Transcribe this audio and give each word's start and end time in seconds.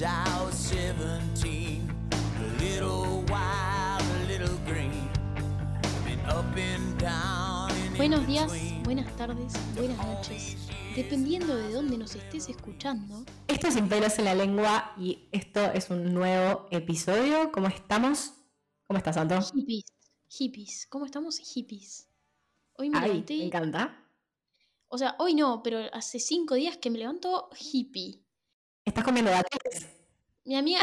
since 0.00 0.10
I 0.10 0.42
was 0.42 0.54
17. 0.54 1.90
A 2.16 2.62
little 2.62 3.22
wild, 3.28 4.02
a 4.02 4.26
little 4.26 4.56
green. 4.64 5.10
Been 6.06 6.20
up 6.26 6.56
and 6.56 6.98
down 6.98 7.70
and 7.70 7.90
in 7.92 7.96
Buenos 7.98 8.26
días, 8.26 8.50
buenas 8.84 9.14
tardes, 9.16 9.52
buenas 9.76 9.98
noches. 10.06 10.56
Dependiendo 10.96 11.54
de 11.54 11.70
dónde 11.72 11.98
nos 11.98 12.14
estés 12.14 12.48
escuchando, 12.48 13.26
Esto 13.46 13.68
es 13.68 13.74
Sin 13.74 13.88
pelos 13.90 14.18
en 14.18 14.24
la 14.24 14.34
lengua 14.34 14.94
y 14.96 15.28
esto 15.32 15.60
es 15.74 15.90
un 15.90 16.14
nuevo 16.14 16.66
episodio. 16.70 17.52
¿Cómo 17.52 17.68
estamos? 17.68 18.32
¿Cómo 18.86 18.96
estás, 18.96 19.16
Santo? 19.16 19.38
hippies, 19.52 19.84
hippies, 20.28 20.86
¿cómo 20.88 21.04
estamos 21.04 21.38
hippies? 21.38 22.08
Hoy 22.78 22.88
me 22.88 22.98
Ay, 22.98 23.08
levanté, 23.08 23.36
me 23.36 23.44
encanta. 23.44 24.02
o 24.88 24.96
sea, 24.96 25.14
hoy 25.18 25.34
no, 25.34 25.62
pero 25.62 25.78
hace 25.92 26.18
cinco 26.18 26.54
días 26.54 26.78
que 26.78 26.88
me 26.88 26.98
levanto 26.98 27.50
hippie. 27.60 28.24
¿Estás 28.84 29.04
comiendo 29.04 29.30
dátiles? 29.30 29.88
Mi 30.44 30.56
amiga, 30.56 30.80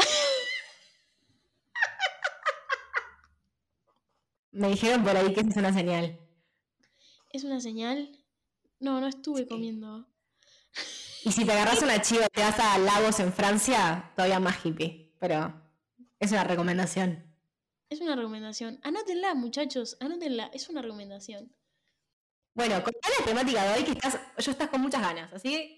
Me 4.50 4.68
dijeron 4.70 5.04
por 5.04 5.16
ahí 5.16 5.32
que 5.34 5.40
esa 5.40 5.50
es 5.50 5.56
una 5.56 5.72
señal. 5.72 6.18
¿es 7.30 7.44
una 7.44 7.60
señal? 7.60 8.24
No, 8.80 9.00
no 9.00 9.06
estuve 9.06 9.42
Sí. 9.42 9.46
comiendo. 9.48 10.08
Y 11.24 11.30
si 11.32 11.44
te 11.44 11.52
agarras 11.52 11.82
una 11.82 12.00
chiva 12.00 12.24
y 12.24 12.28
te 12.34 12.40
vas 12.42 12.58
a 12.58 12.78
Lagos 12.78 13.20
en 13.20 13.32
Francia, 13.32 14.10
todavía 14.16 14.40
más 14.40 14.64
hippie. 14.64 15.14
Pero 15.20 15.52
es 16.18 16.32
una 16.32 16.42
recomendación. 16.44 17.24
Es 17.90 18.00
una 18.00 18.16
recomendación. 18.16 18.80
Anótenla, 18.82 19.34
muchachos, 19.34 19.96
anótenla, 20.00 20.50
es 20.54 20.68
una 20.70 20.80
recomendación. 20.82 21.54
Bueno, 22.54 22.82
contá 22.82 23.08
la 23.20 23.24
temática 23.26 23.62
de 23.64 23.78
hoy 23.78 23.84
que 23.84 23.92
estás, 23.92 24.18
yo 24.38 24.50
estás 24.50 24.68
con 24.70 24.80
muchas 24.80 25.02
ganas, 25.02 25.32
así 25.32 25.77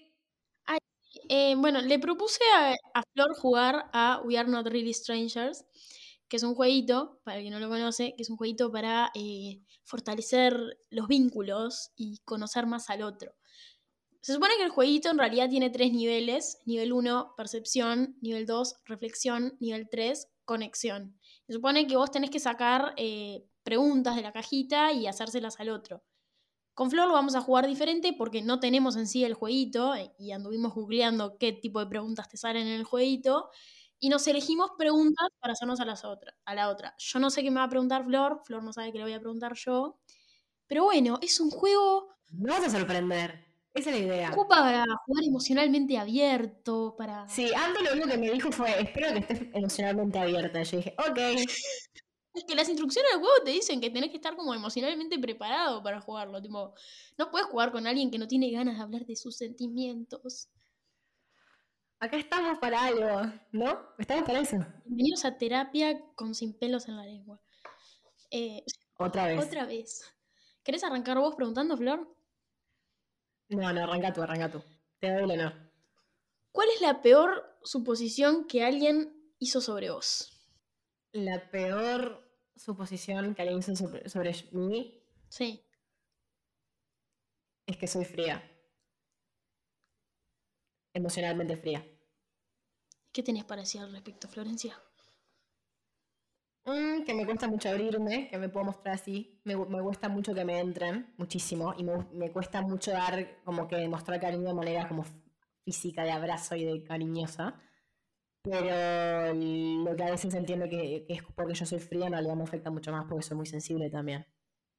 Eh, 1.29 1.55
bueno, 1.57 1.81
le 1.81 1.99
propuse 1.99 2.39
a, 2.55 3.03
Flor 3.13 3.33
jugar 3.35 3.89
a 3.93 4.21
We 4.23 4.37
Are 4.37 4.47
Not 4.49 4.67
Really 4.67 4.93
Strangers, 4.93 5.65
que 6.27 6.37
es 6.37 6.43
un 6.43 6.55
jueguito, 6.55 7.19
para 7.23 7.39
el 7.39 7.43
que 7.43 7.49
no 7.49 7.59
lo 7.59 7.69
conoce, 7.69 8.13
que 8.15 8.23
es 8.23 8.29
un 8.29 8.37
jueguito 8.37 8.71
para 8.71 9.11
eh, 9.15 9.61
fortalecer 9.83 10.77
los 10.89 11.07
vínculos 11.07 11.91
y 11.95 12.19
conocer 12.25 12.65
más 12.65 12.89
al 12.89 13.01
otro. 13.01 13.33
Se 14.21 14.33
supone 14.33 14.55
que 14.55 14.63
el 14.63 14.69
jueguito 14.69 15.09
en 15.09 15.17
realidad 15.17 15.49
tiene 15.49 15.71
tres 15.71 15.91
niveles. 15.91 16.59
Nivel 16.65 16.93
1, 16.93 17.33
percepción. 17.35 18.17
Nivel 18.21 18.45
2, 18.45 18.75
reflexión. 18.85 19.57
Nivel 19.59 19.89
3, 19.89 20.27
conexión. 20.45 21.17
Se 21.47 21.53
supone 21.53 21.87
que 21.87 21.97
vos 21.97 22.11
tenés 22.11 22.29
que 22.29 22.39
sacar 22.39 22.93
eh, 22.97 23.43
preguntas 23.63 24.15
de 24.15 24.21
la 24.21 24.31
cajita 24.31 24.91
y 24.93 25.07
hacérselas 25.07 25.59
al 25.59 25.69
otro. 25.69 26.03
Con 26.73 26.89
Flor 26.89 27.07
lo 27.07 27.13
vamos 27.13 27.35
a 27.35 27.41
jugar 27.41 27.67
diferente 27.67 28.13
porque 28.13 28.41
no 28.41 28.59
tenemos 28.59 28.95
en 28.95 29.07
sí 29.07 29.23
el 29.23 29.33
jueguito 29.33 29.95
eh, 29.95 30.13
y 30.17 30.31
anduvimos 30.31 30.73
googleando 30.73 31.37
qué 31.37 31.51
tipo 31.51 31.79
de 31.79 31.87
preguntas 31.87 32.29
te 32.29 32.37
salen 32.37 32.67
en 32.67 32.73
el 32.73 32.83
jueguito 32.83 33.49
y 33.99 34.09
nos 34.09 34.25
elegimos 34.27 34.71
preguntas 34.77 35.27
para 35.39 35.53
hacernos 35.53 35.79
a, 35.79 35.85
las 35.85 36.05
otra, 36.05 36.33
a 36.45 36.55
la 36.55 36.69
otra. 36.69 36.95
Yo 36.97 37.19
no 37.19 37.29
sé 37.29 37.43
qué 37.43 37.51
me 37.51 37.59
va 37.59 37.65
a 37.65 37.69
preguntar 37.69 38.05
Flor, 38.05 38.41
Flor 38.45 38.63
no 38.63 38.73
sabe 38.73 38.91
qué 38.91 38.97
le 38.97 39.03
voy 39.03 39.13
a 39.13 39.19
preguntar 39.19 39.53
yo. 39.55 39.99
Pero 40.67 40.85
bueno, 40.85 41.19
es 41.21 41.39
un 41.39 41.51
juego 41.51 42.11
no 42.31 42.53
vas 42.53 42.63
a 42.63 42.69
sorprender. 42.69 43.45
Esa 43.73 43.89
es 43.89 43.99
la 43.99 44.05
idea. 44.05 44.31
ocupa 44.31 44.57
para 44.57 44.85
jugar 45.05 45.23
emocionalmente 45.23 45.97
abierto, 45.97 46.95
para... 46.97 47.27
Sí, 47.29 47.51
Ando 47.55 47.79
lo 47.81 47.93
único 47.93 48.07
que 48.09 48.17
me 48.17 48.31
dijo 48.31 48.51
fue, 48.51 48.81
espero 48.81 49.13
que 49.13 49.19
estés 49.19 49.41
emocionalmente 49.53 50.19
abierta. 50.19 50.61
Yo 50.63 50.77
dije, 50.77 50.95
ok. 50.97 51.19
Es 52.33 52.45
que 52.45 52.55
las 52.55 52.69
instrucciones 52.69 53.11
del 53.11 53.19
juego 53.19 53.43
te 53.43 53.51
dicen 53.51 53.81
que 53.81 53.89
tenés 53.89 54.09
que 54.09 54.15
estar 54.15 54.35
como 54.35 54.53
emocionalmente 54.53 55.19
preparado 55.19 55.83
para 55.83 55.99
jugarlo. 55.99 56.41
Tipo, 56.41 56.73
no 57.17 57.29
puedes 57.29 57.47
jugar 57.47 57.71
con 57.71 57.87
alguien 57.87 58.09
que 58.09 58.17
no 58.17 58.27
tiene 58.27 58.49
ganas 58.51 58.77
de 58.77 58.83
hablar 58.83 59.05
de 59.05 59.15
sus 59.15 59.35
sentimientos. 59.35 60.49
Acá 61.99 62.17
estamos 62.17 62.57
para 62.59 62.83
algo, 62.83 63.31
¿no? 63.51 63.79
Estamos 63.99 64.23
para 64.25 64.39
eso. 64.39 64.57
Bienvenidos 64.85 65.25
a 65.25 65.37
terapia 65.37 66.01
con 66.15 66.33
sin 66.33 66.57
pelos 66.57 66.87
en 66.87 66.97
la 66.97 67.05
lengua. 67.05 67.39
Eh, 68.31 68.63
Otra 68.97 69.27
vez. 69.27 69.45
otra 69.45 69.65
vez. 69.65 70.01
¿Querés 70.63 70.83
arrancar 70.83 71.19
vos 71.19 71.35
preguntando, 71.35 71.75
Flor? 71.75 72.15
No, 73.49 73.73
no, 73.73 73.83
arranca 73.83 74.13
tú, 74.13 74.21
arranca 74.21 74.49
tú. 74.49 74.63
Te 74.99 75.11
doy 75.11 75.23
el 75.23 75.31
honor. 75.31 75.53
¿Cuál 76.51 76.69
es 76.73 76.81
la 76.81 77.01
peor 77.01 77.57
suposición 77.63 78.45
que 78.45 78.63
alguien 78.63 79.33
hizo 79.39 79.59
sobre 79.59 79.91
vos? 79.91 80.40
La 81.13 81.49
peor 81.49 82.21
suposición 82.57 83.33
que 83.33 83.41
alguien 83.43 83.59
hizo 83.59 83.73
sobre, 83.77 84.09
sobre 84.09 84.33
mí 84.51 85.01
Sí. 85.29 85.63
es 87.65 87.75
que 87.77 87.87
soy 87.87 88.05
fría. 88.05 88.43
Emocionalmente 90.93 91.57
fría. 91.57 91.85
¿Qué 93.13 93.23
tenés 93.23 93.45
para 93.45 93.61
decir 93.61 93.79
al 93.79 93.93
respecto, 93.93 94.27
Florencia? 94.27 94.77
Mm, 96.65 97.03
que 97.05 97.13
me 97.13 97.25
cuesta 97.25 97.47
mucho 97.47 97.69
abrirme, 97.69 98.27
que 98.29 98.37
me 98.37 98.49
puedo 98.49 98.65
mostrar 98.67 98.95
así. 98.95 99.39
Me, 99.43 99.55
me 99.55 99.81
cuesta 99.81 100.09
mucho 100.09 100.33
que 100.33 100.45
me 100.45 100.59
entren, 100.59 101.13
muchísimo. 101.17 101.73
Y 101.77 101.83
me, 101.83 101.93
me 102.13 102.31
cuesta 102.31 102.61
mucho 102.61 102.91
dar, 102.91 103.41
como 103.43 103.67
que 103.67 103.87
mostrar 103.87 104.19
cariño 104.19 104.47
de 104.49 104.53
manera 104.53 104.87
como 104.87 105.03
física, 105.65 106.03
de 106.03 106.11
abrazo 106.11 106.55
y 106.55 106.65
de 106.65 106.83
cariñosa. 106.83 107.59
Pero 108.43 109.33
lo 109.33 109.95
que 109.95 110.03
a 110.03 110.11
veces 110.11 110.33
entiendo 110.33 110.65
que, 110.67 111.05
que 111.07 111.13
es 111.13 111.23
porque 111.35 111.53
yo 111.53 111.65
soy 111.65 111.79
fría, 111.79 112.07
en 112.07 112.13
realidad 112.13 112.35
me 112.35 112.43
afecta 112.43 112.71
mucho 112.71 112.91
más 112.91 113.05
porque 113.07 113.23
soy 113.23 113.37
muy 113.37 113.45
sensible 113.45 113.89
también. 113.89 114.25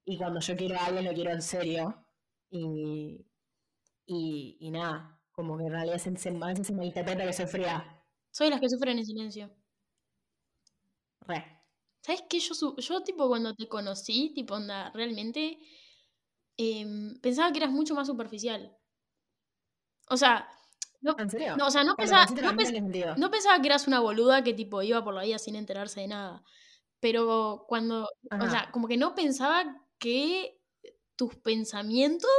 Y 0.05 0.19
cuando 0.19 0.41
yo 0.41 0.56
quiero 0.56 0.77
a 0.77 0.87
alguien, 0.87 1.05
lo 1.06 1.12
quiero 1.15 1.31
en 1.33 1.43
serio. 1.43 2.05
Y, 2.51 3.27
y, 4.06 4.59
y 4.61 4.71
nada, 4.71 5.21
como 5.33 5.59
que 5.59 5.65
en 5.67 5.72
realidad 5.72 5.99
se, 5.99 6.17
se- 6.17 6.31
a 6.31 6.47
veces 6.49 6.67
se 6.69 6.75
me 6.75 6.87
interpreta 6.87 7.25
que 7.27 7.33
soy 7.33 7.47
fría. 7.47 8.05
Soy 8.33 8.47
de 8.47 8.51
las 8.51 8.61
que 8.61 8.69
sufren 8.69 8.99
en 8.99 9.06
silencio. 9.06 9.51
Re. 11.28 11.39
¿Sabes 12.01 12.22
qué? 12.28 12.39
Yo, 12.39 12.77
yo 12.77 13.03
tipo, 13.03 13.28
cuando 13.28 13.55
te 13.55 13.67
conocí, 13.69 14.33
tipo, 14.34 14.55
onda, 14.55 14.91
realmente 14.95 15.59
em, 16.56 17.15
pensaba 17.21 17.53
que 17.53 17.59
eras 17.59 17.71
mucho 17.72 17.95
más 17.95 18.06
superficial. 18.06 18.62
O 20.09 20.17
sea, 20.17 20.49
no, 21.03 21.15
¿En 21.19 21.29
serio? 21.31 21.57
no, 21.57 21.67
o 21.67 21.71
sea, 21.71 21.85
no 21.85 21.95
pensaba, 21.97 22.25
no 22.27 22.53
pens- 22.53 23.17
no 23.17 23.31
pensaba 23.31 23.61
que 23.61 23.67
eras 23.69 23.87
una 23.87 24.01
boluda 24.01 24.43
que 24.43 24.55
tipo 24.55 24.81
iba 24.83 25.05
por 25.05 25.13
la 25.15 25.23
vida 25.25 25.39
sin 25.39 25.57
enterarse 25.57 26.01
de 26.01 26.09
nada. 26.09 26.43
Pero 27.01 27.65
cuando, 27.69 28.05
o 28.05 28.09
Ajá. 28.31 28.51
sea, 28.51 28.71
como 28.73 28.87
que 28.89 28.97
no 28.97 29.15
pensaba 29.15 29.85
que 29.99 30.59
tus 31.17 31.35
pensamientos 31.37 32.31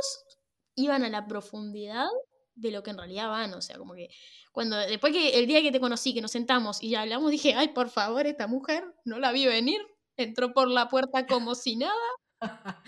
iban 0.76 1.04
a 1.04 1.10
la 1.10 1.28
profundidad 1.28 2.08
de 2.56 2.72
lo 2.72 2.82
que 2.84 2.92
en 2.92 2.98
realidad 2.98 3.30
van. 3.30 3.54
O 3.54 3.62
sea, 3.62 3.78
como 3.78 3.94
que 3.94 4.10
cuando, 4.52 4.78
después 4.78 5.12
que 5.12 5.38
el 5.40 5.48
día 5.48 5.62
que 5.62 5.72
te 5.72 5.80
conocí, 5.82 6.14
que 6.14 6.22
nos 6.22 6.32
sentamos 6.32 6.82
y 6.82 6.92
ya 6.92 7.02
hablamos, 7.02 7.30
dije, 7.32 7.54
ay, 7.56 7.70
por 7.70 7.90
favor, 7.90 8.26
esta 8.26 8.48
mujer 8.48 8.86
no 9.04 9.20
la 9.20 9.32
vi 9.32 9.46
venir. 9.46 9.82
Entró 10.16 10.54
por 10.54 10.70
la 10.70 10.88
puerta 10.90 11.26
como 11.28 11.56
si 11.56 11.76
nada 11.76 11.94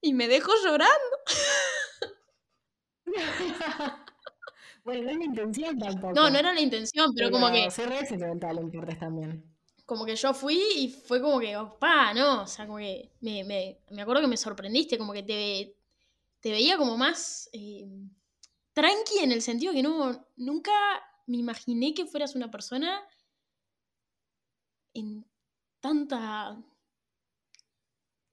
y 0.00 0.14
me 0.14 0.26
dejó 0.28 0.50
llorando. 0.64 0.94
bueno, 4.84 5.02
no 5.04 5.10
es 5.10 5.16
mi 5.18 5.24
intención 5.24 5.78
tampoco. 5.78 6.14
No, 6.14 6.30
no 6.30 6.38
era 6.38 6.52
la 6.52 6.60
intención, 6.60 7.12
pero, 7.14 7.30
como 7.30 7.50
que 7.50 7.70
Soy 7.70 7.86
re 7.86 8.06
sentimental 8.06 8.58
en 8.58 8.70
partes 8.70 8.98
también. 8.98 9.44
como 9.86 10.04
que 10.06 10.16
yo 10.16 10.32
fui 10.32 10.58
y 10.76 10.88
fue 10.88 11.20
como 11.20 11.38
que, 11.40 11.56
opa, 11.56 12.14
¿no? 12.14 12.42
O 12.42 12.46
sea, 12.46 12.66
como 12.66 12.78
que 12.78 13.12
me, 13.20 13.44
me, 13.44 13.78
me 13.90 14.02
acuerdo 14.02 14.22
que 14.22 14.28
me 14.28 14.36
sorprendiste, 14.36 14.96
como 14.98 15.12
que 15.12 15.22
te, 15.22 15.76
te 16.40 16.50
veía 16.52 16.78
como 16.78 16.96
más 16.96 17.50
eh, 17.52 17.86
tranqui 18.74 19.20
en 19.20 19.32
el 19.32 19.42
sentido 19.42 19.72
que 19.74 19.82
no, 19.82 20.26
nunca 20.36 20.72
me 21.26 21.38
imaginé 21.38 21.94
que 21.94 22.06
fueras 22.06 22.34
una 22.36 22.50
persona 22.50 23.02
en 24.94 25.24
tanta... 25.80 26.56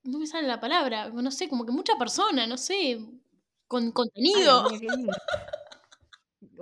No 0.04 0.18
me 0.18 0.26
sale 0.26 0.46
la 0.48 0.60
palabra, 0.60 1.08
no 1.10 1.30
sé, 1.30 1.48
como 1.48 1.64
que 1.64 1.72
mucha 1.72 1.96
persona, 1.96 2.46
no 2.46 2.56
sé, 2.56 2.98
con 3.68 3.92
Ay, 4.34 4.52
contenido. 4.52 4.68
lindo. 4.80 5.12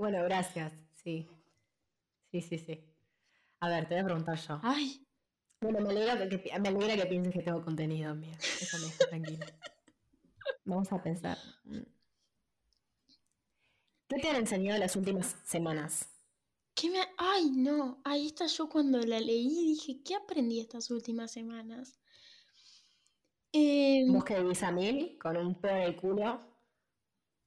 bueno, 0.00 0.22
gracias. 0.24 0.72
Sí. 0.94 1.28
Sí, 2.32 2.40
sí, 2.40 2.58
sí. 2.58 2.84
A 3.60 3.68
ver, 3.68 3.86
te 3.88 3.94
voy 3.94 4.02
a 4.02 4.04
preguntar 4.04 4.38
yo. 4.38 4.60
Ay, 4.62 5.06
Bueno, 5.60 5.80
me 5.80 5.90
alegra 5.90 6.28
que, 6.28 6.58
me 6.58 6.68
alegra 6.68 6.96
que 6.96 7.06
pienses 7.06 7.32
que 7.32 7.42
tengo 7.42 7.62
contenido, 7.62 8.10
amiga. 8.10 8.36
Eso 8.60 8.78
me 8.78 8.86
deja 8.86 9.04
tranquila. 9.06 9.46
Vamos 10.64 10.92
a 10.92 11.02
pensar. 11.02 11.38
¿Qué 14.08 14.16
te 14.18 14.28
han 14.28 14.36
enseñado 14.36 14.78
las 14.78 14.96
últimas 14.96 15.36
semanas? 15.44 16.08
¿qué 16.74 16.90
me... 16.90 16.98
Ay, 17.18 17.50
no, 17.50 18.00
ahí 18.04 18.26
está 18.26 18.46
yo 18.46 18.68
cuando 18.68 18.98
la 19.00 19.20
leí 19.20 19.48
dije, 19.48 20.02
¿qué 20.02 20.14
aprendí 20.14 20.60
estas 20.60 20.90
últimas 20.90 21.30
semanas? 21.30 22.00
Em, 23.52 24.12
Vos 24.12 24.24
que 24.24 24.40
vivís 24.40 24.62
a 24.62 24.70
mil, 24.72 25.18
con 25.18 25.36
un 25.36 25.54
pedo 25.60 25.76
el 25.76 25.96
culo. 25.96 26.49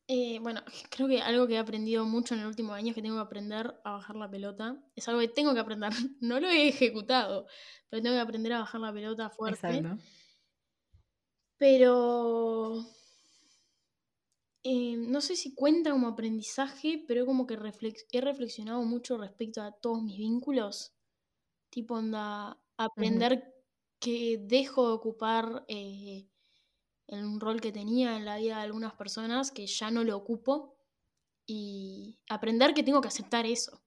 Eh, 0.07 0.39
bueno, 0.41 0.61
creo 0.89 1.07
que 1.07 1.21
algo 1.21 1.47
que 1.47 1.53
he 1.55 1.57
aprendido 1.57 2.05
mucho 2.05 2.33
en 2.33 2.41
el 2.41 2.47
último 2.47 2.73
año 2.73 2.89
es 2.89 2.95
que 2.95 3.01
tengo 3.01 3.15
que 3.17 3.21
aprender 3.21 3.79
a 3.83 3.91
bajar 3.91 4.15
la 4.15 4.29
pelota. 4.29 4.83
Es 4.95 5.07
algo 5.07 5.21
que 5.21 5.27
tengo 5.29 5.53
que 5.53 5.59
aprender. 5.59 5.91
No 6.21 6.39
lo 6.39 6.47
he 6.49 6.67
ejecutado, 6.69 7.47
pero 7.89 8.01
tengo 8.01 8.15
que 8.15 8.21
aprender 8.21 8.53
a 8.53 8.59
bajar 8.59 8.81
la 8.81 8.93
pelota 8.93 9.29
fuerte. 9.29 9.85
Exacto. 9.85 9.97
Pero 11.57 11.93
eh, 14.63 14.95
no 14.97 15.21
sé 15.21 15.35
si 15.35 15.53
cuenta 15.55 15.91
como 15.91 16.07
aprendizaje, 16.07 17.03
pero 17.07 17.25
como 17.25 17.45
que 17.47 17.57
reflex- 17.57 18.05
he 18.11 18.21
reflexionado 18.21 18.81
mucho 18.83 19.17
respecto 19.17 19.61
a 19.61 19.71
todos 19.73 20.01
mis 20.01 20.17
vínculos. 20.17 20.95
Tipo, 21.71 21.95
onda, 21.95 22.61
aprender 22.77 23.53
que 23.99 24.39
dejo 24.41 24.87
de 24.89 24.93
ocupar 24.95 25.65
eh, 25.69 26.29
el 27.13 27.39
rol 27.39 27.61
que 27.61 27.71
tenía 27.71 28.15
en 28.17 28.25
la 28.25 28.37
vida 28.37 28.57
de 28.57 28.63
algunas 28.63 28.93
personas, 28.93 29.51
que 29.51 29.67
ya 29.67 29.91
no 29.91 30.03
lo 30.03 30.15
ocupo, 30.17 30.75
y 31.45 32.19
aprender 32.29 32.73
que 32.73 32.83
tengo 32.83 33.01
que 33.01 33.09
aceptar 33.09 33.45
eso. 33.45 33.81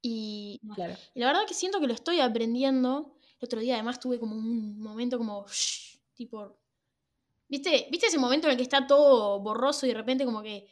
Y, 0.00 0.60
Claro. 0.74 0.94
y 1.14 1.20
la 1.20 1.26
verdad 1.26 1.46
que 1.46 1.54
siento 1.54 1.80
que 1.80 1.86
lo 1.86 1.94
estoy 1.94 2.20
aprendiendo. 2.20 3.16
El 3.40 3.46
otro 3.46 3.60
día 3.60 3.74
además 3.74 4.00
tuve 4.00 4.18
como 4.18 4.34
un 4.36 4.80
momento 4.80 5.18
como, 5.18 5.46
shh, 5.48 5.98
tipo, 6.14 6.58
¿viste? 7.48 7.88
¿Viste 7.90 8.06
ese 8.06 8.18
momento 8.18 8.46
en 8.46 8.52
el 8.52 8.56
que 8.56 8.62
está 8.64 8.86
todo 8.86 9.40
borroso 9.40 9.86
y 9.86 9.90
de 9.90 9.94
repente 9.96 10.24
como 10.24 10.42
que 10.42 10.68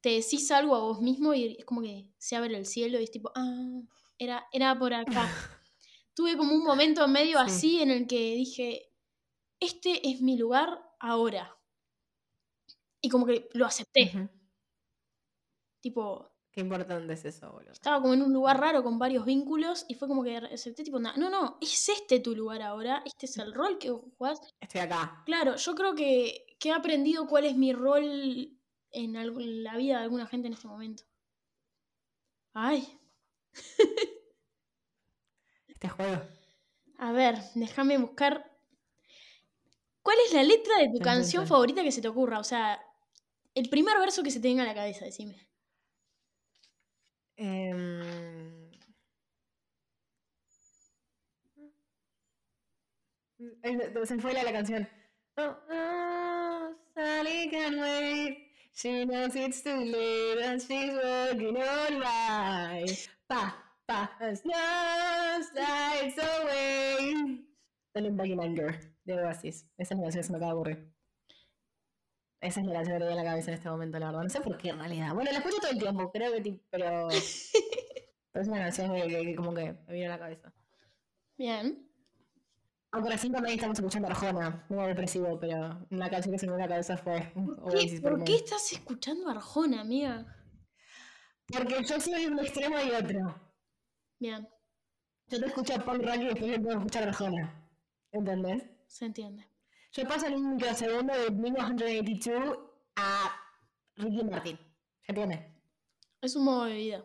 te 0.00 0.10
decís 0.10 0.50
algo 0.50 0.74
a 0.74 0.80
vos 0.80 1.00
mismo 1.00 1.32
y 1.34 1.56
es 1.58 1.64
como 1.64 1.80
que 1.80 2.08
se 2.18 2.34
abre 2.36 2.56
el 2.56 2.66
cielo 2.66 2.98
y 3.00 3.04
es 3.04 3.10
tipo, 3.10 3.30
ah, 3.36 3.80
era, 4.18 4.46
era 4.52 4.76
por 4.78 4.92
acá. 4.94 5.04
tuve 6.14 6.36
como 6.36 6.52
un 6.54 6.64
momento 6.64 7.06
medio 7.08 7.38
Sí. 7.38 7.44
así 7.46 7.82
en 7.82 7.90
el 7.90 8.06
que 8.08 8.34
dije, 8.34 8.91
este 9.64 10.08
es 10.10 10.20
mi 10.20 10.36
lugar 10.36 10.68
ahora. 11.00 11.56
Y 13.00 13.08
como 13.08 13.26
que 13.26 13.48
lo 13.54 13.66
acepté. 13.66 14.28
Tipo, 15.80 16.30
Qué 16.52 16.60
importante 16.60 17.12
es 17.14 17.24
eso, 17.24 17.50
boludo. 17.50 17.72
estaba 17.72 18.00
como 18.00 18.12
en 18.14 18.22
un 18.22 18.32
lugar 18.32 18.60
raro 18.60 18.82
con 18.82 18.98
varios 18.98 19.24
vínculos 19.24 19.84
y 19.88 19.94
fue 19.94 20.06
como 20.06 20.22
que 20.22 20.36
acepté, 20.36 20.84
tipo, 20.84 21.00
"Na- 21.00 21.16
no, 21.16 21.30
no, 21.30 21.58
es 21.60 21.88
este 21.88 22.20
tu 22.20 22.36
lugar 22.36 22.60
ahora, 22.62 23.02
este 23.06 23.26
es 23.26 23.36
el 23.38 23.54
rol 23.54 23.78
que 23.78 23.90
jugás. 23.90 24.38
Estoy 24.60 24.82
acá. 24.82 25.22
Claro, 25.26 25.56
yo 25.56 25.74
creo 25.74 25.94
que, 25.94 26.46
que 26.60 26.68
he 26.68 26.72
aprendido 26.72 27.26
cuál 27.26 27.46
es 27.46 27.56
mi 27.56 27.72
rol 27.72 28.04
en 28.90 29.62
la 29.64 29.76
vida 29.78 29.96
de 29.98 30.02
alguna 30.04 30.26
gente 30.26 30.46
en 30.48 30.52
este 30.54 30.68
momento. 30.68 31.04
Ay, 32.54 32.86
Este 35.68 35.88
juego. 35.88 36.22
a 36.98 37.12
ver, 37.12 37.38
déjame 37.54 37.98
buscar. 37.98 38.51
¿Cuál 40.02 40.16
es 40.26 40.32
la 40.32 40.42
letra 40.42 40.78
de 40.78 40.90
tu 40.90 40.98
canción 40.98 41.46
favorita 41.46 41.82
que 41.82 41.92
se 41.92 42.02
te 42.02 42.08
ocurra? 42.08 42.38
O 42.38 42.44
sea, 42.44 42.80
el 43.54 43.68
primer 43.68 43.98
verso 43.98 44.22
que 44.22 44.30
se 44.30 44.40
te 44.40 44.48
venga 44.48 44.62
a 44.64 44.66
la 44.66 44.74
cabeza, 44.74 45.04
decime. 45.04 45.36
Eh, 47.36 48.70
Se 54.04 54.18
fue 54.18 54.32
la, 54.32 54.42
la 54.42 54.52
canción. 54.52 54.88
Oh, 55.36 55.56
oh, 55.70 56.74
Sally 56.94 57.48
can 57.50 57.80
wait. 57.80 58.48
She 58.74 59.04
knows 59.04 59.34
it's 59.34 59.62
too 59.62 59.84
late 59.84 60.38
and 60.42 60.60
she's 60.60 60.92
working 60.94 61.56
all 61.56 62.00
right. 62.00 63.08
Pa, 63.28 63.54
pa, 63.86 64.10
as 64.20 64.44
no 64.44 65.42
slides 65.52 66.18
away. 66.18 67.38
Back 67.94 68.28
in 68.28 68.40
anger 68.40 68.91
de 69.04 69.14
Oasis. 69.14 69.66
Esa 69.76 69.94
es 69.94 69.98
la 69.98 70.04
canción 70.04 70.20
que 70.22 70.26
se 70.26 70.32
me 70.32 70.36
acaba 70.38 70.52
de 70.52 70.56
ocurrir. 70.58 70.92
Esa 72.40 72.60
es 72.60 72.66
la 72.66 72.72
canción 72.74 72.96
que 72.98 73.04
tenía 73.04 73.18
en 73.20 73.24
la 73.24 73.30
cabeza 73.30 73.50
en 73.50 73.56
este 73.56 73.70
momento, 73.70 73.98
la 73.98 74.06
verdad. 74.06 74.22
No 74.22 74.28
sé 74.28 74.40
por 74.40 74.58
qué 74.58 74.68
en 74.70 74.78
realidad. 74.78 75.14
Bueno, 75.14 75.30
la 75.32 75.38
escucho 75.38 75.58
todo 75.60 75.70
el 75.70 75.78
tiempo, 75.78 76.10
creo 76.12 76.32
que 76.32 76.60
pero. 76.70 77.08
pero 77.08 77.08
es 78.42 78.48
una 78.48 78.58
canción 78.58 78.92
que, 78.94 79.02
que- 79.08 79.22
que 79.26 79.34
como 79.36 79.54
que 79.54 79.72
me 79.86 79.92
vino 79.94 80.06
a 80.06 80.16
la 80.16 80.18
cabeza. 80.18 80.52
Bien. 81.38 81.88
Aunque 82.94 83.10
recién 83.10 83.32
también 83.32 83.54
estamos 83.54 83.78
escuchando 83.78 84.08
Arjona, 84.08 84.66
muy 84.68 84.86
depresivo, 84.88 85.38
pero 85.40 85.86
una 85.90 86.10
canción 86.10 86.32
que 86.32 86.38
se 86.38 86.46
me 86.46 86.52
vino 86.52 86.64
a 86.64 86.66
la 86.66 86.74
cabeza 86.74 86.96
fue 86.98 87.32
¿Qué- 87.32 87.40
Oasis 87.62 88.00
¿Por 88.02 88.22
qué 88.24 88.34
estás 88.36 88.70
escuchando 88.72 89.30
Arjona, 89.30 89.80
amiga? 89.80 90.26
Porque 91.46 91.82
yo 91.84 92.00
soy 92.00 92.20
de 92.22 92.28
un 92.28 92.38
extremo 92.40 92.76
y 92.80 92.90
otro. 92.90 93.34
Bien, 94.18 94.46
Yo 95.28 95.40
te 95.40 95.46
escucho 95.46 95.74
punk 95.84 96.02
rock 96.02 96.16
y 96.16 96.24
después 96.26 96.50
yo 96.56 96.62
puedo 96.62 96.78
escuchar 96.78 97.04
Arjona. 97.08 97.70
¿Entendés? 98.12 98.62
Se 98.92 99.06
entiende. 99.06 99.48
Yo 99.92 100.06
paso 100.06 100.26
un 100.26 100.56
microsegundo 100.56 101.14
de 101.14 101.30
1982 101.30 102.58
a 102.96 103.32
Ricky 103.96 104.24
Martin. 104.24 104.58
¿Se 105.00 105.12
entiende? 105.12 105.50
Es 106.20 106.36
un 106.36 106.44
modo 106.44 106.64
de 106.64 106.74
vida. 106.74 107.04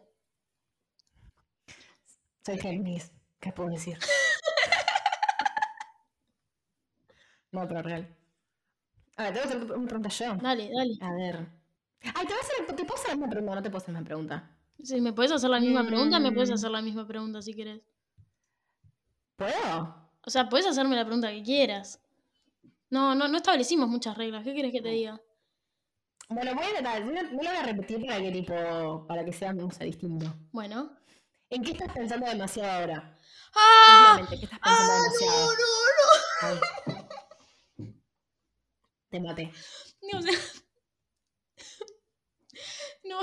Soy 2.46 2.58
Géminis. 2.60 3.12
¿Qué 3.40 3.52
puedo 3.52 3.70
decir? 3.70 3.98
no, 7.52 7.68
pero 7.68 7.82
real. 7.82 8.16
A 9.18 9.24
ver, 9.24 9.34
te 9.34 9.40
voy 9.40 9.48
a 9.48 9.50
hacer 9.56 9.72
una 9.74 9.88
pregunta 9.88 10.10
yo. 10.10 10.36
Dale, 10.36 10.70
dale. 10.74 10.98
A 11.02 11.14
ver. 11.14 11.48
Ay, 12.04 12.26
te, 12.28 12.34
voy 12.34 12.42
a 12.42 12.42
hacer, 12.42 12.66
te 12.76 12.86
puedo 12.86 13.02
hacer 13.02 13.16
una 13.18 13.30
pregunta. 13.30 13.56
No 13.56 13.64
te 13.64 13.70
puedo 13.70 13.82
hacer 13.82 13.96
una 13.96 14.04
pregunta. 14.04 14.58
Si 14.84 15.02
me 15.02 15.14
puedes 15.14 15.32
hacer 15.32 15.50
la 15.50 15.60
misma 15.60 15.86
pregunta, 15.86 16.20
me 16.20 16.32
puedes 16.32 16.50
Mm. 16.50 16.54
hacer 16.54 16.72
la 16.72 16.82
misma 16.82 17.08
pregunta 17.08 17.42
si 17.42 17.56
querés. 17.56 17.82
¿Puedo? 19.36 20.07
O 20.28 20.30
sea, 20.30 20.48
puedes 20.50 20.68
hacerme 20.68 20.98
la 20.98 21.06
pregunta 21.06 21.32
que 21.32 21.42
quieras. 21.42 22.02
No, 22.90 23.16
no, 23.16 23.30
no 23.30 23.38
establecimos 23.38 23.88
muchas 23.88 24.18
reglas. 24.18 24.44
¿Qué 24.44 24.54
quieres 24.54 24.74
que 24.74 24.82
te 24.82 24.90
diga? 24.90 25.22
Bueno, 26.28 26.54
voy 26.54 26.66
a 26.66 26.72
tratar. 26.72 27.06
No 27.06 27.24
lo 27.24 27.30
voy 27.32 27.48
a 27.48 27.64
repetir 27.64 28.06
para 28.06 28.20
que, 28.20 28.34
tipo, 28.34 29.08
para 29.08 29.24
que 29.24 29.32
sea, 29.32 29.54
no 29.54 29.72
sé, 29.72 29.86
distinto. 29.86 30.26
Bueno. 30.52 30.94
¿En 31.50 31.64
qué 31.64 31.72
estás 31.72 31.94
pensando 31.94 32.28
demasiado 32.28 32.70
ahora? 32.70 33.18
¡Ah! 33.56 34.18
¿qué 34.28 34.36
estás 34.36 34.60
pensando 34.60 34.64
¡Ah, 34.64 35.02
demasiado? 35.02 35.54
no, 35.54 35.60
Ay. 36.42 36.60
Te 39.10 39.20
maté. 39.22 39.54
no! 40.12 40.20
O 40.20 40.22
sea... 40.22 40.34
No. 43.06 43.20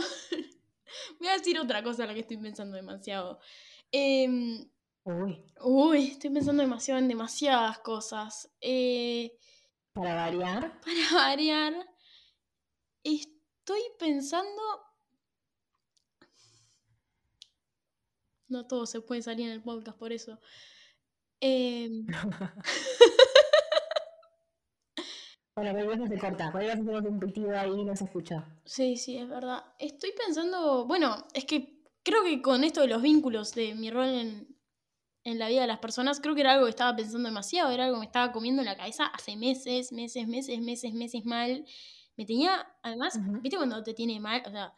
Voy 1.19 1.29
a 1.29 1.37
decir 1.37 1.59
otra 1.59 1.83
cosa 1.83 2.05
a 2.05 2.07
la 2.07 2.15
que 2.15 2.21
estoy 2.21 2.39
pensando 2.39 2.77
demasiado. 2.77 3.41
Em, 3.93 4.67
Uy, 5.05 5.45
uy, 5.61 6.07
estoy 6.07 6.31
pensando 6.31 6.63
demasiado 6.63 6.99
en 6.99 7.09
demasiadas 7.09 7.79
cosas. 7.81 8.51
Eh, 8.61 9.37
para 9.93 10.15
variar. 10.15 10.81
para 10.81 11.27
variar, 11.27 11.75
estoy 13.03 13.81
pensando... 13.99 14.63
No 18.49 18.67
todo 18.67 18.87
se 18.87 19.01
puede 19.03 19.21
salir 19.21 19.47
en 19.47 19.53
el 19.53 19.63
podcast, 19.63 19.99
por 19.99 20.13
eso. 20.13 20.41
Em, 21.41 22.07
Bueno, 25.57 25.71
pero 25.73 25.89
veces 25.89 26.09
se 26.09 26.19
corta. 26.19 26.51
Cualquier 26.51 26.77
vez 26.77 26.85
tenemos 26.85 27.05
un 27.09 27.21
pitido 27.21 27.57
ahí 27.57 27.71
y 27.71 27.85
no 27.85 27.95
se 27.95 28.05
escucha. 28.05 28.45
sí, 28.65 28.97
sí, 28.97 29.19
es 29.19 29.29
verdad. 29.29 29.65
Estoy 29.79 30.13
pensando, 30.13 30.85
bueno, 30.85 31.27
es 31.33 31.45
que 31.45 31.81
creo 32.03 32.25
que 32.25 32.43
con 32.43 32.65
esto 32.65 32.81
de 32.81 32.89
los 32.89 33.03
vínculos 33.03 33.55
de 33.55 33.75
mi 33.75 33.91
rol 33.91 34.09
en, 34.09 34.54
en 35.25 35.39
la 35.39 35.49
vida 35.49 35.63
de 35.63 35.67
las 35.67 35.79
personas, 35.79 36.21
creo 36.21 36.35
que 36.35 36.43
era 36.43 36.53
algo 36.53 36.67
que 36.67 36.71
estaba 36.71 36.95
pensando 36.95 37.29
demasiado, 37.29 37.71
era 37.73 37.85
algo 37.85 37.97
que 37.97 38.01
me 38.01 38.07
estaba 38.07 38.31
comiendo 38.33 38.61
en 38.63 38.67
la 38.67 38.77
cabeza 38.77 39.07
hace 39.07 39.37
meses, 39.37 39.91
meses, 39.93 40.29
meses, 40.29 40.61
meses, 40.61 40.93
meses 40.93 41.25
mal. 41.25 41.65
Me 42.17 42.27
tenía, 42.27 42.67
además, 42.83 43.17
Ujú. 43.17 43.41
¿viste 43.41 43.57
cuando 43.57 43.83
te 43.83 43.95
tiene 43.95 44.21
mal? 44.21 44.43
O 44.47 44.51
sea, 44.51 44.75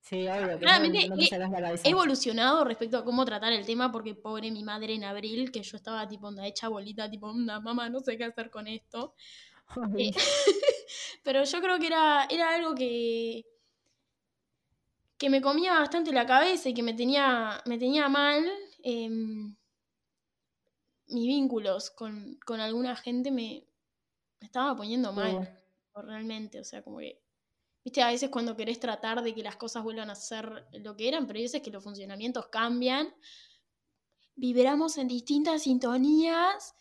Sí, 0.00 0.26
obvio. 0.26 0.54
Que 0.54 0.60
Claramente, 0.60 1.08
no, 1.08 1.16
no 1.16 1.22
he- 1.22 1.28
evolucionado 1.84 2.64
respecto 2.64 2.96
a 2.96 3.04
cómo 3.04 3.26
tratar 3.26 3.52
el 3.52 3.66
tema, 3.66 3.92
porque 3.92 4.14
pobre 4.14 4.50
mi 4.50 4.62
madre 4.64 4.94
en 4.94 5.04
abril, 5.04 5.52
que 5.52 5.62
yo 5.62 5.76
estaba 5.76 6.08
tipo 6.08 6.28
onda 6.28 6.46
hecha 6.46 6.68
bolita, 6.68 7.10
tipo, 7.10 7.26
onda, 7.26 7.60
mamá, 7.60 7.90
no 7.90 8.00
sé 8.00 8.16
qué 8.16 8.24
hacer 8.24 8.48
con 8.48 8.66
esto. 8.66 9.14
Eh, 9.98 10.10
Pero 11.22 11.44
yo 11.44 11.60
creo 11.60 11.78
que 11.78 11.88
era, 11.88 12.26
era 12.30 12.54
algo 12.54 12.74
que, 12.74 13.44
que 15.18 15.28
me 15.28 15.42
comía 15.42 15.74
bastante 15.78 16.12
la 16.12 16.24
cabeza 16.26 16.70
y 16.70 16.74
que 16.74 16.82
me 16.82 16.94
tenía, 16.94 17.60
me 17.66 17.76
tenía 17.76 18.08
mal. 18.08 18.48
Em, 18.82 19.56
mis 21.08 21.26
vínculos 21.26 21.90
con, 21.90 22.38
con 22.44 22.60
alguna 22.60 22.96
gente 22.96 23.30
me, 23.30 23.66
me 24.40 24.46
estaba 24.46 24.76
poniendo 24.76 25.12
mal, 25.12 25.58
realmente. 25.94 26.60
O 26.60 26.64
sea, 26.64 26.82
como 26.82 26.98
que, 26.98 27.22
viste, 27.84 28.02
a 28.02 28.08
veces 28.10 28.30
cuando 28.30 28.56
querés 28.56 28.78
tratar 28.80 29.22
de 29.22 29.34
que 29.34 29.42
las 29.42 29.56
cosas 29.56 29.82
vuelvan 29.82 30.10
a 30.10 30.14
ser 30.14 30.66
lo 30.72 30.96
que 30.96 31.08
eran, 31.08 31.26
pero 31.26 31.38
hay 31.38 31.44
veces 31.44 31.62
que 31.62 31.70
los 31.70 31.82
funcionamientos 31.82 32.46
cambian. 32.48 33.14
Vibramos 34.34 34.98
en 34.98 35.08
distintas 35.08 35.62
sintonías 35.64 36.74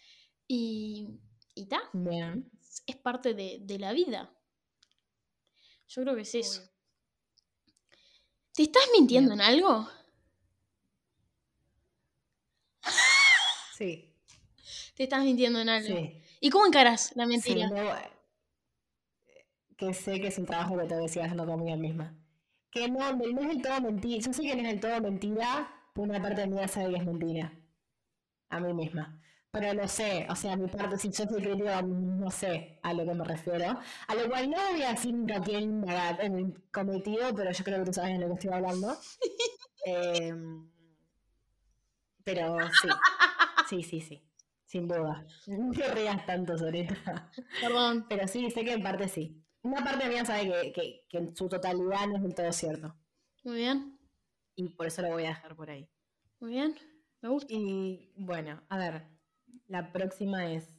y, 0.48 1.08
y 1.56 1.66
ta 1.66 1.82
Bien. 1.94 2.52
es 2.86 2.96
parte 2.98 3.34
de, 3.34 3.60
de 3.62 3.80
la 3.80 3.94
vida. 3.94 4.32
Yo 5.88 6.04
creo 6.04 6.16
que 6.16 6.22
es 6.22 6.36
eso. 6.36 6.62
Obvio. 6.62 6.72
¿Te 8.54 8.64
estás 8.64 8.84
mintiendo 8.92 9.32
Bien. 9.32 9.42
en 9.42 9.48
algo? 9.48 9.90
Sí, 13.78 14.14
Te 14.96 15.04
estás 15.04 15.24
mintiendo 15.24 15.60
en 15.60 15.70
algo. 15.70 15.88
sí. 15.88 16.22
¿Y 16.40 16.50
cómo 16.50 16.66
encaras 16.66 17.12
la 17.16 17.26
Sí, 17.26 17.30
mentira? 17.30 17.70
no, 17.70 17.78
eh, 17.96 18.12
que 19.78 19.94
sé 19.94 20.20
que 20.20 20.28
es 20.28 20.38
un 20.38 20.46
trabajo 20.46 20.78
que 20.78 20.86
te 20.88 20.96
decía 20.96 21.24
haciendo 21.24 21.46
conmigo 21.46 21.78
misma. 21.78 22.16
Que 22.72 22.90
no, 22.90 23.14
no 23.14 23.42
es 23.42 23.48
del 23.48 23.62
todo 23.62 23.82
mentira. 23.82 24.24
Yo 24.26 24.34
sé 24.34 24.42
que 24.42 24.56
no 24.56 24.62
es 24.62 24.68
del 24.68 24.80
todo 24.80 25.02
mentira, 25.02 25.70
pero 25.94 26.06
una 26.10 26.22
parte 26.22 26.42
de 26.42 26.48
mí 26.48 26.56
ya 26.58 26.68
sabe 26.68 26.90
que 26.92 26.98
es 27.00 27.06
mentira. 27.06 27.54
A 28.50 28.60
mí 28.60 28.74
misma. 28.74 29.22
Pero 29.52 29.74
no 29.74 29.88
sé, 29.88 30.28
o 30.30 30.36
sea, 30.36 30.56
mi 30.56 30.68
parte, 30.68 30.98
si 30.98 31.10
yo 31.10 31.26
soy 31.26 31.42
crítico, 31.42 31.82
no 31.82 32.30
sé 32.30 32.80
a 32.84 32.94
lo 32.94 33.06
que 33.06 33.14
me 33.14 33.24
refiero. 33.24 33.80
A 34.08 34.16
lo 34.16 34.28
cual 34.30 34.50
no 34.50 34.58
voy 34.72 34.82
a 34.84 34.92
decir 34.92 35.14
nunca 35.14 35.40
quién 35.42 35.86
en 36.20 36.36
el 36.38 36.70
cometido, 36.72 37.34
pero 37.36 37.52
yo 37.52 37.64
creo 37.64 37.80
que 37.80 37.86
tú 37.86 37.94
sabes 37.94 38.14
de 38.14 38.20
lo 38.20 38.28
que 38.28 38.34
estoy 38.34 38.52
hablando. 38.54 38.98
Em, 39.86 40.70
pero 42.26 42.58
sí, 42.82 42.90
sí, 43.68 43.84
sí, 43.84 44.02
sí, 44.02 44.24
sin 44.66 44.88
duda. 44.88 45.26
No 45.48 45.72
te 45.72 45.88
rías 45.94 46.26
tanto, 46.26 46.58
Sorita. 46.58 47.32
Perdón. 47.60 48.06
Pero 48.10 48.28
sí, 48.28 48.50
sé 48.52 48.64
que 48.66 48.74
en 48.74 48.84
parte 48.84 49.08
sí. 49.08 49.44
Una 49.64 49.84
parte 49.84 50.08
mía 50.10 50.26
sabe 50.26 50.50
que, 50.50 50.72
que, 50.74 51.06
que 51.10 51.18
en 51.18 51.36
su 51.36 51.50
totalidad 51.50 52.08
no 52.08 52.18
es 52.18 52.24
del 52.24 52.36
todo 52.36 52.52
cierto. 52.54 52.96
Muy 53.44 53.56
bien, 53.58 53.98
Y 54.56 54.68
por 54.70 54.88
eso 54.88 55.02
lo 55.02 55.10
voy 55.12 55.24
a 55.26 55.30
dejar 55.30 55.56
por 55.56 55.70
ahí. 55.70 55.90
muy 56.40 56.52
bien. 56.52 56.76
Me 57.22 57.30
gusta. 57.30 57.54
Y 57.54 58.14
bueno, 58.16 58.64
a 58.70 58.78
ver, 58.78 59.08
la 59.68 59.92
próxima 59.92 60.52
es. 60.52 60.78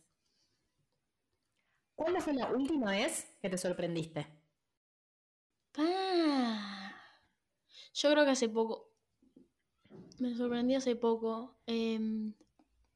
¿Cuándo 1.95 2.21
fue 2.23 2.33
la 2.33 2.51
última 2.51 2.93
vez 2.93 3.37
que 3.43 3.51
te 3.51 3.59
sorprendiste? 3.59 4.27
Ah, 5.77 6.93
yo 7.95 8.11
creo 8.13 8.25
que 8.25 8.31
hace 8.33 8.49
poco. 8.49 8.93
Me 10.19 10.35
sorprendí 10.35 10.75
hace 10.75 10.97
poco. 10.97 11.61
Em, 11.67 12.35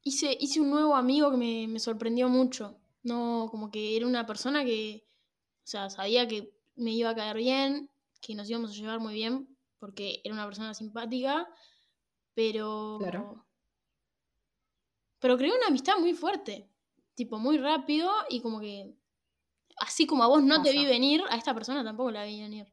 hice, 0.03 0.37
hice 0.39 0.61
un 0.61 0.69
nuevo 0.69 0.95
amigo 0.95 1.31
que 1.31 1.37
me, 1.37 1.67
me 1.67 1.79
sorprendió 1.79 2.29
mucho. 2.29 2.79
No, 3.03 3.47
como 3.51 3.69
que 3.69 3.97
era 3.97 4.07
una 4.07 4.25
persona 4.25 4.63
que, 4.63 5.05
o 5.63 5.67
sea, 5.67 5.89
sabía 5.89 6.27
que 6.27 6.53
me 6.75 6.91
iba 6.91 7.09
a 7.09 7.15
caer 7.15 7.37
bien, 7.37 7.89
que 8.21 8.35
nos 8.35 8.49
íbamos 8.49 8.71
a 8.71 8.73
llevar 8.73 8.99
muy 8.99 9.13
bien, 9.13 9.53
porque 9.79 10.21
era 10.23 10.33
una 10.33 10.45
persona 10.45 10.73
simpática, 10.73 11.49
pero. 12.33 12.97
Claro. 12.99 13.45
Pero 15.19 15.37
creó 15.37 15.55
una 15.55 15.67
amistad 15.67 15.97
muy 15.99 16.13
fuerte. 16.13 16.69
Tipo, 17.15 17.37
muy 17.37 17.57
rápido 17.57 18.11
y 18.29 18.41
como 18.41 18.59
que. 18.59 18.95
Así 19.77 20.05
como 20.05 20.23
a 20.23 20.27
vos 20.27 20.43
no 20.43 20.61
te 20.61 20.71
vi 20.71 20.85
venir, 20.85 21.23
a 21.29 21.35
esta 21.35 21.53
persona 21.53 21.83
tampoco 21.83 22.11
la 22.11 22.25
vi 22.25 22.39
venir. 22.41 22.67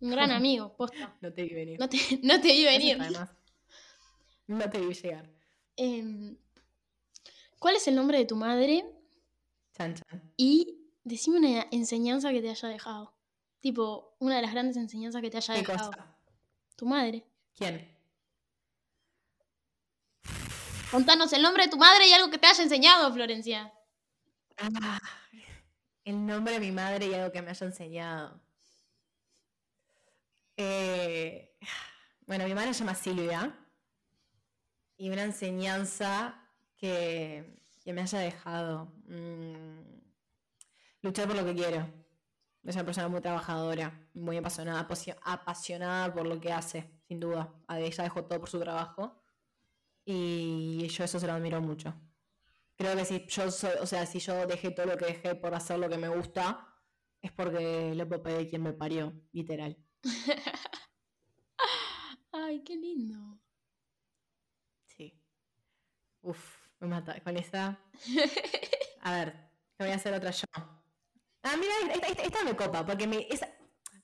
Un 0.00 0.10
gran 0.10 0.30
amigo, 0.30 0.76
posta. 0.76 1.16
No 1.20 1.32
te 1.32 1.42
vi 1.44 1.54
venir. 1.54 1.80
No 1.80 1.88
te, 1.88 1.98
no 2.22 2.40
te 2.40 2.52
vi 2.52 2.64
venir. 2.64 3.00
Además. 3.00 3.30
No 4.46 4.70
te 4.70 4.80
vi 4.80 4.94
llegar. 4.94 5.30
Em, 5.76 6.36
¿Cuál 7.62 7.76
es 7.76 7.86
el 7.86 7.94
nombre 7.94 8.18
de 8.18 8.24
tu 8.24 8.34
madre? 8.34 8.84
Chan, 9.76 9.94
chan. 9.94 10.32
Y 10.36 10.90
decime 11.04 11.38
una 11.38 11.68
enseñanza 11.70 12.32
que 12.32 12.42
te 12.42 12.50
haya 12.50 12.68
dejado. 12.68 13.14
Tipo, 13.60 14.16
una 14.18 14.34
de 14.34 14.42
las 14.42 14.50
grandes 14.50 14.76
enseñanzas 14.76 15.22
que 15.22 15.30
te 15.30 15.36
haya 15.36 15.54
¿Qué 15.54 15.60
dejado. 15.60 15.92
cosa? 15.92 16.16
Tu 16.74 16.86
madre. 16.86 17.24
¿Quién? 17.56 17.88
Contanos 20.90 21.32
el 21.34 21.42
nombre 21.42 21.66
de 21.66 21.70
tu 21.70 21.76
madre 21.76 22.08
y 22.08 22.12
algo 22.12 22.30
que 22.30 22.38
te 22.38 22.48
haya 22.48 22.64
enseñado, 22.64 23.12
Florencia. 23.12 23.72
Ah, 24.58 24.98
el 26.04 26.26
nombre 26.26 26.54
de 26.54 26.60
mi 26.60 26.72
madre 26.72 27.06
y 27.06 27.14
algo 27.14 27.30
que 27.30 27.42
me 27.42 27.50
haya 27.50 27.64
enseñado. 27.64 28.40
Eh, 30.56 31.56
bueno, 32.26 32.44
mi 32.44 32.54
madre 32.54 32.74
se 32.74 32.80
llama 32.80 32.96
Silvia. 32.96 33.56
Y 34.96 35.10
una 35.10 35.22
enseñanza 35.22 36.41
que, 36.82 37.44
que 37.84 37.92
me 37.92 38.02
haya 38.02 38.18
dejado. 38.18 38.92
mm, 39.06 40.02
luchar 41.02 41.28
por 41.28 41.36
lo 41.36 41.44
que 41.44 41.54
quiero. 41.54 41.88
Es 42.64 42.74
una 42.74 42.84
persona 42.84 43.08
muy 43.08 43.20
trabajadora, 43.20 44.08
muy 44.14 44.36
apasionada, 44.36 44.88
apasionada 45.22 46.12
por 46.12 46.26
lo 46.26 46.40
que 46.40 46.52
hace, 46.52 46.90
sin 47.06 47.20
duda. 47.20 47.52
Ella 47.68 48.04
dejó 48.04 48.24
todo 48.24 48.40
por 48.40 48.48
su 48.48 48.58
trabajo. 48.60 49.22
Y 50.04 50.88
yo 50.88 51.04
eso 51.04 51.20
se 51.20 51.26
lo 51.26 51.32
admiro 51.34 51.60
mucho. 51.60 51.94
Creo 52.76 52.96
que 52.96 53.04
si 53.04 53.26
yo 53.28 53.50
soy, 53.50 53.72
o 53.80 53.86
sea, 53.86 54.06
si 54.06 54.18
yo 54.18 54.46
dejé 54.46 54.72
todo 54.72 54.86
lo 54.86 54.96
que 54.96 55.06
dejé 55.06 55.34
por 55.36 55.54
hacer 55.54 55.78
lo 55.78 55.88
que 55.88 55.98
me 55.98 56.08
gusta, 56.08 56.66
es 57.20 57.32
porque 57.32 57.94
le 57.94 58.06
puedo 58.06 58.22
pedir 58.22 58.48
quien 58.48 58.62
me 58.62 58.72
parió, 58.72 59.12
literal. 59.32 59.76
Ay, 62.32 62.62
qué 62.64 62.76
lindo. 62.76 63.40
Sí. 64.86 65.20
Uf, 66.22 66.61
me 66.82 66.88
mata. 66.88 67.20
Con 67.22 67.36
esa. 67.36 67.78
A 69.02 69.12
ver, 69.16 69.50
te 69.76 69.84
voy 69.84 69.92
a 69.92 69.96
hacer 69.96 70.12
otra 70.14 70.30
yo. 70.30 70.44
Ah, 70.54 71.56
mira, 71.58 71.72
esta, 71.94 72.06
esta- 72.08 72.22
esta 72.22 72.44
me 72.44 72.54
copa, 72.56 72.84
porque 72.86 73.06
me. 73.06 73.26
Esa... 73.30 73.48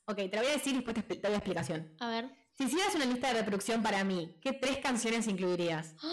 Ok, 0.07 0.17
te 0.17 0.31
la 0.31 0.43
voy 0.43 0.51
a 0.51 0.55
decir 0.55 0.73
y 0.73 0.77
después 0.83 0.95
te, 1.07 1.15
doy 1.17 1.31
la 1.31 1.37
explicación. 1.39 1.95
A 2.01 2.09
ver. 2.09 2.31
Si 2.53 2.65
hicieras 2.65 2.95
una 2.97 3.05
lista 3.05 3.29
de 3.29 3.35
reproducción 3.35 3.83
para 3.83 4.03
mí, 4.05 4.39
¿qué 4.43 4.53
tres 4.53 4.79
canciones 4.79 5.27
incluirías? 5.29 5.95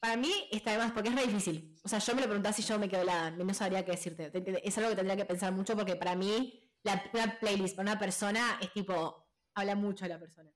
Para 0.00 0.16
mí 0.16 0.30
está 0.52 0.72
de 0.72 0.78
más, 0.78 0.92
porque 0.92 1.08
es 1.08 1.14
re 1.14 1.26
difícil. 1.26 1.78
O 1.82 1.88
sea, 1.88 1.98
yo 1.98 2.14
me 2.14 2.20
lo 2.20 2.26
preguntás 2.26 2.58
y 2.58 2.62
yo 2.62 2.78
me 2.78 2.88
quedo 2.90 3.02
helada. 3.02 3.30
No 3.30 3.54
sabría 3.54 3.84
qué 3.86 3.92
decirte. 3.92 4.30
Te- 4.30 4.40
te- 4.42 4.68
Es 4.68 4.76
algo 4.76 4.90
que 4.90 4.96
tendría 4.96 5.16
que 5.16 5.24
pensar 5.24 5.50
mucho 5.52 5.74
porque 5.76 5.96
para 5.96 6.14
mí, 6.14 6.62
la, 6.82 7.02
una 7.14 7.38
playlist 7.40 7.74
para 7.76 7.90
una 7.92 7.98
persona 7.98 8.58
es 8.60 8.70
tipo. 8.72 9.26
Habla 9.54 9.76
mucho 9.76 10.04
de 10.04 10.10
la 10.10 10.18
persona. 10.18 10.50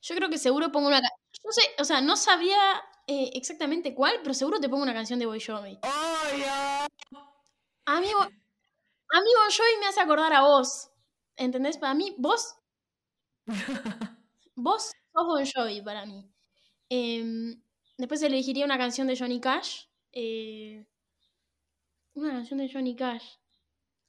Yo 0.00 0.14
creo 0.14 0.30
que 0.30 0.38
seguro 0.38 0.72
pongo 0.72 0.88
una. 0.88 1.00
No 1.00 1.52
sé, 1.52 1.62
o 1.78 1.84
sea, 1.84 2.00
no 2.00 2.16
sabía 2.16 2.56
eh, 3.06 3.30
exactamente 3.34 3.94
cuál, 3.94 4.16
pero 4.22 4.34
seguro 4.34 4.60
te 4.60 4.68
pongo 4.68 4.82
una 4.82 4.94
canción 4.94 5.18
de 5.18 5.26
Boy 5.26 5.40
Jovi. 5.40 5.78
¡Obvio! 5.82 6.86
A 7.86 8.00
mí, 8.00 8.08
Bo- 8.12 8.20
a 8.20 9.20
mí 9.20 9.30
Bon 9.38 9.50
Jovi 9.56 9.80
me 9.80 9.86
hace 9.86 10.00
acordar 10.00 10.32
a 10.32 10.42
vos. 10.42 10.90
¿Entendés? 11.36 11.78
Para 11.78 11.94
mí, 11.94 12.14
vos. 12.18 12.56
Vos 14.56 14.84
sos 15.12 15.26
Bon 15.26 15.44
Jovi 15.46 15.82
para 15.82 16.06
mí. 16.06 16.24
Em, 16.88 17.60
después 17.98 18.22
elegiría 18.22 18.64
una 18.64 18.78
canción 18.78 19.06
de 19.06 19.16
Johnny 19.18 19.40
Cash. 19.40 19.84
eh, 20.12 20.86
una 22.14 22.30
canción 22.32 22.58
de 22.58 22.70
Johnny 22.72 22.96
Cash. 22.96 23.24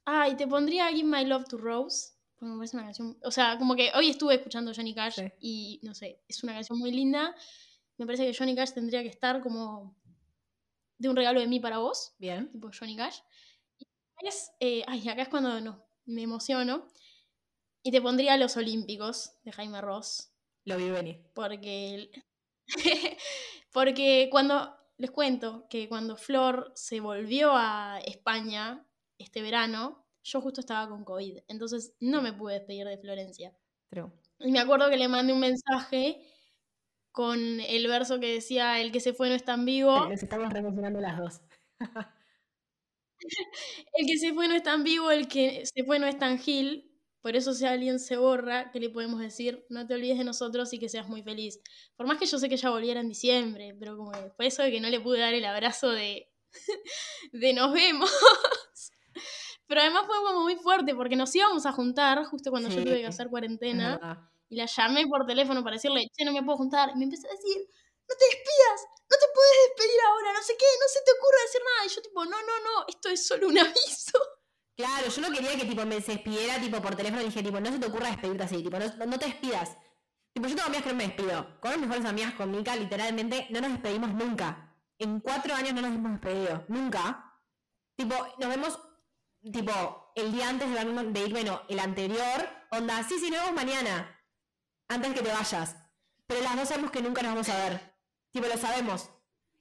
Ah, 0.06 0.28
y 0.28 0.36
te 0.36 0.46
pondría 0.46 0.88
Give 0.88 1.04
My 1.08 1.24
Love 1.24 1.44
to 1.48 1.58
Rose. 1.58 2.12
Porque 2.36 2.50
me 2.52 2.56
parece 2.56 2.76
una 2.76 2.86
canción. 2.86 3.18
O 3.24 3.30
sea, 3.30 3.58
como 3.58 3.76
que 3.76 3.90
hoy 3.94 4.10
estuve 4.10 4.36
escuchando 4.36 4.72
Johnny 4.74 4.94
Cash 4.94 5.16
Sí. 5.16 5.32
y 5.40 5.80
no 5.82 5.94
sé, 5.94 6.22
es 6.28 6.42
una 6.42 6.54
canción 6.54 6.78
muy 6.78 6.92
linda. 6.92 7.34
Me 7.98 8.06
parece 8.06 8.24
que 8.24 8.36
Johnny 8.36 8.54
Cash 8.54 8.72
tendría 8.72 9.02
que 9.02 9.08
estar 9.08 9.42
como 9.42 9.96
de 10.98 11.08
un 11.08 11.16
regalo 11.16 11.40
de 11.40 11.46
mí 11.46 11.60
para 11.60 11.78
vos 11.78 12.14
Bien. 12.18 12.50
tipo 12.50 12.70
Johnny 12.76 12.96
Cash. 12.96 13.18
Y 14.20 14.26
es, 14.26 14.50
eh, 14.60 14.82
ay, 14.86 15.08
acá 15.08 15.22
es 15.22 15.28
cuando 15.28 15.60
no, 15.60 15.84
me 16.06 16.22
emociono. 16.22 16.86
Y 17.82 17.92
te 17.92 18.00
pondría 18.00 18.36
Los 18.36 18.56
Olímpicos 18.56 19.32
de 19.44 19.52
Jaime 19.52 19.80
Ross. 19.80 20.32
Lo 20.64 20.76
vi 20.76 20.90
venir. 20.90 21.24
Porque, 21.34 22.10
porque 23.72 24.28
cuando, 24.30 24.76
les 24.96 25.10
cuento 25.10 25.66
que 25.68 25.88
cuando 25.88 26.16
Flor 26.16 26.72
se 26.74 27.00
volvió 27.00 27.52
a 27.54 28.00
España 28.04 28.84
este 29.18 29.42
verano, 29.42 30.04
yo 30.22 30.40
justo 30.40 30.60
estaba 30.60 30.88
con 30.88 31.04
COVID. 31.04 31.38
Entonces 31.48 31.94
no 32.00 32.22
me 32.22 32.32
pude 32.32 32.54
despedir 32.54 32.86
de 32.86 32.98
Florencia. 32.98 33.56
True. 33.88 34.12
Y 34.40 34.52
me 34.52 34.58
acuerdo 34.60 34.90
que 34.90 34.96
le 34.96 35.08
mandé 35.08 35.32
un 35.32 35.40
mensaje 35.40 36.24
con 37.18 37.58
el 37.58 37.88
verso 37.88 38.20
que 38.20 38.32
decía, 38.32 38.80
el 38.80 38.92
que 38.92 39.00
se 39.00 39.12
fue 39.12 39.28
no 39.28 39.34
es 39.34 39.44
tan 39.44 39.64
vivo. 39.64 40.06
Nos 40.08 40.22
estamos 40.22 40.52
remencionando 40.52 41.00
las 41.00 41.18
dos. 41.18 41.40
El 43.94 44.06
que 44.06 44.16
se 44.16 44.32
fue 44.32 44.46
no 44.46 44.54
es 44.54 44.62
tan 44.62 44.84
vivo, 44.84 45.10
el 45.10 45.26
que 45.26 45.66
se 45.66 45.82
fue 45.82 45.98
no 45.98 46.06
es 46.06 46.16
tan 46.16 46.38
gil. 46.38 46.96
Por 47.20 47.34
eso 47.34 47.52
si 47.52 47.66
alguien 47.66 47.98
se 47.98 48.16
borra, 48.16 48.70
¿qué 48.70 48.78
le 48.78 48.90
podemos 48.90 49.18
decir? 49.18 49.66
No 49.68 49.84
te 49.84 49.94
olvides 49.94 50.18
de 50.18 50.22
nosotros 50.22 50.72
y 50.72 50.78
que 50.78 50.88
seas 50.88 51.08
muy 51.08 51.24
feliz. 51.24 51.60
Por 51.96 52.06
más 52.06 52.18
que 52.18 52.26
yo 52.26 52.38
sé 52.38 52.48
que 52.48 52.54
ella 52.54 52.70
volviera 52.70 53.00
en 53.00 53.08
diciembre, 53.08 53.74
pero 53.76 53.96
como 53.96 54.12
que 54.12 54.30
fue 54.36 54.46
eso 54.46 54.62
de 54.62 54.70
que 54.70 54.80
no 54.80 54.88
le 54.88 55.00
pude 55.00 55.18
dar 55.18 55.34
el 55.34 55.44
abrazo 55.44 55.90
de, 55.90 56.30
de 57.32 57.52
nos 57.52 57.72
vemos. 57.72 58.12
Pero 59.66 59.80
además 59.80 60.04
fue 60.06 60.16
como 60.24 60.44
muy 60.44 60.54
fuerte 60.54 60.94
porque 60.94 61.16
nos 61.16 61.34
íbamos 61.34 61.66
a 61.66 61.72
juntar 61.72 62.24
justo 62.26 62.52
cuando 62.52 62.68
yo 62.68 62.84
tuve 62.84 63.00
que 63.00 63.06
hacer 63.06 63.28
cuarentena. 63.28 64.30
Y 64.48 64.56
la 64.56 64.66
llamé 64.66 65.06
por 65.06 65.26
teléfono 65.26 65.62
para 65.62 65.76
decirle, 65.76 66.08
che, 66.16 66.24
no 66.24 66.32
me 66.32 66.42
puedo 66.42 66.58
juntar. 66.58 66.90
Y 66.90 66.98
me 66.98 67.04
empezó 67.04 67.28
a 67.28 67.32
decir, 67.32 67.56
no 68.08 68.14
te 68.16 68.24
despidas, 68.24 68.80
no 69.10 69.16
te 69.16 69.26
puedes 69.34 69.56
despedir 69.68 70.00
ahora, 70.06 70.32
no 70.32 70.42
sé 70.42 70.56
qué, 70.58 70.66
no 70.80 70.88
se 70.88 71.00
te 71.04 71.12
ocurre 71.12 71.42
decir 71.44 71.60
nada. 71.64 71.86
Y 71.86 71.88
yo 71.88 72.02
tipo, 72.02 72.24
no, 72.24 72.38
no, 72.42 72.60
no, 72.64 72.84
esto 72.88 73.08
es 73.10 73.26
solo 73.26 73.48
un 73.48 73.58
aviso. 73.64 74.18
Claro, 74.76 75.08
yo 75.08 75.20
no 75.22 75.32
quería 75.32 75.56
que 75.56 75.64
tipo 75.64 75.84
me 75.84 76.00
despidiera 76.00 76.60
tipo 76.60 76.80
por 76.80 76.94
teléfono 76.94 77.20
y 77.22 77.26
dije 77.26 77.42
tipo, 77.42 77.60
no 77.60 77.70
se 77.70 77.78
te 77.78 77.86
ocurra 77.86 78.08
despedirte 78.08 78.44
así, 78.44 78.62
tipo, 78.62 78.78
no, 78.78 79.06
no 79.06 79.18
te 79.18 79.26
despidas. 79.26 79.76
Tipo, 80.32 80.46
yo 80.46 80.54
tengo 80.54 80.68
amigas 80.68 80.84
que 80.84 80.90
no 80.90 80.96
me 80.96 81.06
despido. 81.06 81.60
Con 81.60 81.72
mis 81.72 81.80
mejores 81.80 82.04
amigas, 82.04 82.34
con 82.34 82.50
Mika, 82.50 82.76
literalmente 82.76 83.48
no 83.50 83.60
nos 83.60 83.72
despedimos 83.72 84.14
nunca. 84.14 84.76
En 84.98 85.20
cuatro 85.20 85.54
años 85.54 85.74
no 85.74 85.82
nos 85.82 85.94
hemos 85.94 86.12
despedido. 86.12 86.64
Nunca. 86.68 87.34
Tipo, 87.96 88.14
nos 88.38 88.48
vemos 88.48 88.78
tipo 89.52 90.12
el 90.14 90.32
día 90.32 90.48
antes 90.48 90.70
de, 90.70 91.04
de 91.12 91.20
ir, 91.26 91.32
bueno, 91.32 91.62
el 91.68 91.78
anterior, 91.78 92.48
onda, 92.70 93.02
sí, 93.02 93.18
sí, 93.18 93.30
nos 93.30 93.40
vemos 93.40 93.54
mañana. 93.54 94.17
Antes 94.88 95.14
que 95.14 95.22
te 95.22 95.32
vayas. 95.32 95.76
Pero 96.26 96.40
las 96.42 96.56
dos 96.56 96.68
sabemos 96.68 96.90
que 96.90 97.02
nunca 97.02 97.22
nos 97.22 97.32
vamos 97.32 97.48
a 97.48 97.56
ver. 97.68 97.94
Tipo, 98.30 98.46
lo 98.46 98.56
sabemos. 98.56 99.10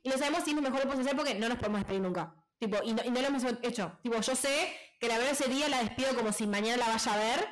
Y 0.03 0.09
lo 0.09 0.17
sabemos 0.17 0.43
si 0.43 0.51
es 0.51 0.55
lo 0.55 0.61
mejor 0.61 0.79
que 0.79 0.85
podemos 0.85 1.05
hacer 1.05 1.17
porque 1.17 1.35
no 1.35 1.49
nos 1.49 1.57
podemos 1.57 1.79
despedir 1.79 2.01
nunca. 2.01 2.35
Tipo, 2.59 2.77
y 2.83 2.93
no, 2.93 3.03
y 3.03 3.11
no 3.11 3.21
lo 3.21 3.27
hemos 3.27 3.43
hecho. 3.61 3.97
Tipo, 4.01 4.19
yo 4.19 4.35
sé 4.35 4.75
que 4.99 5.07
la 5.07 5.17
veo 5.17 5.31
ese 5.31 5.47
día, 5.47 5.69
la 5.69 5.83
despido 5.83 6.15
como 6.15 6.31
si 6.33 6.47
mañana 6.47 6.77
la 6.77 6.87
vaya 6.87 7.13
a 7.13 7.17
ver. 7.17 7.47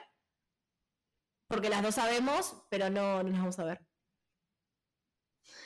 Porque 1.47 1.69
las 1.69 1.83
dos 1.83 1.95
sabemos, 1.95 2.55
pero 2.69 2.89
no, 2.89 3.23
no 3.23 3.29
nos 3.29 3.39
vamos 3.39 3.59
a 3.59 3.63
ver. 3.65 3.85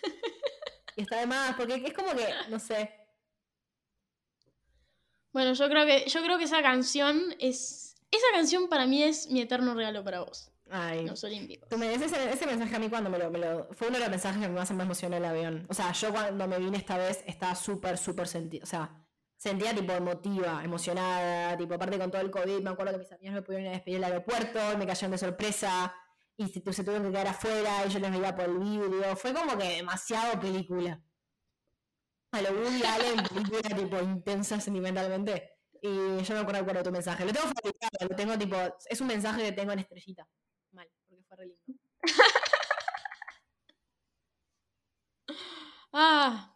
Y 0.95 1.03
está 1.03 1.17
de 1.21 1.27
más, 1.27 1.55
porque 1.55 1.75
es 1.75 1.93
como 1.93 2.11
que, 2.11 2.27
no 2.49 2.59
sé. 2.59 2.93
Bueno, 5.31 5.53
yo 5.53 5.69
creo 5.69 5.85
que, 5.85 6.09
yo 6.09 6.21
creo 6.21 6.37
que 6.37 6.43
esa 6.43 6.61
canción 6.61 7.35
es. 7.39 7.95
Esa 8.11 8.25
canción 8.33 8.67
para 8.67 8.85
mí 8.85 9.01
es 9.03 9.29
mi 9.29 9.39
eterno 9.39 9.75
regalo 9.75 10.03
para 10.03 10.19
vos. 10.19 10.51
Ay. 10.71 11.07
Los 11.07 11.23
Olímpicos. 11.23 11.67
Tú 11.69 11.77
me 11.77 11.93
ese, 11.93 12.05
ese 12.05 12.45
mensaje 12.45 12.75
a 12.75 12.79
mí 12.79 12.89
cuando 12.89 13.09
me 13.09 13.17
lo, 13.17 13.29
me 13.31 13.39
lo- 13.39 13.67
Fue 13.73 13.87
uno 13.87 13.97
de 13.97 14.03
los 14.03 14.09
mensajes 14.11 14.41
que 14.41 14.49
más 14.49 14.71
me 14.71 14.83
emocionó 14.83 15.17
el 15.17 15.25
avión. 15.25 15.65
O 15.69 15.73
sea, 15.73 15.91
yo 15.93 16.11
cuando 16.11 16.47
me 16.47 16.59
vine 16.59 16.77
esta 16.77 16.97
vez 16.97 17.23
estaba 17.25 17.55
súper, 17.55 17.97
súper 17.97 18.27
sentida. 18.27 18.63
O 18.63 18.67
sea, 18.67 19.05
sentía 19.35 19.73
tipo 19.73 19.91
emotiva, 19.93 20.63
emocionada. 20.63 21.57
Tipo, 21.57 21.73
aparte 21.75 21.97
con 21.97 22.11
todo 22.11 22.21
el 22.21 22.29
COVID, 22.31 22.61
me 22.61 22.69
acuerdo 22.69 22.93
que 22.93 22.99
mis 22.99 23.11
amigos 23.11 23.35
me 23.35 23.41
pudieron 23.41 23.65
ir 23.65 23.69
a 23.69 23.73
despedir 23.73 23.97
al 23.97 24.11
aeropuerto, 24.11 24.59
y 24.73 24.77
me 24.77 24.85
cayeron 24.85 25.11
de 25.11 25.17
sorpresa. 25.17 25.93
Y 26.37 26.47
se, 26.47 26.61
se 26.73 26.83
tuvieron 26.83 27.03
que 27.07 27.11
quedar 27.11 27.27
afuera, 27.27 27.85
y 27.85 27.89
yo 27.89 27.99
les 27.99 28.11
veía 28.11 28.35
por 28.35 28.45
el 28.45 28.59
vidrio. 28.59 29.15
Fue 29.15 29.33
como 29.33 29.57
que 29.57 29.75
demasiado 29.77 30.39
película. 30.39 31.01
A 32.31 32.41
lo 32.41 32.49
Woody 32.51 32.83
Allen, 32.93 33.25
película 33.27 33.75
tipo 33.75 33.99
intensa 34.01 34.59
sentimentalmente. 34.59 35.55
Y 35.81 35.87
yo 36.23 36.33
me 36.35 36.39
acuerdo 36.41 36.73
de 36.73 36.83
tu 36.83 36.91
mensaje. 36.91 37.25
Lo 37.25 37.31
tengo 37.31 37.47
fabricado, 37.47 38.07
lo 38.09 38.15
tengo 38.15 38.37
tipo. 38.37 38.55
Es 38.89 38.99
un 39.01 39.07
mensaje 39.07 39.43
que 39.43 39.51
tengo 39.53 39.71
en 39.71 39.79
estrellita. 39.79 40.27
Fue 41.29 41.37
re 41.37 41.45
lindo. 41.45 41.79
Ah, 45.91 46.55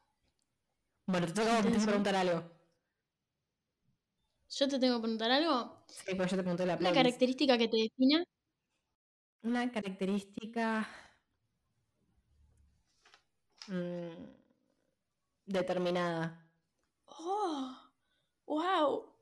Bueno, 1.08 1.26
te 1.28 1.34
toca 1.34 1.58
a 1.58 1.62
que 1.62 1.68
Intenso. 1.68 1.88
preguntar 1.88 2.16
algo. 2.16 2.52
yo 4.50 4.68
te 4.70 4.80
tengo 4.80 4.98
que 4.98 5.02
preguntar 5.02 5.32
algo. 5.32 5.84
Sí, 5.88 6.14
pues 6.16 6.30
yo 6.32 6.38
te 6.38 6.44
pregunté 6.44 6.66
la 6.68 6.76
Una 6.78 6.94
característica 6.94 7.58
que 7.58 7.68
te 7.68 7.78
defina. 7.78 8.24
Una 9.44 9.72
característica. 9.72 10.88
mm, 13.68 14.26
determinada. 15.46 16.48
Oh, 17.08 17.76
wow. 18.46 19.14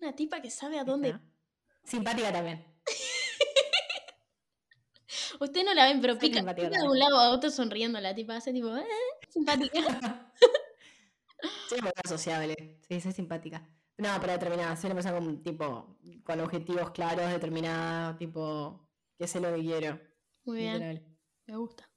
Una 0.00 0.14
tipa 0.14 0.40
que 0.40 0.50
sabe 0.50 0.78
a 0.78 0.84
dónde. 0.84 1.18
Simpática 1.84 2.32
también. 2.32 2.64
Usted 5.40 5.64
no 5.64 5.74
la 5.74 5.84
ven, 5.86 6.00
pero 6.00 6.18
pica, 6.18 6.40
pica 6.54 6.68
de 6.70 6.88
un 6.88 6.98
lado 6.98 7.18
a 7.18 7.30
otro 7.30 7.50
sonriendo 7.50 8.00
la 8.00 8.14
tipa. 8.14 8.36
Hace 8.36 8.52
tipo, 8.52 8.74
eh, 8.76 8.84
simpática. 9.28 9.72
Una 11.72 11.90
persona 11.90 11.92
sociable. 12.08 12.80
Sí, 12.88 13.00
soy 13.00 13.12
simpática. 13.12 13.68
No, 13.98 14.08
pero 14.20 14.32
determinada. 14.32 14.78
Una 14.84 14.94
persona 14.94 15.14
con, 15.18 15.42
tipo, 15.42 15.98
con 16.24 16.40
objetivos 16.40 16.90
claros, 16.90 17.30
determinada, 17.30 18.16
tipo, 18.16 18.88
que 19.18 19.26
sé 19.26 19.40
lo 19.40 19.54
que 19.54 19.60
quiero. 19.62 20.00
Muy 20.44 20.58
bien, 20.58 20.72
literal. 20.74 21.02
me 21.46 21.56
gusta. 21.56 21.88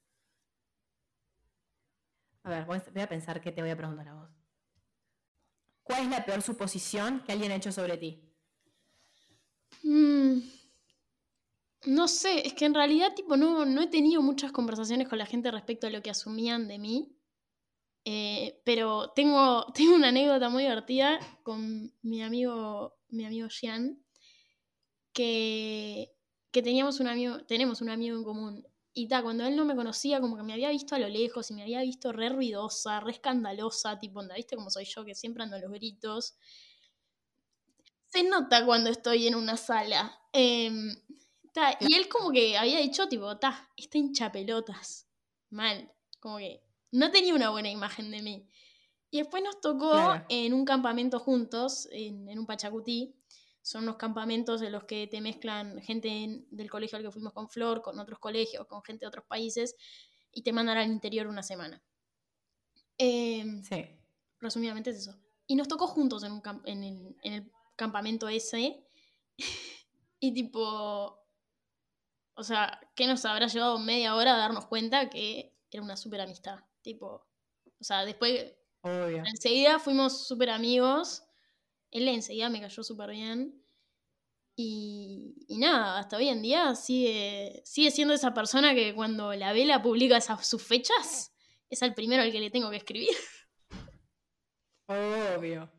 A 2.43 2.49
ver, 2.49 2.65
voy 2.65 2.77
a- 3.01 3.07
pensar 3.09 3.41
qué 3.41 3.51
te 3.51 3.61
voy 3.61 3.69
a 3.69 3.75
preguntar 3.77 4.07
a 4.07 4.13
vos. 4.15 4.29
¿Cuál 5.83 6.03
es 6.03 6.09
la 6.09 6.25
peor 6.25 6.41
suposición 6.41 7.21
que 7.23 7.31
alguien 7.31 7.51
ha 7.51 7.55
hecho 7.55 7.71
sobre 7.71 7.97
ti? 7.97 8.31
Mm, 9.83 10.39
no 11.85 12.07
sé, 12.07 12.45
es 12.45 12.53
que 12.53 12.65
en 12.65 12.73
realidad 12.73 13.13
tipo 13.15 13.37
no, 13.37 13.65
no 13.65 13.81
he 13.81 13.87
tenido 13.87 14.21
muchas 14.21 14.51
conversaciones 14.51 15.07
con 15.07 15.17
la 15.17 15.25
gente 15.25 15.51
respecto 15.51 15.87
a 15.87 15.89
lo 15.89 16.01
que 16.01 16.09
asumían 16.09 16.67
de 16.67 16.79
mí. 16.79 17.15
Eh, 18.05 18.61
pero 18.65 19.11
tengo, 19.15 19.65
tengo 19.73 19.95
una 19.95 20.09
anécdota 20.09 20.49
muy 20.49 20.63
divertida 20.63 21.19
con 21.43 21.93
mi 22.01 22.21
amigo, 22.23 22.97
mi 23.09 23.25
amigo 23.25 23.47
Jean, 23.49 24.03
que, 25.13 26.11
que 26.51 26.61
teníamos 26.61 26.99
un 26.99 27.07
amigo, 27.07 27.45
tenemos 27.45 27.81
un 27.81 27.89
amigo 27.89 28.17
en 28.17 28.23
común. 28.23 28.67
Y 28.93 29.07
ta, 29.07 29.21
cuando 29.21 29.45
él 29.45 29.55
no 29.55 29.65
me 29.65 29.75
conocía, 29.75 30.19
como 30.19 30.35
que 30.35 30.43
me 30.43 30.53
había 30.53 30.69
visto 30.69 30.95
a 30.95 30.99
lo 30.99 31.07
lejos 31.07 31.49
y 31.51 31.53
me 31.53 31.61
había 31.61 31.81
visto 31.81 32.11
re 32.11 32.29
ruidosa, 32.29 32.99
re 32.99 33.11
escandalosa, 33.11 33.99
tipo, 33.99 34.19
onda, 34.19 34.35
¿viste 34.35 34.55
cómo 34.55 34.69
soy 34.69 34.85
yo? 34.85 35.05
Que 35.05 35.15
siempre 35.15 35.43
ando 35.43 35.55
a 35.55 35.59
los 35.59 35.71
gritos. 35.71 36.35
Se 38.07 38.23
nota 38.23 38.65
cuando 38.65 38.89
estoy 38.89 39.27
en 39.27 39.35
una 39.35 39.55
sala. 39.55 40.19
Em, 40.33 40.95
ta, 41.53 41.77
y 41.79 41.93
él 41.95 42.07
como 42.09 42.31
que 42.31 42.57
había 42.57 42.79
dicho, 42.79 43.07
tipo, 43.07 43.37
ta, 43.37 43.69
está 43.77 43.97
hincha 43.97 44.31
pelotas. 44.31 45.07
Mal. 45.49 45.91
Como 46.19 46.37
que 46.37 46.61
no 46.91 47.11
tenía 47.11 47.33
una 47.33 47.49
buena 47.49 47.69
imagen 47.69 48.11
de 48.11 48.21
mí. 48.21 48.47
Y 49.11 49.17
después 49.19 49.41
nos 49.43 49.59
tocó 49.61 49.91
Claro. 49.91 50.25
en 50.29 50.53
un 50.53 50.65
campamento 50.65 51.19
juntos, 51.19 51.87
en, 51.91 52.29
en 52.29 52.37
un 52.39 52.45
Pachacutí. 52.45 53.15
Son 53.61 53.83
unos 53.83 53.97
campamentos 53.97 54.61
en 54.61 54.71
los 54.71 54.83
que 54.85 55.07
te 55.07 55.19
mezclan 55.21 55.81
gente 55.81 56.07
en- 56.09 56.47
del 56.51 56.69
colegio 56.69 56.97
al 56.97 57.03
que 57.03 57.11
fuimos 57.11 57.33
con 57.33 57.49
Flor, 57.49 57.81
con 57.81 57.99
otros 57.99 58.19
colegios, 58.19 58.65
con 58.67 58.83
gente 58.83 59.05
de 59.05 59.07
otros 59.07 59.25
países, 59.25 59.75
y 60.31 60.43
te 60.43 60.53
mandan 60.53 60.77
al 60.77 60.87
interior 60.91 61.27
una 61.27 61.43
semana. 61.43 61.81
Em, 62.97 63.63
Sí. 63.63 63.85
resumidamente 64.39 64.89
es 64.91 64.97
eso. 64.97 65.15
Y 65.47 65.55
nos 65.55 65.67
tocó 65.67 65.87
juntos 65.87 66.23
en, 66.23 66.31
un 66.33 66.41
en, 66.65 66.83
el, 66.83 67.15
en 67.23 67.33
el 67.33 67.51
campamento 67.75 68.27
ese. 68.29 68.83
y 70.19 70.33
tipo. 70.33 71.17
O 72.39 72.43
sea, 72.43 72.79
que 72.95 73.05
nos 73.05 73.25
habrá 73.25 73.47
llevado 73.47 73.77
media 73.79 74.15
hora 74.15 74.33
a 74.33 74.37
darnos 74.37 74.65
cuenta 74.67 75.09
que 75.09 75.53
era 75.69 75.83
una 75.83 75.97
súper 75.97 76.21
amistad. 76.21 76.59
Tipo. 76.81 77.27
O 77.79 77.83
sea, 77.83 78.05
después. 78.05 78.55
Obvio. 78.81 79.23
Enseguida 79.25 79.77
fuimos 79.77 80.25
súper 80.25 80.49
amigos. 80.49 81.23
Él 81.91 82.07
enseguida 82.07 82.49
me 82.49 82.61
cayó 82.61 82.81
súper 82.81 83.09
bien. 83.09 83.61
Y, 84.55 85.35
y 85.49 85.57
nada, 85.57 85.99
hasta 85.99 86.15
hoy 86.15 86.29
en 86.29 86.41
día 86.41 86.75
sigue, 86.75 87.61
sigue 87.65 87.91
siendo 87.91 88.13
esa 88.13 88.33
persona 88.33 88.73
que 88.73 88.95
cuando 88.95 89.33
la 89.33 89.51
vela 89.51 89.81
publica 89.81 90.17
esas, 90.17 90.47
sus 90.47 90.63
fechas, 90.63 91.33
es 91.69 91.83
al 91.83 91.93
primero 91.93 92.23
al 92.23 92.31
que 92.31 92.39
le 92.39 92.49
tengo 92.51 92.69
que 92.69 92.77
escribir. 92.77 93.15
Obvio. 94.87 95.69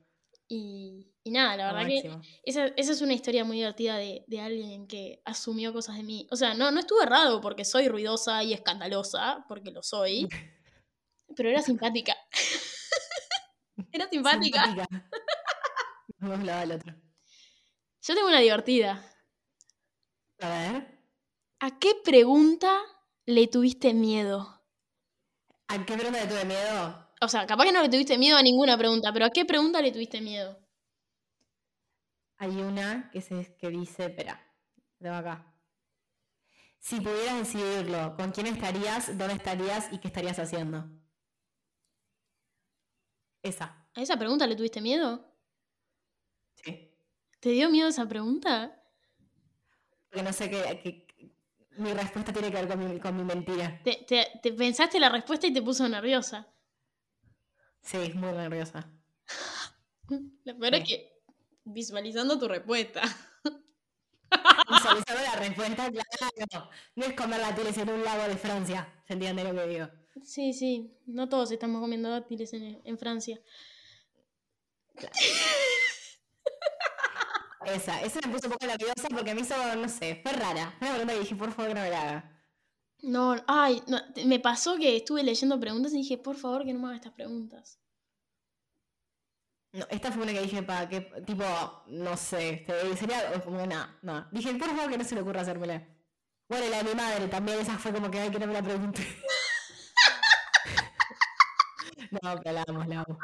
Y, 0.47 1.11
y 1.31 1.33
nada, 1.33 1.57
la 1.57 1.73
verdad 1.73 1.87
que 1.87 2.11
esa, 2.43 2.67
esa 2.67 2.93
es 2.93 3.01
una 3.03 3.13
historia 3.13 3.45
muy 3.45 3.59
divertida 3.59 3.97
de, 3.97 4.25
de 4.27 4.41
alguien 4.41 4.89
que 4.89 5.23
asumió 5.25 5.73
cosas 5.73 5.97
de 5.97 6.03
mí. 6.03 6.27
O 6.33 6.35
sea, 6.35 6.55
no, 6.55 6.73
no 6.73 6.81
estuve 6.81 7.05
errado 7.05 7.41
porque 7.41 7.65
soy 7.65 7.87
ruidosa 7.87 8.43
y 8.43 8.53
escandalosa, 8.53 9.45
porque 9.47 9.71
lo 9.71 9.81
soy, 9.81 10.27
pero 11.37 11.49
era 11.49 11.63
simpática. 11.63 12.17
era 13.93 14.09
simpática. 14.09 14.65
Simpática. 14.65 15.05
Otro. 16.75 16.95
Yo 18.03 18.15
tengo 18.17 18.27
una 18.27 18.41
divertida. 18.41 19.09
A 20.41 20.49
ver. 20.49 20.99
¿A 21.61 21.79
qué 21.79 21.95
pregunta 22.05 22.77
le 23.25 23.47
tuviste 23.47 23.95
miedo? 23.95 24.65
¿A 25.69 25.87
qué 25.87 25.95
pregunta 25.95 26.25
le 26.25 26.27
tuve 26.27 26.45
miedo? 26.45 27.09
O 27.21 27.29
sea, 27.29 27.47
capaz 27.47 27.67
que 27.67 27.73
no 27.73 27.83
le 27.83 27.89
tuviste 27.89 28.19
miedo 28.19 28.37
a 28.37 28.43
ninguna 28.43 28.77
pregunta, 28.77 29.13
pero 29.13 29.27
¿a 29.27 29.31
qué 29.31 29.45
pregunta 29.45 29.81
le 29.81 29.93
tuviste 29.93 30.21
miedo? 30.21 30.59
Hay 32.41 32.57
una 32.63 33.11
que, 33.13 33.21
se, 33.21 33.55
que 33.57 33.69
dice, 33.69 34.07
espera, 34.07 34.35
tengo 34.99 35.15
acá. 35.15 35.47
Si 36.79 36.99
pudieras 37.01 37.39
decidirlo, 37.39 38.17
¿con 38.17 38.33
quién 38.33 38.47
estarías, 38.47 39.17
dónde 39.19 39.35
estarías 39.35 39.93
y 39.93 39.99
qué 39.99 40.09
estarías 40.09 40.39
haciendo? 40.39 40.89
Esa, 43.43 43.67
¿A 43.95 44.01
esa 44.03 44.17
pregunta 44.17 44.47
le 44.47 44.57
tuviste 44.57 44.81
miedo? 44.81 45.11
sí. 46.55 46.87
¿Te 47.41 47.51
dio 47.51 47.71
miedo 47.71 47.89
esa 47.89 48.07
pregunta? 48.07 48.83
Porque 50.09 50.23
no 50.23 50.33
sé 50.33 50.51
qué, 50.51 50.81
qué- 50.83 51.07
mi 51.79 51.93
respuesta 51.95 52.33
tiene 52.33 52.51
que 52.51 52.57
ver 52.63 52.69
con 52.69 52.79
mi, 52.79 53.01
con 53.01 53.17
mi 53.17 53.25
mentira. 53.25 53.81
Te, 53.83 54.05
te- 54.07 54.41
te 54.43 54.53
pensaste 54.53 54.99
la 55.01 55.09
respuesta 55.09 55.47
y 55.47 55.53
te 55.53 55.63
puso 55.63 55.89
nerviosa. 55.89 56.49
Sí, 57.83 58.13
muy 58.15 58.33
nerviosa. 58.33 58.91
Lo 60.45 60.59
peor 60.59 60.75
es 60.75 60.81
Sí. 60.81 60.87
que 60.89 61.20
visualizando 61.65 62.39
tu 62.39 62.49
respuesta. 62.49 63.03
Visualizando 64.71 65.23
la 65.23 65.37
respuesta, 65.37 65.91
claro. 65.91 66.71
No 66.95 67.05
es 67.05 67.15
comer 67.15 67.41
dátiles 67.41 67.77
en 67.79 67.91
un 67.91 68.05
lago 68.05 68.29
de 68.29 68.37
Francia. 68.37 69.03
¿Se 69.07 69.15
entiende 69.15 69.45
lo 69.45 69.55
que 69.55 69.67
digo? 69.67 69.89
Sí, 70.25 70.53
sí, 70.53 70.97
no 71.07 71.29
todos 71.29 71.51
estamos 71.51 71.81
comiendo 71.81 72.11
dátiles 72.11 72.53
en, 72.53 72.81
en 72.85 72.99
Francia. 72.99 73.41
Esa, 77.67 78.01
esa 78.03 78.21
me 78.27 78.33
puso 78.33 78.47
un 78.47 78.53
poco 78.53 78.67
nerviosa 78.67 79.09
porque 79.11 79.35
me 79.35 79.43
hizo, 79.43 79.55
no 79.77 79.89
sé, 79.89 80.21
fue 80.23 80.33
rara. 80.33 80.75
Fue 80.79 80.89
una 80.89 80.97
pregunta 80.97 81.15
que 81.15 81.21
dije, 81.21 81.37
por 81.37 81.53
favor, 81.53 81.69
que 81.69 81.75
no 81.75 81.83
me 81.83 81.91
la 81.91 82.03
haga. 82.03 82.43
No, 83.03 83.37
ay, 83.47 83.83
no, 83.87 83.99
me 84.27 84.41
pasó 84.41 84.77
que 84.77 84.97
estuve 84.97 85.23
leyendo 85.23 85.59
preguntas 85.59 85.93
y 85.93 85.99
dije, 85.99 86.19
por 86.19 86.37
favor, 86.37 86.65
que 86.65 86.73
no 86.73 86.81
me 86.81 86.87
hagas 86.87 87.01
estas 87.01 87.13
preguntas. 87.13 87.80
No, 89.73 89.87
esta 89.89 90.11
fue 90.11 90.25
una 90.25 90.33
que 90.33 90.43
dije, 90.43 90.63
para 90.65 90.89
que, 90.89 91.01
tipo, 91.25 91.45
no 91.87 92.17
sé, 92.17 92.67
este, 92.67 92.97
sería 92.97 93.41
como, 93.45 93.65
no, 93.65 93.87
no. 94.03 94.27
Dije, 94.33 94.53
por 94.55 94.69
favor, 94.69 94.91
que 94.91 94.99
no 94.99 95.05
se 95.05 95.15
le 95.15 95.21
ocurra 95.21 95.43
hacérmela. 95.43 95.87
Bueno, 96.49 96.69
la 96.69 96.79
de 96.79 96.85
mi 96.85 96.95
madre 96.97 97.29
también, 97.29 97.61
esa 97.61 97.79
fue 97.79 97.93
como 97.93 98.11
que, 98.11 98.19
ay, 98.19 98.31
que 98.33 98.41
no 98.41 98.49
me 98.49 98.55
la 98.55 98.63
pregunte. 98.63 99.01
no, 102.11 102.41
pero 102.43 102.53
la 102.53 102.65
amo, 102.67 102.85
la 102.85 103.01
amo. 103.03 103.19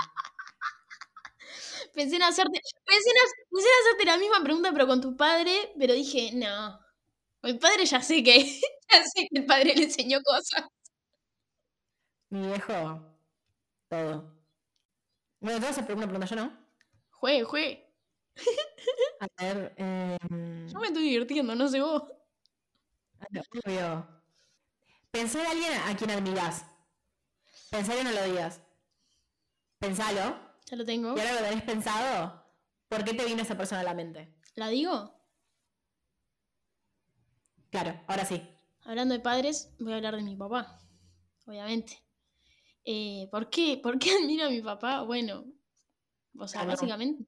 Pensé 1.92 2.16
en 2.16 2.22
hacerte, 2.22 2.61
pensé 2.85 3.11
en, 3.11 3.16
pensé 3.50 3.68
en 3.68 3.80
hacerte 3.80 4.04
la 4.04 4.16
misma 4.18 4.40
pregunta, 4.44 4.70
pero 4.72 4.87
con 4.87 5.00
tu 5.00 5.16
padre, 5.16 5.72
pero 5.76 5.94
dije, 5.94 6.30
no. 6.35 6.78
Con 7.40 7.50
el 7.50 7.59
padre 7.59 7.87
ya 7.87 8.00
sé 8.00 8.22
que, 8.22 8.38
ya 8.90 9.02
sé 9.02 9.26
que 9.28 9.40
el 9.40 9.46
padre 9.46 9.74
le 9.74 9.85
enseñó 9.85 10.20
cosas. 10.22 10.62
Mi 12.30 12.46
viejo, 12.46 13.00
todo. 13.88 14.36
Bueno, 15.46 15.61
te 15.61 15.66
vas 15.66 15.78
a 15.78 15.80
hacer 15.82 15.94
una 15.94 16.06
pregunta, 16.09 16.26
yo 16.26 16.35
no. 16.35 16.52
Juegue, 17.12 17.44
juegue. 17.44 17.94
A 19.20 19.44
ver, 19.44 19.74
em, 19.76 20.66
Yo 20.66 20.80
me 20.80 20.88
estoy 20.88 21.04
divirtiendo, 21.04 21.54
no 21.54 21.68
sé 21.68 21.80
vos. 21.80 22.02
obvio. 23.64 24.09
Pensá 25.12 25.40
en 25.42 25.46
alguien 25.46 25.72
a 25.87 25.96
quien 25.96 26.11
admirás. 26.11 26.66
Pensalo 27.70 28.02
no 28.02 28.11
lo 28.11 28.24
digas. 28.24 28.61
Pensalo. 29.78 30.37
Ya 30.68 30.76
lo 30.76 30.85
tengo. 30.85 31.16
Y 31.16 31.20
ahora 31.20 31.35
lo 31.35 31.46
tenés 31.48 31.62
pensado, 31.62 32.44
¿por 32.88 33.04
qué 33.04 33.14
te 33.14 33.24
vino 33.24 33.42
esa 33.42 33.56
persona 33.56 33.82
a 33.82 33.85
la 33.85 33.94
mente? 33.94 34.35
¿La 34.56 34.66
digo? 34.66 35.14
Claro, 37.70 38.02
ahora 38.09 38.24
sí. 38.24 38.42
Hablando 38.85 39.14
de 39.14 39.20
padres, 39.20 39.72
voy 39.78 39.92
a 39.92 39.96
hablar 39.96 40.16
de 40.16 40.24
mi 40.24 40.35
papá. 40.35 40.80
Obviamente. 41.46 42.02
Eh, 42.87 43.29
¿por, 43.33 43.51
qué? 43.51 43.79
¿Por 43.83 43.99
qué 43.99 44.11
admiro 44.22 44.46
a 44.46 44.51
mi 44.51 44.62
papá? 44.62 45.03
Bueno, 45.03 45.44
o 46.38 46.49
sea, 46.49 46.61
Claro. 46.62 46.70
básicamente, 46.70 47.27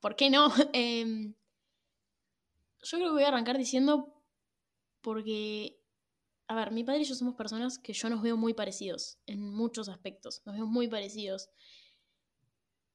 ¿por 0.00 0.16
qué 0.16 0.30
no? 0.30 0.48
Em, 0.72 1.34
yo 2.82 2.98
creo 2.98 3.08
que 3.08 3.12
voy 3.14 3.24
a 3.24 3.28
arrancar 3.28 3.58
diciendo 3.58 4.22
porque, 5.00 5.80
a 6.46 6.54
ver, 6.54 6.70
mi 6.70 6.84
padre 6.84 7.00
y 7.00 7.04
yo 7.04 7.14
somos 7.14 7.34
personas 7.34 7.78
que 7.78 7.92
yo 7.92 8.08
nos 8.08 8.22
veo 8.22 8.36
muy 8.36 8.54
parecidos 8.54 9.18
en 9.26 9.40
muchos 9.40 9.88
aspectos, 9.88 10.42
nos 10.46 10.54
veo 10.54 10.66
muy 10.66 10.88
parecidos. 10.88 11.50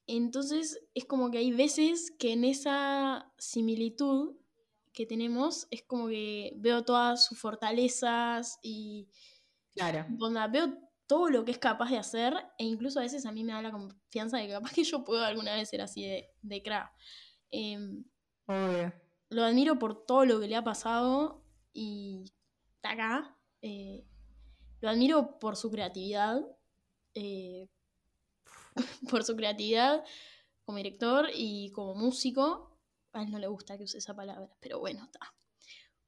Entonces 0.08 0.80
es 0.94 1.04
como 1.04 1.30
que 1.32 1.40
hay 1.40 1.52
veces 1.52 2.12
que 2.18 2.32
en 2.32 2.46
esa 2.46 3.34
similitud 3.38 4.38
que 4.94 5.06
tenemos 5.06 5.68
es 5.70 5.84
como 5.84 6.08
que 6.08 6.54
veo 6.56 6.86
todas 6.86 7.26
sus 7.26 7.38
fortalezas 7.38 8.58
y 8.64 9.10
Claro. 9.74 10.06
onda, 10.20 10.48
veo 10.48 10.87
todo 11.08 11.30
lo 11.30 11.46
que 11.46 11.52
es 11.52 11.58
capaz 11.60 11.90
de 11.90 11.98
hacer 11.98 12.34
e 12.58 12.66
incluso 12.66 13.00
a 13.00 13.04
veces 13.04 13.26
a 13.26 13.32
mí 13.32 13.44
me 13.44 13.54
da 13.54 13.62
la 13.62 13.72
confianza 13.72 14.38
de 14.38 14.48
que 14.48 14.54
capaz 14.54 14.74
que 14.74 14.84
yo 14.84 15.04
puedo 15.04 15.24
alguna 15.24 15.56
vez 15.56 15.70
ser 15.70 15.82
así 15.82 16.04
de, 16.06 16.30
de 16.42 16.62
cra. 16.62 16.94
Em, 17.50 18.04
Obvio. 18.48 18.94
lo 19.30 19.44
admiro 19.44 19.80
por 19.80 20.06
todo 20.06 20.26
lo 20.26 20.40
que 20.40 20.48
le 20.48 20.56
ha 20.56 20.64
pasado 20.64 21.44
y 21.74 22.26
está 22.76 22.92
acá. 22.92 23.38
eh, 23.62 24.06
lo 24.82 24.90
admiro 24.90 25.40
por 25.40 25.56
su 25.56 25.72
creatividad. 25.72 26.42
eh, 27.16 27.68
por 29.10 29.24
su 29.24 29.36
creatividad 29.36 30.04
como 30.66 30.78
director 30.78 31.30
y 31.34 31.72
como 31.72 31.96
músico. 31.96 32.78
A 33.14 33.24
él 33.24 33.32
no 33.32 33.40
le 33.40 33.48
gusta 33.48 33.78
que 33.78 33.86
use 33.86 33.98
esa 34.00 34.16
palabra, 34.16 34.50
pero 34.60 34.80
bueno, 34.80 35.04
está. 35.06 35.34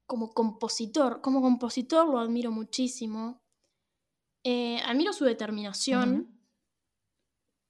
Como 0.06 0.32
compositor, 0.34 1.20
como 1.20 1.40
compositor 1.40 2.06
lo 2.08 2.18
admiro 2.18 2.50
muchísimo. 2.52 3.42
Eh, 4.44 4.80
admiro 4.84 5.12
su 5.12 5.24
determinación 5.24 6.36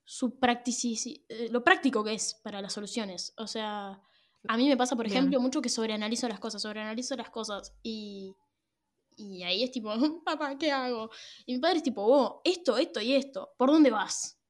su 0.04 0.40
practici- 0.40 1.24
eh, 1.28 1.48
lo 1.50 1.62
práctico 1.62 2.02
que 2.02 2.14
es 2.14 2.34
para 2.42 2.60
las 2.60 2.72
soluciones. 2.72 3.32
O 3.36 3.46
sea, 3.46 4.02
a 4.48 4.56
mí 4.56 4.68
me 4.68 4.76
pasa, 4.76 4.96
por 4.96 5.04
Bien. 5.06 5.16
ejemplo, 5.16 5.40
mucho 5.40 5.62
que 5.62 5.68
sobreanalizo 5.68 6.28
las 6.28 6.40
cosas, 6.40 6.62
sobreanalizo 6.62 7.14
las 7.16 7.30
cosas 7.30 7.76
y, 7.82 8.34
y 9.16 9.42
ahí 9.44 9.62
es 9.62 9.70
tipo, 9.70 9.90
papá, 10.24 10.58
¿qué 10.58 10.72
hago? 10.72 11.10
Y 11.46 11.54
mi 11.54 11.60
padre 11.60 11.76
es 11.78 11.82
tipo, 11.84 12.02
oh, 12.04 12.40
esto, 12.44 12.76
esto 12.76 13.00
y 13.00 13.14
esto, 13.14 13.52
¿por 13.56 13.70
dónde 13.70 13.90
vas? 13.92 14.40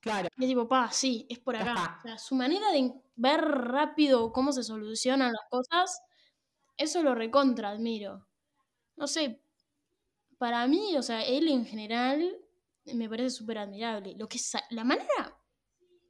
Claro. 0.00 0.28
Y 0.38 0.44
es 0.44 0.48
tipo, 0.48 0.66
pa, 0.66 0.90
sí, 0.90 1.26
es 1.28 1.38
por 1.38 1.56
acá. 1.56 1.72
está. 1.74 1.96
O 1.98 2.02
sea, 2.02 2.18
su 2.18 2.34
manera 2.34 2.72
de 2.72 2.92
ver 3.14 3.40
rápido 3.42 4.32
cómo 4.32 4.50
se 4.52 4.62
solucionan 4.62 5.32
las 5.32 5.48
cosas, 5.50 6.00
eso 6.78 7.02
lo 7.02 7.14
recontra 7.14 7.68
admiro. 7.70 8.26
No 8.96 9.06
sé, 9.06 9.44
para 10.42 10.66
mí, 10.66 10.96
o 10.96 11.02
sea, 11.04 11.24
él 11.24 11.46
en 11.46 11.64
general 11.64 12.36
me 12.86 13.08
parece 13.08 13.30
súper 13.30 13.58
admirable. 13.58 14.16
Lo 14.18 14.28
que 14.28 14.40
la 14.70 14.82
manera, 14.82 15.38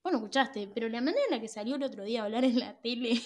bueno, 0.03 0.17
escuchaste, 0.17 0.69
pero 0.69 0.89
la 0.89 1.03
manera 1.03 1.23
en 1.27 1.33
la 1.33 1.39
que 1.39 1.49
salió 1.49 1.77
el 1.77 1.83
otro 1.83 2.03
día 2.03 2.23
a 2.23 2.25
hablar 2.25 2.43
en 2.43 2.59
la 2.59 2.81
tele 2.81 3.21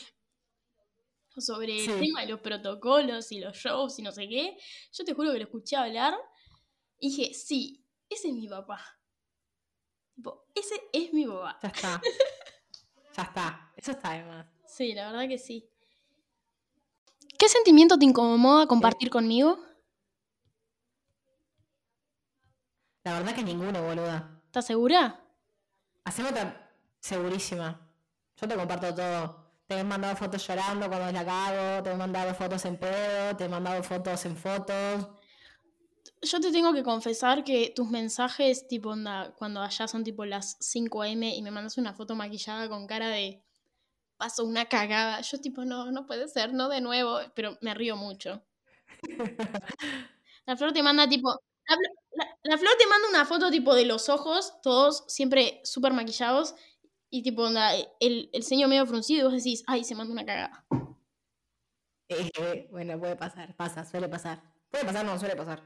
sobre 1.38 1.78
Sí. 1.78 1.92
el 1.92 2.00
tema 2.00 2.22
de 2.22 2.26
los 2.26 2.40
protocolos 2.40 3.30
y 3.30 3.38
los 3.38 3.56
shows 3.56 3.96
y 4.00 4.02
no 4.02 4.10
sé 4.10 4.28
qué, 4.28 4.58
yo 4.92 5.04
te 5.04 5.14
juro 5.14 5.30
que 5.30 5.38
lo 5.38 5.44
escuché 5.44 5.76
hablar 5.76 6.12
y 6.98 7.10
dije, 7.10 7.34
sí, 7.34 7.86
ese 8.10 8.26
es 8.30 8.34
mi 8.34 8.48
papá. 8.48 8.84
Tipo, 10.12 10.44
ese 10.56 10.74
es 10.92 11.12
mi 11.12 11.24
papá. 11.24 11.56
Ya 11.62 11.68
está. 11.68 12.02
ya 13.16 13.22
está. 13.22 13.72
Eso 13.76 13.92
está 13.92 14.10
además. 14.10 14.48
Sí, 14.66 14.92
la 14.92 15.12
verdad 15.12 15.28
que 15.28 15.38
sí. 15.38 15.70
¿Qué 17.38 17.48
sentimiento 17.48 17.96
te 17.96 18.06
incomoda 18.06 18.66
compartir 18.66 19.08
conmigo? 19.08 19.60
La 23.06 23.12
verdad 23.12 23.36
que 23.36 23.44
ninguno, 23.44 23.80
boluda. 23.84 24.42
¿Estás 24.46 24.66
segura? 24.66 25.24
Hacemos 26.02 26.32
otra 26.32 26.72
segurísima. 26.98 27.88
Yo 28.34 28.48
te 28.48 28.56
comparto 28.56 28.92
todo. 28.92 29.46
Te 29.64 29.78
he 29.78 29.84
mandado 29.84 30.16
fotos 30.16 30.44
llorando 30.44 30.88
cuando 30.88 31.12
la 31.12 31.24
cago, 31.24 31.84
te 31.84 31.92
he 31.92 31.94
mandado 31.94 32.34
fotos 32.34 32.64
en 32.64 32.76
pedo, 32.76 33.36
te 33.36 33.44
he 33.44 33.48
mandado 33.48 33.80
fotos 33.84 34.26
en 34.26 34.36
fotos. 34.36 35.06
Yo 36.20 36.40
te 36.40 36.50
tengo 36.50 36.72
que 36.72 36.82
confesar 36.82 37.44
que 37.44 37.72
tus 37.76 37.88
mensajes, 37.88 38.66
tipo, 38.66 38.88
onda, 38.88 39.32
cuando 39.38 39.62
allá 39.62 39.86
son 39.86 40.02
tipo 40.02 40.24
las 40.24 40.56
5 40.58 41.02
am 41.04 41.22
y 41.22 41.42
me 41.42 41.52
mandas 41.52 41.78
una 41.78 41.94
foto 41.94 42.16
maquillada 42.16 42.68
con 42.68 42.88
cara 42.88 43.06
de 43.06 43.40
paso 44.16 44.44
una 44.44 44.64
cagada, 44.64 45.20
yo 45.20 45.40
tipo, 45.40 45.64
no, 45.64 45.92
no 45.92 46.06
puede 46.06 46.26
ser, 46.26 46.52
no 46.52 46.68
de 46.68 46.80
nuevo, 46.80 47.20
pero 47.36 47.56
me 47.60 47.72
río 47.72 47.96
mucho. 47.96 48.42
La 50.44 50.56
flor 50.56 50.72
te 50.72 50.82
manda 50.82 51.08
tipo, 51.08 51.40
la, 51.68 51.76
Flo- 51.76 51.94
la- 52.12 52.38
la 52.44 52.58
flor 52.58 52.72
te 52.78 52.86
manda 52.86 53.08
una 53.08 53.24
foto 53.26 53.50
tipo 53.50 53.74
de 53.74 53.84
los 53.84 54.08
ojos, 54.08 54.54
todos 54.62 55.04
siempre 55.08 55.60
súper 55.64 55.92
maquillados, 55.92 56.54
y 57.10 57.22
tipo, 57.22 57.42
onda, 57.42 57.74
el, 58.00 58.30
el 58.32 58.42
ceño 58.42 58.68
medio 58.68 58.86
fruncido, 58.86 59.20
y 59.20 59.24
vos 59.24 59.32
decís, 59.44 59.62
ay, 59.66 59.84
se 59.84 59.94
manda 59.94 60.12
una 60.12 60.26
cagada. 60.26 60.64
Eh, 62.08 62.68
bueno, 62.70 62.98
puede 62.98 63.16
pasar, 63.16 63.54
pasa, 63.56 63.84
suele 63.84 64.08
pasar. 64.08 64.40
Puede 64.70 64.84
pasar, 64.84 65.04
no, 65.04 65.18
suele 65.18 65.36
pasar. 65.36 65.62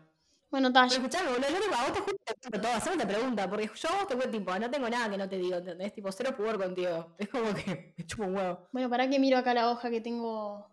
Bueno, 0.51 0.73
Pero 0.73 0.87
escuchame, 0.87 1.31
boludo, 1.31 1.47
yo 1.49 1.75
a 1.77 1.83
vos 1.85 1.93
te 1.93 2.01
juro 2.01 2.17
que 2.27 2.59
todo, 2.59 2.73
haceme 2.73 2.97
otra 2.97 3.09
pregunta, 3.09 3.49
porque 3.49 3.71
yo 3.73 3.89
a 3.89 3.97
vos 3.99 4.09
te 4.09 4.17
cuento, 4.17 4.37
tipo, 4.39 4.59
no 4.59 4.71
tengo 4.71 4.89
nada 4.91 5.09
que 5.11 5.17
no 5.17 5.29
te 5.29 5.39
digo, 5.39 5.57
¿entendés? 5.57 5.93
Tipo, 5.93 6.11
cero 6.11 6.35
pudor 6.37 6.59
contigo. 6.59 7.15
Es 7.19 7.29
como 7.29 7.55
que 7.55 7.95
me 7.97 8.07
chupo 8.07 8.25
un 8.25 8.35
huevo. 8.37 8.69
Bueno, 8.73 8.91
para 8.91 9.09
que 9.09 9.19
miro 9.21 9.39
acá 9.39 9.55
la 9.55 9.71
hoja 9.71 9.91
que 9.91 10.01
tengo. 10.01 10.69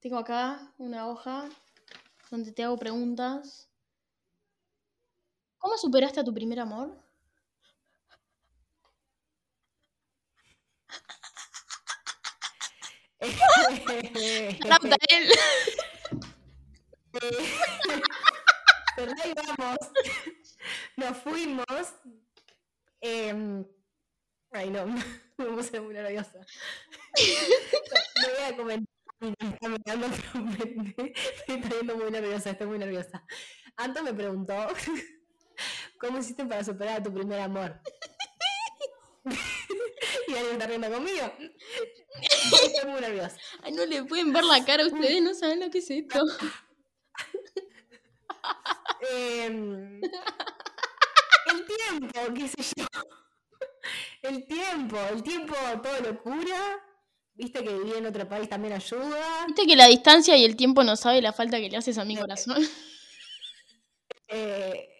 Tengo 0.00 0.18
acá 0.18 0.72
una 0.78 1.08
hoja 1.08 1.48
donde 2.30 2.52
te 2.52 2.62
hago 2.64 2.78
preguntas. 2.78 3.68
¿Cómo 5.64 5.78
superaste 5.78 6.20
a 6.20 6.24
tu 6.28 6.32
primer 6.38 6.60
amor? 6.60 6.88
Él. 15.08 15.28
Pero 18.96 19.12
ahí 19.22 19.32
vamos. 19.34 19.78
Nos 20.96 21.16
fuimos. 21.18 21.94
Em, 23.00 23.66
ay, 24.52 24.70
no, 24.70 24.86
me 25.38 25.44
puse 25.46 25.80
muy 25.80 25.94
nerviosa. 25.94 26.38
No 26.38 28.28
voy 28.28 28.42
a 28.52 28.56
comentar. 28.56 28.94
está 29.20 29.68
mirando, 29.68 30.08
me, 30.34 30.64
me- 30.66 30.94
me 30.96 31.12
estoy 31.14 31.56
poniendo 31.62 31.96
muy 31.96 32.10
nerviosa, 32.10 32.50
estoy 32.50 32.66
muy 32.66 32.78
nerviosa. 32.78 33.24
Anto 33.76 34.02
me 34.02 34.12
preguntó, 34.14 34.68
¿cómo 36.04 36.18
hiciste 36.18 36.44
para 36.44 36.62
superar 36.62 37.00
a 37.00 37.02
tu 37.02 37.12
primer 37.12 37.40
amor? 37.40 37.80
y 40.28 40.34
alguien 40.34 40.52
está 40.52 40.66
riendo 40.66 40.90
conmigo. 40.90 41.32
Estoy 42.20 42.90
muy 42.90 43.00
nerviosa. 43.00 43.36
Ay, 43.62 43.72
no 43.72 43.86
le 43.86 44.04
pueden 44.04 44.32
ver 44.32 44.44
la 44.44 44.64
cara 44.64 44.84
a 44.84 44.86
ustedes, 44.86 45.22
no 45.22 45.34
saben 45.34 45.60
lo 45.60 45.70
que 45.70 45.78
es 45.78 45.90
esto. 45.90 46.20
Em, 49.12 50.00
el 50.02 51.66
tiempo, 51.66 52.20
qué 52.34 52.48
sé 52.48 52.74
yo. 52.76 52.86
El 54.22 54.46
tiempo, 54.46 54.98
el 55.12 55.22
tiempo, 55.22 55.54
todo 55.82 56.00
lo 56.00 56.22
cura. 56.22 56.82
Viste 57.34 57.62
que 57.62 57.72
vivir 57.74 57.96
en 57.96 58.06
otro 58.06 58.26
país 58.28 58.48
también 58.48 58.72
ayuda. 58.72 59.44
Viste 59.46 59.66
que 59.66 59.76
la 59.76 59.88
distancia 59.88 60.36
y 60.36 60.44
el 60.44 60.56
tiempo 60.56 60.84
no 60.84 60.96
sabe 60.96 61.20
la 61.20 61.32
falta 61.32 61.58
que 61.58 61.68
le 61.68 61.76
haces 61.76 61.98
a 61.98 62.04
mi 62.04 62.16
corazón. 62.16 62.56
Eh, 64.28 64.93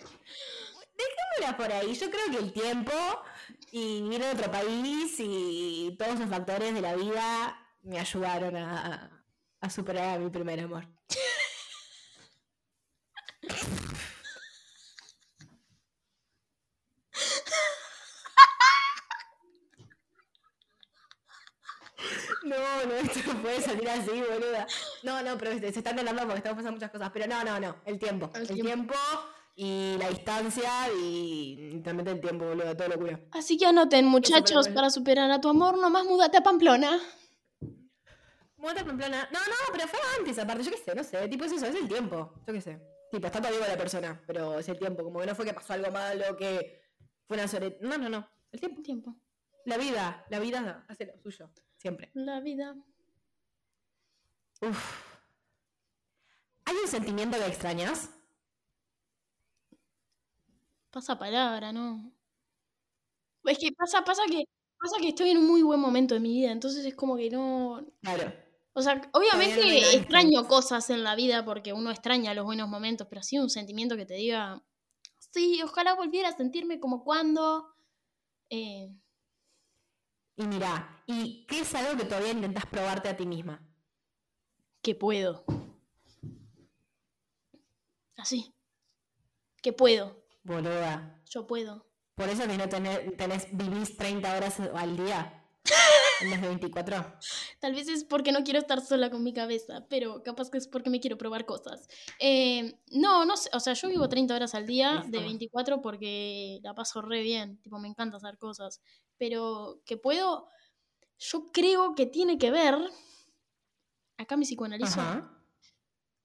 dejémosla 0.00 1.56
por 1.56 1.72
ahí. 1.72 1.94
Yo 1.94 2.10
creo 2.10 2.30
que 2.30 2.38
el 2.38 2.52
tiempo 2.52 2.92
y 3.70 4.02
vivir 4.02 4.22
en 4.22 4.36
otro 4.38 4.50
país 4.50 5.14
y 5.18 5.96
todos 5.98 6.18
los 6.18 6.28
factores 6.28 6.74
de 6.74 6.80
la 6.80 6.94
vida 6.94 7.58
me 7.82 7.98
ayudaron 7.98 8.56
a, 8.56 9.24
a 9.60 9.70
superar 9.70 10.16
a 10.16 10.18
mi 10.18 10.30
primer 10.30 10.60
amor. 10.60 10.86
No, 22.44 22.56
no, 22.86 22.94
esto 22.94 23.32
no 23.32 23.40
puede 23.40 23.60
salir 23.60 23.88
así, 23.88 24.10
boluda. 24.10 24.66
No, 25.02 25.22
no, 25.22 25.38
pero 25.38 25.52
se 25.58 25.68
están 25.68 25.94
tentando 25.96 26.22
porque 26.22 26.38
estamos 26.38 26.56
pasando 26.56 26.72
muchas 26.72 26.90
cosas. 26.90 27.10
Pero 27.12 27.26
no, 27.26 27.44
no, 27.44 27.60
no. 27.60 27.76
El 27.84 27.98
tiempo. 27.98 28.30
El 28.34 28.42
El, 28.42 28.48
tiempo. 28.48 28.64
tiempo. 28.64 28.94
Y 29.54 29.96
la 29.98 30.08
distancia 30.08 30.70
y 30.92 31.56
literalmente 31.72 32.12
el 32.12 32.20
tiempo, 32.20 32.46
boludo, 32.46 32.76
todo 32.76 32.88
locura. 32.88 33.20
Así 33.32 33.58
que 33.58 33.66
anoten, 33.66 34.06
muchachos, 34.06 34.68
para 34.68 34.90
superar 34.90 35.30
a 35.30 35.40
tu 35.40 35.48
amor, 35.48 35.78
nomás 35.78 36.04
mudate 36.04 36.38
a 36.38 36.42
Pamplona. 36.42 36.98
Muerte 38.56 38.84
Pamplona. 38.84 39.28
No, 39.32 39.38
no, 39.40 39.54
pero 39.72 39.88
fue 39.88 39.98
antes, 40.18 40.38
aparte, 40.38 40.62
yo 40.62 40.70
qué 40.70 40.78
sé, 40.78 40.94
no 40.94 41.04
sé. 41.04 41.28
Tipo, 41.28 41.44
es 41.44 41.52
eso, 41.52 41.66
es 41.66 41.74
el 41.74 41.88
tiempo. 41.88 42.32
Yo 42.46 42.52
qué 42.52 42.60
sé. 42.60 42.80
Tipo, 43.10 43.26
está 43.26 43.40
todavía 43.40 43.68
la 43.68 43.76
persona, 43.76 44.22
pero 44.26 44.58
es 44.58 44.68
el 44.68 44.78
tiempo. 44.78 45.04
Como 45.04 45.20
que 45.20 45.26
no 45.26 45.34
fue 45.34 45.44
que 45.44 45.52
pasó 45.52 45.74
algo 45.74 45.90
malo, 45.90 46.36
que 46.36 46.80
fue 47.26 47.36
una 47.36 47.48
sobre. 47.48 47.76
No, 47.80 47.98
no, 47.98 48.08
no. 48.08 48.28
El 48.50 48.60
tiempo. 48.60 48.82
Tiempo. 48.82 49.16
La 49.64 49.76
vida, 49.76 50.24
la 50.30 50.38
vida 50.38 50.84
hace 50.88 51.06
lo 51.06 51.16
suyo. 51.18 51.50
Siempre. 51.76 52.10
La 52.14 52.40
vida. 52.40 52.74
Uf. 54.60 55.12
¿Hay 56.64 56.76
un 56.76 56.88
sentimiento 56.88 57.36
que 57.36 57.46
extrañas? 57.46 58.10
Pasa 60.92 61.18
palabra, 61.18 61.72
¿no? 61.72 62.12
Es 63.44 63.58
que 63.58 63.72
pasa, 63.72 64.04
pasa 64.04 64.22
que, 64.30 64.44
pasa 64.78 64.96
que 65.00 65.08
estoy 65.08 65.30
en 65.30 65.38
un 65.38 65.46
muy 65.46 65.62
buen 65.62 65.80
momento 65.80 66.14
de 66.14 66.20
mi 66.20 66.30
vida, 66.30 66.52
entonces 66.52 66.84
es 66.84 66.94
como 66.94 67.16
que 67.16 67.30
no. 67.30 67.84
Claro. 68.02 68.32
O 68.74 68.80
sea, 68.82 69.00
obviamente 69.12 69.96
extraño 69.96 70.46
cosas 70.48 70.88
en 70.90 71.02
la 71.04 71.14
vida 71.14 71.44
porque 71.44 71.72
uno 71.72 71.90
extraña 71.90 72.34
los 72.34 72.44
buenos 72.44 72.68
momentos, 72.68 73.06
pero 73.08 73.20
así 73.20 73.38
un 73.38 73.50
sentimiento 73.50 73.96
que 73.96 74.06
te 74.06 74.14
diga, 74.14 74.62
sí, 75.18 75.60
ojalá 75.62 75.94
volviera 75.94 76.28
a 76.28 76.36
sentirme 76.36 76.80
como 76.80 77.04
cuando. 77.04 77.74
eh, 78.50 78.94
Y 80.36 80.46
mira, 80.46 81.02
¿y 81.06 81.46
qué 81.46 81.60
es 81.60 81.74
algo 81.74 81.96
que 81.96 82.04
todavía 82.04 82.32
intentas 82.32 82.66
probarte 82.66 83.08
a 83.08 83.16
ti 83.16 83.24
misma? 83.24 83.66
que 84.82 84.94
puedo. 84.94 85.44
Así. 88.16 88.54
Que 89.62 89.72
puedo. 89.72 90.21
Boluda. 90.44 91.22
Yo 91.28 91.46
puedo. 91.46 91.86
Por 92.14 92.28
eso 92.28 92.46
que 92.46 92.58
no 92.58 92.68
tenés, 92.68 93.16
tenés, 93.16 93.48
vivís 93.52 93.96
30 93.96 94.36
horas 94.36 94.60
al 94.60 94.96
día. 94.96 95.38
En 96.20 96.30
vez 96.30 96.40
de 96.40 96.48
24. 96.48 97.18
Tal 97.60 97.74
vez 97.74 97.88
es 97.88 98.04
porque 98.04 98.32
no 98.32 98.42
quiero 98.44 98.58
estar 98.58 98.80
sola 98.80 99.10
con 99.10 99.22
mi 99.22 99.32
cabeza, 99.32 99.86
pero 99.88 100.22
capaz 100.22 100.50
que 100.50 100.58
es 100.58 100.68
porque 100.68 100.90
me 100.90 101.00
quiero 101.00 101.16
probar 101.18 101.46
cosas. 101.46 101.88
Eh, 102.18 102.78
no, 102.90 103.24
no 103.24 103.36
sé, 103.36 103.50
o 103.52 103.60
sea, 103.60 103.72
yo 103.74 103.88
vivo 103.88 104.08
30 104.08 104.34
horas 104.34 104.54
al 104.54 104.66
día 104.66 105.02
de 105.06 105.18
Listo. 105.18 105.20
24 105.20 105.82
porque 105.82 106.60
la 106.62 106.74
paso 106.74 107.00
re 107.02 107.22
bien, 107.22 107.58
tipo, 107.60 107.78
me 107.78 107.88
encanta 107.88 108.16
hacer 108.16 108.38
cosas, 108.38 108.80
pero 109.18 109.80
que 109.84 109.96
puedo, 109.96 110.48
yo 111.18 111.50
creo 111.52 111.94
que 111.94 112.06
tiene 112.06 112.38
que 112.38 112.50
ver, 112.50 112.76
acá 114.16 114.36
me 114.36 114.44
psicoanalizo, 114.44 115.00
Ajá. 115.00 115.32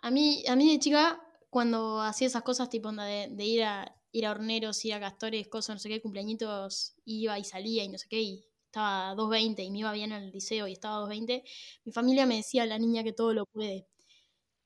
a 0.02 0.12
mí, 0.12 0.44
a 0.48 0.56
mí 0.56 0.72
de 0.72 0.80
chica, 0.80 1.22
cuando 1.50 2.02
hacía 2.02 2.28
esas 2.28 2.44
cosas, 2.44 2.70
tipo, 2.70 2.90
onda 2.90 3.06
de, 3.06 3.30
de 3.32 3.46
ir 3.46 3.64
a 3.64 3.97
ir 4.12 4.26
a 4.26 4.32
horneros, 4.32 4.84
ir 4.86 4.94
a 4.94 5.00
castores, 5.00 5.48
cosas, 5.48 5.76
no 5.76 5.80
sé 5.80 5.90
qué, 5.90 6.02
cumpleañitos, 6.02 6.96
iba 7.06 7.38
y 7.40 7.44
salía 7.44 7.84
y 7.84 7.90
no 7.90 7.98
sé 7.98 8.08
qué, 8.10 8.22
y 8.22 8.46
estaba 8.66 9.12
a 9.12 9.16
2.20 9.16 9.64
y 9.64 9.72
me 9.72 9.80
iba 9.80 9.92
bien 9.92 10.12
en 10.12 10.24
el 10.24 10.32
liceo 10.32 10.68
y 10.68 10.74
estaba 10.74 10.98
a 10.98 11.00
2.20, 11.08 11.44
mi 11.86 11.92
familia 11.92 12.26
me 12.26 12.38
decía 12.38 12.66
la 12.66 12.80
niña 12.80 13.04
que 13.04 13.14
todo 13.14 13.34
lo 13.34 13.46
puede. 13.46 13.88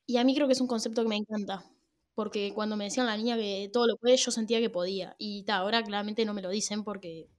Y 0.06 0.18
a 0.18 0.24
mí 0.24 0.36
creo 0.36 0.48
que 0.48 0.54
es 0.54 0.62
un 0.62 0.68
concepto 0.68 1.04
que 1.04 1.10
me 1.10 1.16
encanta, 1.18 1.66
porque 2.16 2.54
cuando 2.54 2.76
me 2.76 2.86
decían 2.86 3.06
la 3.06 3.18
niña 3.18 3.38
que 3.38 3.70
todo 3.72 3.88
lo 3.88 3.98
puede, 3.98 4.18
yo 4.18 4.32
sentía 4.32 4.60
que 4.60 4.70
podía. 4.70 5.16
Y 5.18 5.44
ta, 5.44 5.58
ahora 5.58 5.84
claramente 5.84 6.26
no 6.26 6.34
me 6.34 6.42
lo 6.42 6.50
dicen 6.50 6.84
porque 6.84 7.30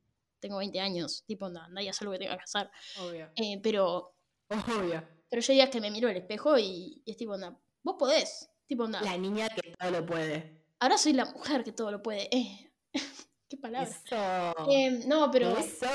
tengo 0.40 0.58
20 0.58 0.80
años, 0.80 1.24
tipo, 1.26 1.46
anda, 1.46 1.64
anda 1.64 1.82
y 1.82 1.88
haz 1.88 2.00
lo 2.02 2.10
que 2.12 2.18
tenga 2.18 2.36
que 2.36 2.44
hacer. 2.44 2.70
Obvio. 3.00 3.30
Eh, 3.36 3.60
pero, 3.62 4.16
Obvio. 4.50 5.06
pero 5.28 5.42
yo 5.42 5.52
días 5.52 5.70
que 5.70 5.80
me 5.80 5.90
miro 5.90 6.08
al 6.08 6.16
espejo 6.16 6.58
y, 6.58 7.02
y 7.04 7.10
es 7.10 7.16
tipo, 7.16 7.32
onda, 7.32 7.58
vos 7.82 7.96
podés, 7.98 8.50
tipo, 8.66 8.84
onda. 8.84 9.02
La 9.02 9.16
niña 9.18 9.48
que 9.50 9.74
todo 9.78 9.90
lo 9.90 10.06
puede. 10.06 10.61
Ahora 10.82 10.98
soy 10.98 11.12
la 11.12 11.26
mujer 11.26 11.62
que 11.62 11.70
todo 11.70 11.92
lo 11.92 12.02
puede. 12.02 12.28
Eh, 12.36 12.72
qué 13.48 13.56
palabra. 13.56 13.88
Eso. 13.88 14.68
Eh, 14.68 15.04
no, 15.06 15.30
pero 15.30 15.56
Eso. 15.56 15.86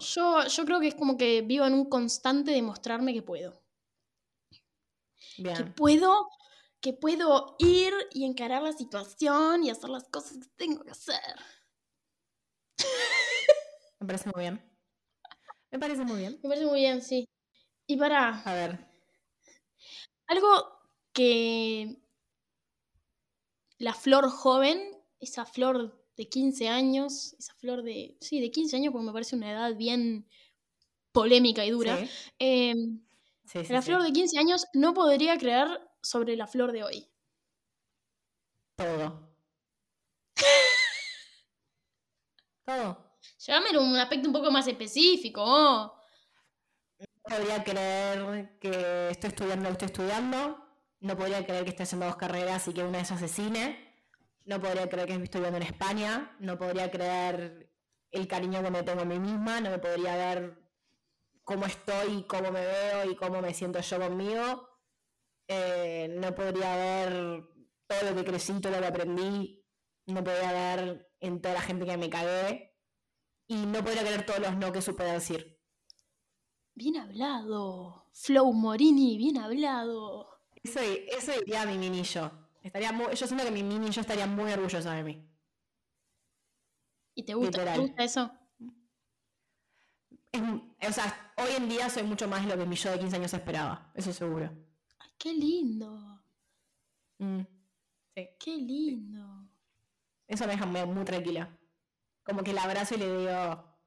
yo, 0.00 0.46
yo 0.46 0.64
creo 0.64 0.80
que 0.80 0.88
es 0.88 0.94
como 0.94 1.18
que 1.18 1.42
vivo 1.42 1.66
en 1.66 1.74
un 1.74 1.84
constante 1.90 2.50
de 2.50 2.62
mostrarme 2.62 3.12
que 3.12 3.20
puedo. 3.20 3.62
Que 5.36 5.42
Bien. 5.42 5.74
puedo, 5.74 6.30
que 6.80 6.94
puedo 6.94 7.56
ir 7.58 7.92
y 8.12 8.24
encarar 8.24 8.62
la 8.62 8.72
situación 8.72 9.64
y 9.64 9.70
hacer 9.70 9.90
las 9.90 10.08
cosas 10.08 10.38
que 10.38 10.48
tengo 10.56 10.82
que 10.82 10.92
hacer. 10.92 11.20
Me 14.00 14.06
parece 14.06 14.30
muy 14.34 14.40
bien. 14.40 14.62
Me 15.70 15.78
parece 15.78 16.04
muy 16.04 16.20
bien. 16.20 16.40
Me 16.42 16.48
parece 16.48 16.64
muy 16.64 16.80
bien, 16.80 17.02
sí. 17.02 17.28
Y 17.86 17.98
para 17.98 18.40
A 18.40 18.54
ver. 18.54 18.88
algo 20.26 20.80
que 21.12 22.01
la 23.82 23.94
flor 23.94 24.30
joven, 24.30 24.80
esa 25.18 25.44
flor 25.44 26.00
de 26.16 26.28
15 26.28 26.68
años, 26.68 27.34
esa 27.36 27.52
flor 27.54 27.82
de, 27.82 28.16
sí, 28.20 28.40
de 28.40 28.52
15 28.52 28.76
años, 28.76 28.92
porque 28.92 29.06
me 29.06 29.12
parece 29.12 29.34
una 29.34 29.50
edad 29.50 29.76
bien 29.76 30.28
polémica 31.10 31.64
y 31.64 31.70
dura. 31.70 31.98
Sí. 31.98 32.08
em, 32.38 33.04
Sí, 33.44 33.64
sí, 33.64 33.72
La 33.72 33.82
flor 33.82 34.04
de 34.04 34.12
15 34.12 34.38
años 34.38 34.66
no 34.72 34.94
podría 34.94 35.36
creer 35.36 35.66
sobre 36.00 36.36
la 36.36 36.46
flor 36.46 36.70
de 36.70 36.84
hoy. 36.84 37.10
Todo. 38.76 39.34
Todo. 42.64 43.18
A 43.48 43.80
un 43.80 43.96
aspecto 43.96 44.28
un 44.28 44.32
poco 44.32 44.52
más 44.52 44.68
específico. 44.68 45.42
oh. 45.44 45.92
No 46.98 47.06
podría 47.24 47.64
creer 47.64 48.58
que 48.60 49.08
estoy 49.10 49.30
estudiando 49.30 49.68
lo 49.68 49.76
que 49.76 49.86
estoy 49.86 50.04
estudiando. 50.04 50.61
No 51.02 51.16
podría 51.16 51.44
creer 51.44 51.64
que 51.64 51.70
estoy 51.70 51.82
haciendo 51.82 52.06
dos 52.06 52.14
carreras 52.14 52.68
y 52.68 52.72
que 52.72 52.84
una 52.84 52.98
de 52.98 53.02
esas 53.02 53.20
es 53.22 53.32
cine. 53.32 53.76
No 54.44 54.60
podría 54.60 54.88
creer 54.88 55.08
que 55.08 55.14
estoy 55.14 55.40
viviendo 55.40 55.56
en 55.56 55.64
España. 55.64 56.36
No 56.38 56.56
podría 56.56 56.92
creer 56.92 57.68
el 58.12 58.28
cariño 58.28 58.62
que 58.62 58.70
me 58.70 58.84
tengo 58.84 59.02
a 59.02 59.04
mí 59.04 59.18
misma. 59.18 59.60
No 59.60 59.70
me 59.70 59.80
podría 59.80 60.14
ver 60.14 60.62
cómo 61.42 61.66
estoy, 61.66 62.24
cómo 62.28 62.52
me 62.52 62.60
veo 62.64 63.10
y 63.10 63.16
cómo 63.16 63.42
me 63.42 63.52
siento 63.52 63.80
yo 63.80 63.98
conmigo. 63.98 64.68
Eh, 65.48 66.06
no 66.20 66.32
podría 66.36 66.76
ver 66.76 67.48
todo 67.88 68.10
lo 68.10 68.16
que 68.16 68.24
crecí, 68.24 68.60
todo 68.60 68.72
lo 68.74 68.78
que 68.78 68.86
aprendí. 68.86 69.66
No 70.06 70.22
podría 70.22 70.52
ver 70.52 71.10
en 71.18 71.42
toda 71.42 71.54
la 71.54 71.62
gente 71.62 71.84
que 71.84 71.96
me 71.96 72.10
cagué. 72.10 72.76
Y 73.48 73.66
no 73.66 73.82
podría 73.82 74.02
creer 74.02 74.24
todos 74.24 74.38
los 74.38 74.56
no 74.56 74.70
que 74.70 74.80
supe 74.80 75.02
decir. 75.02 75.60
Bien 76.74 76.96
hablado. 76.96 78.06
Flow 78.12 78.52
Morini, 78.52 79.18
bien 79.18 79.38
hablado. 79.38 80.31
Eso, 80.62 80.80
eso 80.80 81.32
diría 81.40 81.66
mi 81.66 81.76
mini 81.78 82.02
yo. 82.02 82.30
Estaría 82.62 82.92
muy, 82.92 83.14
yo 83.14 83.26
siento 83.26 83.44
que 83.44 83.50
mi 83.50 83.62
mini 83.62 83.90
yo 83.90 84.00
estaría 84.00 84.26
muy 84.26 84.52
orgullosa 84.52 84.92
de 84.94 85.02
mí. 85.02 85.28
¿Y 87.14 87.24
te 87.24 87.34
gusta, 87.34 87.50
Literal. 87.50 87.74
¿te 87.74 87.80
gusta 87.80 88.04
eso? 88.04 88.32
Es- 90.30 90.88
o 90.88 90.92
sea, 90.92 91.34
hoy 91.36 91.50
en 91.56 91.68
día 91.68 91.90
soy 91.90 92.04
mucho 92.04 92.26
más 92.28 92.46
lo 92.46 92.56
que 92.56 92.64
mi 92.64 92.76
yo 92.76 92.90
de 92.90 92.98
15 92.98 93.16
años 93.16 93.34
esperaba. 93.34 93.92
Eso 93.94 94.12
seguro. 94.12 94.50
Ay, 94.98 95.10
qué 95.18 95.34
lindo. 95.34 96.22
Mm, 97.18 97.42
Sí. 98.14 98.28
Qué 98.38 98.56
lindo. 98.56 99.48
Eso 100.26 100.46
me 100.46 100.52
deja 100.52 100.66
muy, 100.66 100.84
muy 100.86 101.04
tranquila. 101.04 101.58
Como 102.24 102.42
que 102.42 102.52
la 102.52 102.62
abrazo 102.64 102.94
y 102.94 102.98
le 102.98 103.06
digo. 103.18 103.78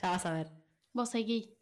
Ya 0.00 0.10
vas 0.10 0.26
a 0.26 0.32
ver. 0.32 0.52
Vos 0.92 1.10
seguí. 1.10 1.57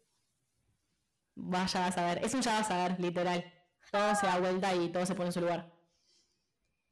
Va, 1.37 1.65
ya 1.67 1.81
vas 1.81 1.97
a 1.97 2.05
ver. 2.05 2.25
Es 2.25 2.33
un 2.33 2.41
ya 2.41 2.59
vas 2.59 2.71
a 2.71 2.87
ver, 2.87 2.99
literal. 2.99 3.53
Todo 3.91 4.15
se 4.15 4.25
da 4.25 4.39
vuelta 4.39 4.75
y 4.75 4.89
todo 4.91 5.05
se 5.05 5.15
pone 5.15 5.27
en 5.27 5.33
su 5.33 5.41
lugar. 5.41 5.71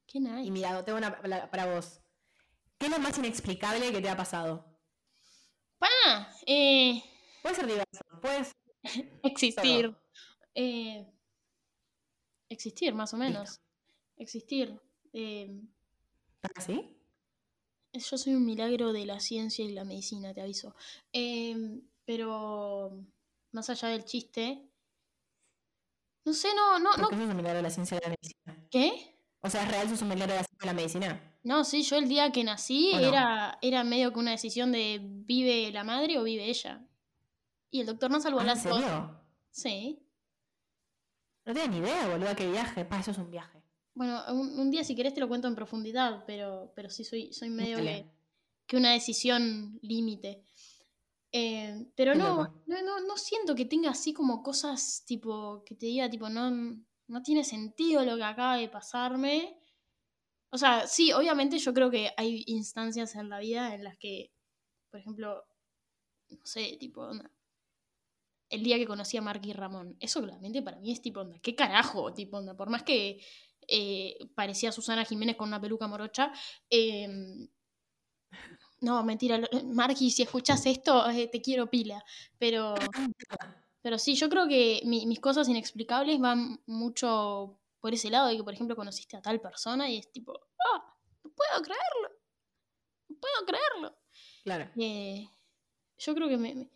Qué 0.05 0.19
nice. 0.19 0.47
Y 0.47 0.51
mira, 0.51 0.85
tengo 0.85 0.97
una 0.97 1.19
para, 1.19 1.49
para 1.49 1.73
vos. 1.73 1.99
¿Qué 2.77 2.85
es 2.85 2.91
lo 2.91 2.99
más 2.99 3.17
inexplicable 3.17 3.91
que 3.91 4.01
te 4.01 4.09
ha 4.09 4.17
pasado? 4.17 4.65
Pa, 5.79 5.87
eh, 6.45 7.01
Puede 7.41 7.55
ser 7.55 7.67
diverso. 7.67 8.01
Puede 8.21 8.45
ser 8.45 8.55
existir. 9.23 9.95
Eh, 10.53 11.05
existir, 12.49 12.93
más 12.93 13.13
o 13.13 13.17
menos. 13.17 13.61
Existir. 14.17 14.79
Eh, 15.13 15.61
¿Así? 16.55 16.97
Yo 17.93 18.17
soy 18.17 18.35
un 18.35 18.45
milagro 18.45 18.93
de 18.93 19.05
la 19.05 19.19
ciencia 19.19 19.63
y 19.63 19.71
la 19.71 19.85
medicina, 19.85 20.33
te 20.33 20.41
aviso. 20.41 20.75
Em, 21.13 21.81
pero 22.03 23.05
más 23.55 23.69
allá 23.69 23.87
del 23.89 24.05
chiste, 24.05 24.69
no 26.25 26.33
sé, 26.33 26.49
no, 26.55 26.79
no, 26.79 26.91
no. 26.97 27.09
¿Por 27.09 27.17
qué 27.17 27.23
un 27.23 27.35
milagro 27.35 27.57
de 27.57 27.61
la 27.63 27.69
ciencia 27.69 27.97
y 27.97 28.01
la 28.01 28.09
medicina? 28.09 28.67
¿Qué? 28.69 29.17
O 29.41 29.49
sea, 29.49 29.63
¿es 29.63 29.69
real 29.69 29.87
milagro 30.07 30.33
de 30.33 30.39
la 30.39 30.43
ciencia 30.43 30.57
y 30.63 30.65
la 30.65 30.73
medicina? 30.73 31.39
No, 31.43 31.63
sí, 31.63 31.83
yo 31.83 31.97
el 31.97 32.09
día 32.09 32.31
que 32.31 32.43
nací 32.43 32.91
¿O 32.93 32.99
no? 32.99 33.07
era, 33.07 33.59
era 33.61 33.83
medio 33.83 34.11
que 34.11 34.19
una 34.19 34.31
decisión 34.31 34.71
de 34.71 34.99
vive 35.01 35.71
la 35.71 35.83
madre 35.83 36.17
o 36.17 36.23
vive 36.23 36.49
ella. 36.49 36.83
Y 37.69 37.81
el 37.81 37.85
doctor 37.85 38.09
nos 38.09 38.23
salvó 38.23 38.39
Ah, 38.39 38.41
¿En 38.41 38.47
las 38.47 38.63
dos. 38.63 38.79
serio? 38.79 39.21
Sí. 39.51 39.99
No 41.45 41.53
tenía 41.53 41.67
ni 41.67 41.77
idea, 41.77 42.07
boludo, 42.07 42.35
qué 42.35 42.49
viaje. 42.49 42.85
Pa, 42.85 42.99
eso 42.99 43.11
es 43.11 43.17
un 43.19 43.29
viaje. 43.29 43.61
Bueno, 43.93 44.19
un, 44.29 44.59
un 44.59 44.71
día 44.71 44.83
si 44.83 44.95
querés 44.95 45.13
te 45.13 45.19
lo 45.19 45.27
cuento 45.27 45.47
en 45.47 45.55
profundidad, 45.55 46.23
pero, 46.25 46.73
pero 46.75 46.89
sí 46.89 47.03
soy, 47.03 47.31
soy 47.31 47.49
medio 47.49 47.77
que, 47.77 48.05
que 48.65 48.77
una 48.77 48.91
decisión 48.93 49.77
límite. 49.83 50.43
Eh, 51.37 51.91
pero 51.97 52.15
no, 52.15 52.63
no, 52.65 52.81
no, 52.81 53.01
no 53.01 53.17
siento 53.17 53.55
que 53.55 53.65
tenga 53.65 53.89
así 53.89 54.13
como 54.13 54.41
cosas 54.41 55.03
tipo 55.05 55.65
que 55.65 55.75
te 55.75 55.87
diga 55.87 56.09
tipo 56.09 56.29
no, 56.29 56.49
no 57.07 57.21
tiene 57.23 57.43
sentido 57.43 58.05
lo 58.05 58.15
que 58.15 58.23
acaba 58.23 58.55
de 58.55 58.69
pasarme. 58.69 59.59
O 60.49 60.55
O 60.55 60.57
sea, 60.57 60.87
sí, 60.87 61.11
obviamente 61.11 61.57
yo 61.59 61.73
creo 61.73 61.91
que 61.91 62.11
hay 62.15 62.45
instancias 62.47 63.15
en 63.15 63.27
la 63.27 63.39
vida 63.39 63.75
en 63.75 63.83
las 63.83 63.97
que, 63.97 64.31
por 64.89 65.01
ejemplo, 65.01 65.43
no 66.29 66.45
sé, 66.45 66.77
tipo, 66.79 67.01
onda, 67.01 67.29
el 68.49 68.63
día 68.63 68.77
que 68.77 68.87
conocí 68.87 69.17
a 69.17 69.21
Mark 69.21 69.41
y 69.43 69.51
Ramón, 69.51 69.97
eso 69.99 70.21
claramente 70.21 70.61
para 70.61 70.79
mí 70.79 70.93
es 70.93 71.01
tipo, 71.01 71.19
onda, 71.19 71.37
¿qué 71.41 71.53
carajo? 71.53 72.13
Tipo, 72.13 72.37
onda, 72.37 72.55
por 72.55 72.69
más 72.69 72.83
que 72.83 73.19
eh, 73.67 74.17
parecía 74.35 74.71
Susana 74.71 75.03
Jiménez 75.03 75.35
con 75.35 75.49
una 75.49 75.59
peluca 75.59 75.87
morocha, 75.87 76.31
em, 76.69 77.49
no, 78.85 79.03
mentira, 79.03 79.39
Marky, 79.65 80.09
si 80.11 80.21
escuchas 80.23 80.65
esto, 80.65 81.09
eh, 81.09 81.27
te 81.27 81.41
quiero 81.41 81.69
pila, 81.69 82.03
pero... 82.37 82.75
Pero 83.81 83.99
sí, 83.99 84.15
yo 84.15 84.29
creo 84.29 84.47
que 84.47 84.81
mi- 84.85 85.05
mis 85.05 85.19
cosas 85.19 85.47
inexplicables 85.47 86.19
van 86.19 86.59
mucho 86.65 87.59
por 87.79 87.93
ese 87.93 88.09
lado 88.09 88.27
de 88.29 88.37
que, 88.37 88.43
por 88.43 88.53
ejemplo, 88.53 88.75
conociste 88.75 89.15
a 89.15 89.21
tal 89.21 89.39
persona 89.39 89.87
y 89.89 89.97
es 89.97 90.11
tipo, 90.11 90.33
ah, 90.73 90.97
no 91.23 91.29
puedo 91.31 91.61
creerlo, 91.61 92.09
no 93.09 93.15
puedo 93.19 93.45
creerlo. 93.45 93.97
Claro. 94.43 94.71
Eh, 94.77 95.29
yo 95.99 96.15
creo 96.15 96.27
que 96.27 96.37
me, 96.37 96.55
me- 96.55 96.69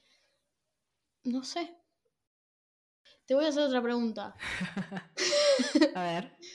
No 1.24 1.44
sé. 1.44 1.76
Te 3.26 3.34
voy 3.36 3.46
a 3.46 3.50
hacer 3.50 3.64
otra 3.64 3.82
pregunta. 3.82 4.36
A 5.96 6.04
ver. 6.04 6.38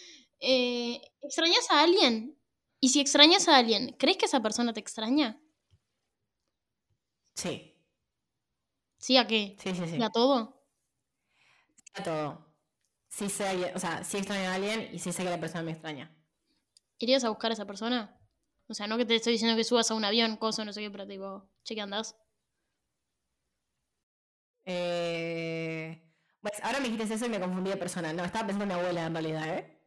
Eh, 0.46 1.00
¿Extrañas 1.22 1.70
a 1.70 1.80
alguien? 1.80 2.38
Y 2.78 2.90
si 2.90 3.00
extrañas 3.00 3.48
a 3.48 3.56
alguien, 3.56 3.96
¿crees 3.98 4.18
que 4.18 4.26
esa 4.26 4.42
persona 4.42 4.74
te 4.74 4.80
extraña? 4.80 5.40
Sí. 7.34 7.76
¿Sí 8.98 9.16
a 9.16 9.26
qué? 9.26 9.56
Sí, 9.58 9.74
sí, 9.74 9.82
sí. 9.86 9.96
¿Sí 9.96 10.02
a 10.02 10.10
todo? 10.10 10.64
A 11.94 12.02
todo. 12.02 12.54
Sí 13.08 13.28
sé 13.28 13.46
a 13.46 13.50
alguien, 13.50 13.76
o 13.76 13.78
sea, 13.78 14.02
sí 14.02 14.16
extraño 14.16 14.48
a 14.48 14.54
alguien 14.54 14.88
y 14.92 14.98
sí 14.98 15.12
sé 15.12 15.22
que 15.22 15.30
la 15.30 15.38
persona 15.38 15.62
me 15.62 15.72
extraña. 15.72 16.10
¿Irías 16.98 17.24
a 17.24 17.28
buscar 17.28 17.50
a 17.50 17.54
esa 17.54 17.66
persona? 17.66 18.18
O 18.66 18.74
sea, 18.74 18.86
no 18.86 18.96
que 18.96 19.04
te 19.04 19.16
estoy 19.16 19.34
diciendo 19.34 19.56
que 19.56 19.64
subas 19.64 19.90
a 19.90 19.94
un 19.94 20.04
avión, 20.04 20.36
cosa, 20.36 20.64
no 20.64 20.72
sé 20.72 20.80
qué, 20.80 20.90
pero 20.90 21.06
tipo, 21.06 21.48
che, 21.64 21.74
¿qué 21.74 21.80
andás? 21.80 22.16
Eh... 24.64 26.00
Pues 26.40 26.62
ahora 26.62 26.78
me 26.80 26.88
dijiste 26.90 27.14
eso 27.14 27.26
y 27.26 27.30
me 27.30 27.40
confundí 27.40 27.70
de 27.70 27.76
persona. 27.76 28.12
No, 28.12 28.24
estaba 28.24 28.46
pensando 28.46 28.64
en 28.64 28.68
mi 28.68 28.74
abuela 28.74 29.06
en 29.06 29.14
realidad, 29.14 29.58
¿eh? 29.58 29.80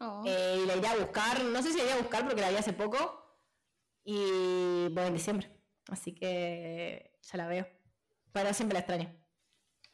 Oh. 0.00 0.22
Eh, 0.26 0.60
y 0.62 0.66
la 0.66 0.76
iré 0.76 0.88
a 0.88 0.96
buscar, 0.96 1.44
no 1.44 1.62
sé 1.62 1.72
si 1.72 1.78
la 1.78 1.84
iré 1.84 1.92
a 1.92 1.98
buscar 1.98 2.24
porque 2.24 2.40
la 2.40 2.50
vi 2.50 2.56
hace 2.56 2.72
poco. 2.72 3.22
Y 4.04 4.88
voy 4.88 5.04
en 5.04 5.14
diciembre. 5.14 5.55
Así 5.88 6.14
que 6.14 7.18
ya 7.22 7.36
la 7.38 7.46
veo. 7.46 7.66
Pero 8.32 8.52
siempre 8.54 8.74
la 8.74 8.80
extraño. 8.80 9.14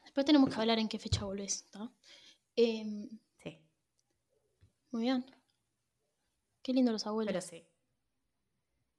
Después 0.02 0.26
tenemos 0.26 0.48
que 0.52 0.60
hablar 0.60 0.78
en 0.78 0.88
qué 0.88 0.98
fecha 0.98 1.24
volvés, 1.24 1.62
¿está? 1.64 1.90
Em, 2.56 3.08
Sí, 3.42 3.58
muy 4.90 5.02
bien. 5.02 5.24
Qué 6.62 6.72
lindo 6.72 6.92
los 6.92 7.06
abuelos. 7.06 7.32
pero 7.32 7.40
sí. 7.40 7.66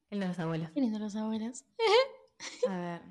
El 0.10 0.20
de 0.20 0.28
los 0.28 0.40
abuelos. 0.40 0.70
Qué 0.72 0.82
lindo 0.82 1.00
los 1.00 1.16
abuelos. 1.16 1.64
A 2.68 2.78
ver. 2.78 3.02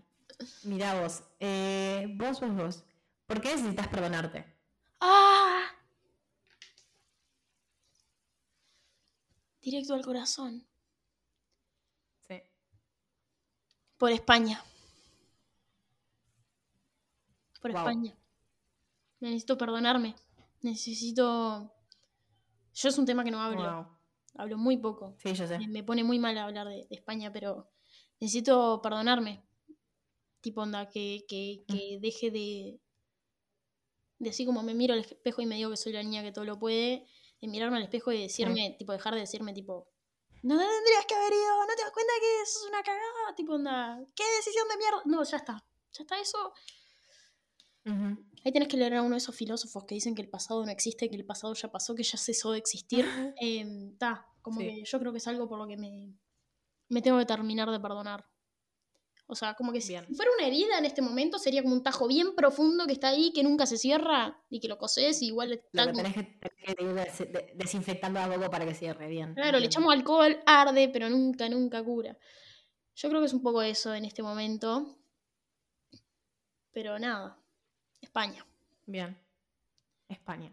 Mirá 0.65 1.01
vos. 1.01 1.23
Eh, 1.41 2.07
vos, 2.17 2.41
vos, 2.41 2.55
vos. 2.55 2.85
¿Por 3.27 3.41
qué 3.41 3.55
necesitas 3.57 3.89
perdonarte? 3.89 4.45
¡Ah! 5.01 5.65
Directo 9.61 9.95
al 9.95 10.03
corazón. 10.05 10.67
Sí. 12.27 12.43
Por 14.03 14.11
España. 14.11 14.61
Por 17.61 17.71
Wow. 17.71 17.79
España. 17.83 18.19
Necesito 19.21 19.57
perdonarme. 19.57 20.17
Necesito. 20.63 21.73
Yo 22.75 22.89
es 22.89 22.99
un 22.99 23.07
tema 23.07 23.23
que 23.23 23.31
no 23.31 23.41
hablo. 23.41 23.63
Wow. 23.63 23.87
Hablo 24.39 24.59
muy 24.59 24.77
poco. 24.77 25.15
Sí, 25.23 25.33
yo 25.35 25.47
sé. 25.47 25.57
Me, 25.69 25.85
pone 25.85 26.03
muy 26.03 26.19
mal 26.19 26.37
hablar 26.37 26.67
de, 26.67 26.79
de 26.89 26.97
España, 26.97 27.33
pero 27.33 27.71
necesito 28.19 28.83
perdonarme. 28.83 29.45
Tipo, 30.41 30.63
onda, 30.63 30.89
que, 30.89 31.25
que, 31.29 31.63
Mm. 31.69 31.73
que 31.73 31.99
deje 32.01 32.33
de. 32.33 32.81
De 34.19 34.31
así 34.31 34.45
como 34.45 34.65
me 34.65 34.75
miro 34.75 34.95
al 34.95 35.01
espejo 35.01 35.43
y 35.43 35.47
me 35.47 35.55
digo 35.55 35.71
que 35.71 35.77
soy 35.77 35.93
la 35.93 36.03
niña 36.03 36.25
que 36.25 36.33
todo 36.33 36.45
lo 36.45 36.59
puede, 36.59 37.07
de 37.41 37.47
mirarme 37.47 37.77
al 37.77 37.85
espejo 37.85 38.11
y 38.11 38.21
decirme, 38.23 38.75
tipo, 38.81 38.91
dejar 38.91 39.15
de 39.15 39.21
decirme, 39.21 39.53
tipo, 39.55 39.87
no 40.43 40.59
tendrías 40.59 41.07
que 41.07 41.15
haber 41.15 41.33
ido, 41.33 41.61
no 41.67 41.75
te 41.75 41.83
das 41.83 41.93
cuenta 41.93 42.13
que 42.21 42.43
eso 42.43 42.59
es 42.61 42.69
una 42.69 42.83
cagada, 42.83 43.35
tipo, 43.37 43.55
onda, 43.55 43.99
qué 44.15 44.25
decisión 44.37 44.69
de 44.69 44.77
mierda. 44.77 45.03
No, 45.07 45.23
ya 45.25 45.37
está, 45.37 45.65
ya 45.93 46.03
está 46.03 46.19
eso. 46.21 46.53
Ahí 47.85 48.53
tenés 48.53 48.69
que 48.69 48.77
leer 48.77 48.95
a 48.95 49.03
uno 49.03 49.13
de 49.13 49.19
esos 49.19 49.35
filósofos 49.35 49.85
que 49.85 49.95
dicen 49.97 50.15
que 50.15 50.23
el 50.23 50.31
pasado 50.31 50.65
no 50.65 50.71
existe, 50.71 51.09
que 51.11 51.17
el 51.17 51.25
pasado 51.27 51.55
ya 51.55 51.71
pasó, 51.71 51.95
que 51.95 52.03
ya 52.05 52.17
cesó 52.19 52.53
de 52.53 52.59
existir. 52.59 53.05
Está, 53.41 54.27
como 54.41 54.61
Sí. 54.61 54.67
que 54.67 54.85
yo 54.85 54.99
creo 55.01 55.13
que 55.13 55.19
es 55.19 55.27
algo 55.29 55.49
por 55.49 55.59
lo 55.59 55.67
que 55.67 55.77
me, 55.77 56.15
me 56.89 57.03
tengo 57.03 57.19
que 57.19 57.27
terminar 57.27 57.71
de 57.71 57.81
perdonar. 57.81 58.25
O 59.33 59.35
sea, 59.35 59.55
como 59.55 59.73
que 59.73 59.81
si 59.81 59.97
fuera 60.15 60.31
una 60.37 60.47
herida 60.47 60.77
en 60.79 60.85
este 60.85 61.01
momento 61.01 61.39
sería 61.39 61.63
como 61.63 61.75
un 61.75 61.83
tajo 61.83 62.07
bien 62.07 62.35
profundo 62.37 62.87
que 62.87 62.93
está 62.93 63.09
ahí, 63.09 63.33
que 63.33 63.43
nunca 63.43 63.65
se 63.65 63.79
cierra 63.79 64.39
y 64.51 64.61
que 64.61 64.69
lo 64.69 64.77
coses 64.77 65.23
y 65.23 65.29
igual 65.29 65.53
está 65.55 65.87
Lo 65.87 65.93
que 65.93 66.03
como- 66.03 66.13
tenés 66.13 66.29
que, 66.39 66.75
que 66.77 66.85
des- 66.85 67.57
desinfectando 67.57 68.21
a 68.21 68.27
poco 68.31 68.51
para 68.51 68.67
que 68.67 68.75
cierre 68.75 69.09
bien. 69.09 69.33
Claro, 69.35 69.59
le 69.59 69.65
echamos 69.67 69.91
alcohol, 69.91 70.39
arde, 70.45 70.91
pero 70.91 71.09
nunca, 71.09 71.49
nunca 71.49 71.83
cura. 71.83 72.15
Yo 72.95 73.09
creo 73.09 73.21
que 73.23 73.27
es 73.27 73.33
un 73.33 73.41
poco 73.43 73.63
eso 73.63 73.95
en 73.95 74.05
este 74.05 74.23
momento. 74.23 74.99
Pero 76.73 76.99
nada, 76.99 77.39
España. 78.03 78.45
Bien. 78.87 79.19
España. 80.09 80.53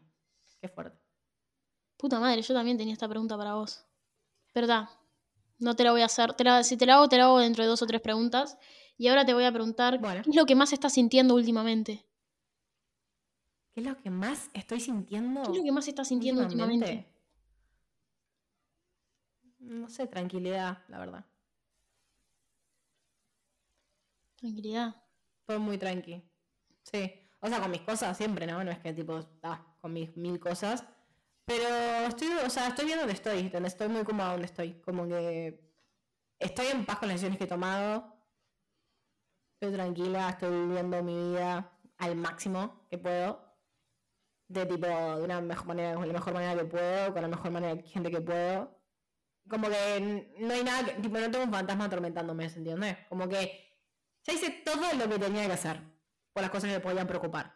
Qué 0.62 0.70
fuerte. 0.70 0.98
Puta 1.98 2.18
madre, 2.22 2.42
yo 2.42 2.54
también 2.54 2.78
tenía 2.78 2.94
esta 2.94 3.10
pregunta 3.10 3.36
para 3.38 3.56
vos. 3.56 3.84
¿Verdad? 4.56 4.88
No 5.60 5.76
te 5.76 5.84
la 5.84 5.91
voy 5.91 6.02
a 6.02 6.06
hacer. 6.06 6.34
Te 6.34 6.43
la- 6.43 6.63
si 6.63 6.78
te 6.78 6.86
la 6.86 6.95
hago, 6.95 7.10
te 7.10 7.17
la 7.17 7.26
hago 7.26 7.39
dentro 7.39 7.63
de 7.63 7.69
dos 7.69 7.82
o 7.82 7.86
tres 7.88 8.02
preguntas. 8.02 8.58
Y 8.98 9.08
ahora 9.08 9.26
te 9.26 9.34
voy 9.34 9.43
a 9.45 9.52
preguntar, 9.52 10.00
Bueno. 10.00 10.24
¿qué 10.24 10.30
es 10.30 10.36
lo 10.36 10.45
que 10.45 10.56
más 10.56 10.74
estás 10.74 10.93
sintiendo 10.93 11.36
últimamente? 11.36 12.06
¿Qué 13.74 13.82
es 13.82 13.86
lo 13.88 13.98
que 14.02 14.10
más 14.10 14.50
estoy 14.54 14.80
sintiendo? 14.80 15.43
¿Qué 15.43 15.52
es 15.52 15.58
lo 15.58 15.63
que 15.63 15.72
más 15.72 15.88
estás 15.88 16.08
sintiendo 16.08 16.41
últimamente? 16.41 16.86
últimamente? 16.86 17.19
No 19.60 19.89
sé, 19.89 20.08
tranquilidad, 20.08 20.80
la 20.88 21.00
verdad. 21.00 21.26
Tranquilidad. 24.38 24.95
Todo 25.45 25.60
muy 25.60 25.78
tranqui. 25.78 26.22
Sí. 26.84 27.12
O 27.41 27.48
sea, 27.48 27.60
con 27.62 27.72
mis 27.72 27.82
cosas 27.82 28.17
siempre, 28.17 28.45
¿no? 28.48 28.63
No 28.63 28.72
es 28.72 28.80
que 28.80 28.93
tipo, 28.93 29.19
ah, 29.43 29.76
con 29.82 29.93
mis 29.93 30.15
mil 30.17 30.39
cosas. 30.39 30.84
Pero 31.49 31.65
estoy, 32.07 32.27
o 32.45 32.49
sea, 32.51 32.67
estoy 32.67 32.85
bien 32.85 32.99
donde 32.99 33.13
estoy. 33.13 33.51
Estoy 33.51 33.88
muy 33.88 34.03
cómoda 34.03 34.33
donde 34.33 34.45
estoy. 34.45 34.73
Como 34.85 35.07
que 35.07 35.59
estoy 36.38 36.67
en 36.67 36.85
paz 36.85 36.99
con 36.99 37.07
las 37.07 37.15
decisiones 37.15 37.39
que 37.39 37.45
he 37.45 37.47
tomado. 37.47 38.13
Estoy 39.53 39.73
tranquila, 39.73 40.29
estoy 40.29 40.51
viviendo 40.51 41.01
mi 41.01 41.31
vida 41.31 41.71
al 41.97 42.15
máximo 42.15 42.85
que 42.88 42.99
puedo. 42.99 43.43
De 44.47 44.67
tipo, 44.67 44.85
de 44.85 45.23
una 45.23 45.41
mejor 45.41 45.65
manera, 45.65 45.95
con 45.95 46.07
la 46.07 46.13
mejor 46.13 46.33
manera 46.35 46.55
que 46.55 46.65
puedo, 46.65 47.13
con 47.13 47.21
la 47.23 47.27
mejor 47.27 47.49
manera 47.49 47.73
de 47.73 47.81
gente 47.81 48.12
que 48.12 48.21
puedo. 48.21 48.79
Como 49.49 49.69
que 49.69 50.35
no 50.38 50.53
hay 50.53 50.63
nada, 50.63 50.85
que, 50.85 51.01
tipo, 51.01 51.17
no 51.17 51.31
tengo 51.31 51.45
un 51.45 51.51
fantasma 51.51 51.85
atormentándome, 51.85 52.47
¿se 52.47 52.59
entiende? 52.59 53.07
Como 53.09 53.27
que 53.27 53.75
ya 54.23 54.33
hice 54.33 54.51
todo 54.63 54.93
lo 54.93 55.09
que 55.09 55.17
tenía 55.17 55.47
que 55.47 55.53
hacer 55.53 55.81
por 56.31 56.43
las 56.43 56.51
cosas 56.51 56.69
que 56.69 56.75
me 56.75 56.79
podían 56.79 57.07
preocupar. 57.07 57.55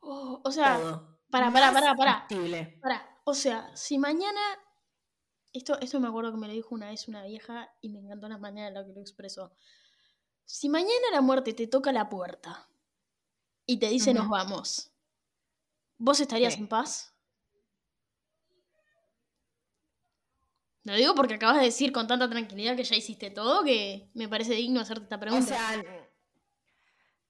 Oh, 0.00 0.40
o 0.42 0.50
sea, 0.50 0.78
todo. 0.78 1.13
Más 1.40 1.72
pará, 1.72 1.94
pará. 1.96 2.18
factible. 2.20 2.78
pará. 2.80 3.20
O 3.24 3.34
sea, 3.34 3.74
si 3.76 3.98
mañana. 3.98 4.40
Esto, 5.52 5.78
esto 5.80 6.00
me 6.00 6.08
acuerdo 6.08 6.32
que 6.32 6.38
me 6.38 6.48
lo 6.48 6.52
dijo 6.52 6.74
una 6.74 6.88
vez 6.90 7.06
una 7.06 7.22
vieja 7.24 7.72
y 7.80 7.88
me 7.88 8.00
encantó 8.00 8.28
la 8.28 8.38
manera 8.38 8.68
en 8.68 8.74
la 8.74 8.84
que 8.84 8.92
lo 8.92 9.00
expresó. 9.00 9.52
Si 10.44 10.68
mañana 10.68 11.10
la 11.12 11.20
muerte 11.20 11.52
te 11.54 11.66
toca 11.68 11.92
la 11.92 12.08
puerta 12.08 12.68
y 13.64 13.78
te 13.78 13.88
dice 13.88 14.12
nos 14.12 14.24
Ujú. 14.24 14.32
vamos, 14.32 14.92
¿vos 15.96 16.20
estarías 16.20 16.56
en 16.56 16.68
paz? 16.68 17.14
Lo 20.82 20.94
digo 20.94 21.14
porque 21.14 21.34
acabas 21.34 21.58
de 21.58 21.64
decir 21.64 21.92
con 21.92 22.06
tanta 22.06 22.28
tranquilidad 22.28 22.76
que 22.76 22.84
ya 22.84 22.96
hiciste 22.96 23.30
todo 23.30 23.64
que 23.64 24.10
me 24.14 24.28
parece 24.28 24.54
digno 24.54 24.80
hacerte 24.80 25.04
esta 25.04 25.16
O 25.16 25.20
pregunta. 25.20 25.46
sea, 25.46 25.82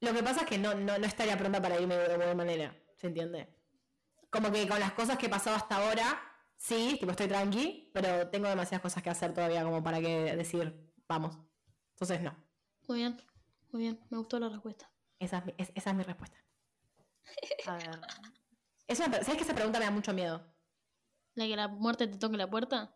lo 0.00 0.12
que 0.12 0.22
pasa 0.22 0.40
es 0.40 0.46
que 0.46 0.58
no, 0.58 0.74
no, 0.74 0.98
no 0.98 1.06
estaría 1.06 1.38
pronta 1.38 1.62
para 1.62 1.78
irme 1.80 1.96
de 1.96 2.16
buena 2.16 2.34
manera, 2.34 2.76
¿se 2.96 3.06
entiende? 3.06 3.48
Como 4.34 4.50
que 4.50 4.66
con 4.66 4.80
las 4.80 4.92
cosas 4.94 5.16
que 5.16 5.26
he 5.26 5.28
pasado 5.28 5.54
hasta 5.54 5.76
ahora, 5.76 6.20
sí, 6.56 6.96
tipo 6.98 7.12
estoy 7.12 7.28
tranqui, 7.28 7.90
pero 7.94 8.28
tengo 8.30 8.48
demasiadas 8.48 8.82
cosas 8.82 9.00
que 9.00 9.08
hacer 9.10 9.32
todavía 9.32 9.62
como 9.62 9.80
para 9.82 10.00
que 10.00 10.34
decir, 10.34 10.92
vamos. 11.06 11.38
Entonces 11.92 12.20
no, 12.20 12.34
Muy 12.88 12.98
bien, 12.98 13.16
muy 13.70 13.82
bien, 13.82 14.00
me 14.10 14.18
gustó 14.18 14.40
la 14.40 14.48
respuesta. 14.48 14.90
esa 15.20 15.38
es 15.38 15.46
mi, 15.46 15.54
es- 15.56 15.70
esa 15.76 15.90
es 15.90 15.96
mi 15.96 16.02
respuesta. 16.02 16.36
A 17.66 17.76
ver. 17.76 18.00
Es 18.88 18.98
una 18.98 19.08
pre- 19.12 19.22
¿Sabes 19.24 19.36
que 19.38 19.44
esa 19.44 19.54
pregunta 19.54 19.78
me 19.78 19.84
da 19.84 19.90
mucho 19.92 20.12
miedo? 20.12 20.44
¿La 21.36 21.46
que 21.46 21.54
la 21.56 21.68
muerte 21.68 22.08
te 22.08 22.18
toque 22.18 22.36
la 22.36 22.50
puerta? 22.50 22.92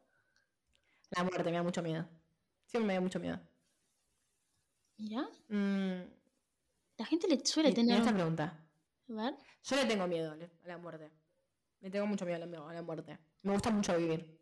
La 1.10 1.22
muerte 1.22 1.44
me 1.44 1.52
da 1.56 1.62
mucho 1.62 1.82
miedo. 1.82 2.06
Siempre 2.66 2.88
me 2.88 2.94
da 2.94 3.00
mucho 3.00 3.20
miedo. 3.20 3.38
Mira, 4.98 5.28
Mm, 5.48 6.02
la 6.98 7.04
gente 7.06 7.28
le 7.28 7.46
suele 7.46 7.72
tener... 7.72 8.02
un- 8.02 8.12
pregunta. 8.14 8.58
A 9.08 9.12
ver. 9.12 9.34
Yo 9.62 9.76
le 9.76 9.84
tengo 9.86 10.06
miedo 10.06 10.32
a 10.32 10.66
la 10.68 10.78
muerte. 10.78 11.10
Le 11.80 11.90
tengo 11.90 12.06
mucho 12.06 12.24
miedo 12.24 12.42
a 12.42 12.46
la, 12.46 12.70
a 12.70 12.74
la 12.74 12.82
muerte. 12.82 13.18
Me 13.42 13.52
gusta 13.52 13.70
mucho 13.70 13.96
vivir. 13.96 14.40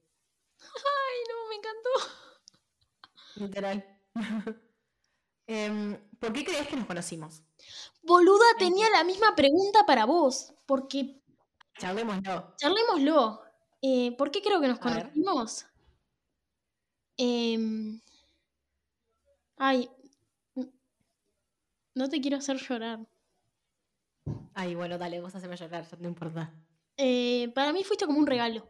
Ay, 0.61 1.18
no, 1.28 1.49
me 1.49 1.55
encantó. 1.57 1.91
Literal. 3.37 4.01
Em, 5.49 5.97
¿Por 6.18 6.32
qué 6.32 6.45
crees 6.45 6.66
que 6.66 6.74
nos 6.74 6.87
conocimos? 6.87 7.41
Boluda, 8.03 8.47
tenía 8.59 8.91
la 8.91 9.05
misma 9.05 9.37
pregunta 9.37 9.87
para 9.87 10.05
vos. 10.05 10.53
Porque, 10.66 11.22
Charlémoslo. 11.78 12.55
charlémoslo. 12.57 13.43
Eh, 13.80 14.11
¿Por 14.16 14.32
qué 14.32 14.43
creo 14.43 14.61
que 14.61 14.66
nos 14.66 14.80
conocimos? 14.80 15.66
Em, 17.16 18.01
ay, 19.57 19.89
no 21.95 22.09
te 22.09 22.20
quiero 22.20 22.39
hacer 22.39 22.57
llorar. 22.57 23.07
Ay, 24.55 24.74
bueno, 24.74 24.99
dale, 24.99 25.20
vos 25.20 25.34
haceme 25.34 25.57
llorar, 25.57 25.89
ya 25.89 25.97
no 25.99 26.09
importa. 26.09 26.53
Eh, 26.99 27.49
para 27.55 27.72
mí 27.72 27.84
fuiste 27.84 28.05
como 28.07 28.18
un 28.18 28.26
regalo. 28.26 28.68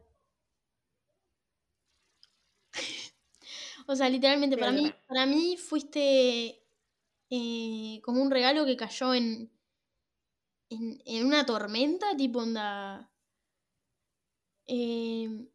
O 3.87 3.95
sea, 3.97 4.09
literalmente, 4.09 4.57
para 4.59 4.73
mí, 4.73 4.93
para 5.07 5.27
mí 5.27 5.57
fuiste 5.57 6.63
eh, 7.31 8.01
como 8.03 8.23
un 8.23 8.31
regalo 8.31 8.65
que 8.67 8.77
cayó 8.77 9.15
en, 9.15 9.51
en, 10.71 10.85
en 11.07 11.27
una 11.27 11.45
tormenta, 11.45 12.17
tipo 12.17 12.39
onda. 12.47 13.11
eh, 14.67 15.49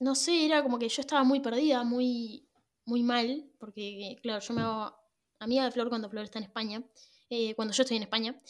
no 0.00 0.14
sé, 0.14 0.44
era 0.44 0.62
como 0.62 0.78
que 0.78 0.88
yo 0.88 1.00
estaba 1.00 1.24
muy 1.24 1.40
perdida, 1.40 1.84
muy, 1.84 2.48
muy 2.84 3.02
mal, 3.02 3.50
porque, 3.58 4.18
claro, 4.22 4.40
yo 4.44 4.54
me 4.54 4.62
hago 4.62 4.96
amiga 5.38 5.64
de 5.64 5.70
Flor 5.70 5.88
cuando 5.88 6.10
Flor 6.10 6.24
está 6.24 6.38
en 6.38 6.44
España, 6.44 6.82
eh, 7.30 7.54
cuando 7.54 7.72
yo 7.74 7.82
estoy 7.82 7.96
en 7.98 8.02
España. 8.04 8.40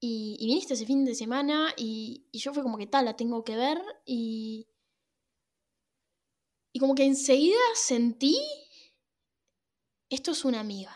Y, 0.00 0.36
viniste 0.40 0.74
ese 0.74 0.86
fin 0.86 1.04
de 1.04 1.14
semana 1.14 1.74
y, 1.76 2.26
y 2.30 2.38
yo 2.38 2.52
fue 2.52 2.62
como 2.62 2.78
que 2.78 2.86
tal, 2.86 3.04
la 3.04 3.16
tengo 3.16 3.44
que 3.44 3.56
ver 3.56 3.80
y... 4.04 4.68
Y 6.72 6.78
como 6.78 6.94
que 6.94 7.06
enseguida 7.06 7.58
sentí, 7.74 8.38
esto 10.10 10.32
es 10.32 10.44
una 10.44 10.60
amiga. 10.60 10.94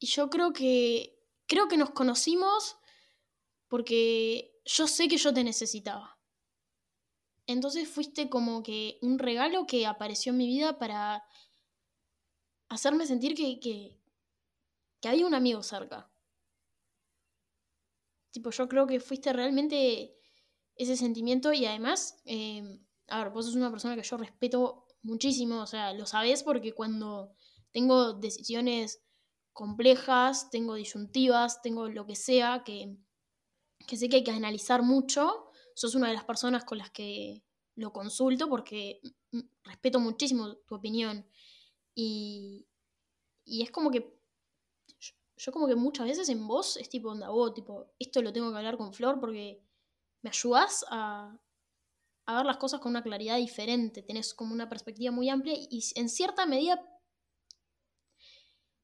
Y 0.00 0.06
yo 0.06 0.28
creo 0.28 0.52
que, 0.52 1.24
creo 1.46 1.68
que 1.68 1.76
nos 1.76 1.90
conocimos 1.90 2.76
porque 3.68 4.60
yo 4.64 4.86
sé 4.86 5.08
que 5.08 5.16
yo 5.16 5.32
te 5.32 5.44
necesitaba. 5.44 6.18
Entonces 7.46 7.88
fuiste 7.88 8.28
como 8.28 8.62
que 8.62 8.98
un 9.02 9.18
regalo 9.18 9.66
que 9.66 9.86
apareció 9.86 10.32
en 10.32 10.38
mi 10.38 10.46
vida 10.46 10.78
para 10.78 11.24
hacerme 12.68 13.06
sentir 13.06 13.34
que, 13.34 13.60
que, 13.60 14.00
que 15.00 15.08
había 15.08 15.26
un 15.26 15.34
amigo 15.34 15.62
cerca. 15.62 16.10
Tipo, 18.34 18.50
yo 18.50 18.68
creo 18.68 18.88
que 18.88 18.98
fuiste 18.98 19.32
realmente 19.32 20.16
ese 20.74 20.96
sentimiento 20.96 21.52
y 21.52 21.66
además, 21.66 22.20
eh, 22.24 22.80
a 23.06 23.22
ver, 23.22 23.32
vos 23.32 23.46
sos 23.46 23.54
una 23.54 23.70
persona 23.70 23.94
que 23.94 24.02
yo 24.02 24.16
respeto 24.16 24.86
muchísimo, 25.02 25.62
o 25.62 25.66
sea, 25.68 25.92
lo 25.92 26.04
sabés 26.04 26.42
porque 26.42 26.72
cuando 26.72 27.32
tengo 27.70 28.12
decisiones 28.14 29.04
complejas, 29.52 30.50
tengo 30.50 30.74
disyuntivas, 30.74 31.62
tengo 31.62 31.88
lo 31.88 32.06
que 32.06 32.16
sea, 32.16 32.64
que, 32.64 32.96
que 33.86 33.96
sé 33.96 34.08
que 34.08 34.16
hay 34.16 34.24
que 34.24 34.32
analizar 34.32 34.82
mucho, 34.82 35.52
sos 35.76 35.94
una 35.94 36.08
de 36.08 36.14
las 36.14 36.24
personas 36.24 36.64
con 36.64 36.78
las 36.78 36.90
que 36.90 37.44
lo 37.76 37.92
consulto 37.92 38.48
porque 38.48 39.00
mm, 39.30 39.42
respeto 39.62 40.00
muchísimo 40.00 40.56
tu 40.66 40.74
opinión. 40.74 41.24
Y, 41.94 42.66
y 43.44 43.62
es 43.62 43.70
como 43.70 43.92
que 43.92 44.13
yo, 45.36 45.52
como 45.52 45.66
que 45.66 45.74
muchas 45.76 46.06
veces 46.06 46.28
en 46.28 46.46
vos 46.46 46.76
es 46.76 46.88
tipo 46.88 47.10
onda, 47.10 47.28
vos, 47.30 47.54
tipo, 47.54 47.86
esto 47.98 48.22
lo 48.22 48.32
tengo 48.32 48.50
que 48.50 48.58
hablar 48.58 48.76
con 48.76 48.92
Flor 48.92 49.18
porque 49.20 49.62
me 50.22 50.30
ayudás 50.30 50.84
a, 50.90 51.36
a 52.26 52.36
ver 52.36 52.46
las 52.46 52.58
cosas 52.58 52.80
con 52.80 52.90
una 52.90 53.02
claridad 53.02 53.36
diferente, 53.38 54.02
tenés 54.02 54.34
como 54.34 54.54
una 54.54 54.68
perspectiva 54.68 55.12
muy 55.12 55.28
amplia 55.30 55.54
y 55.56 55.82
en 55.96 56.08
cierta 56.08 56.46
medida, 56.46 56.82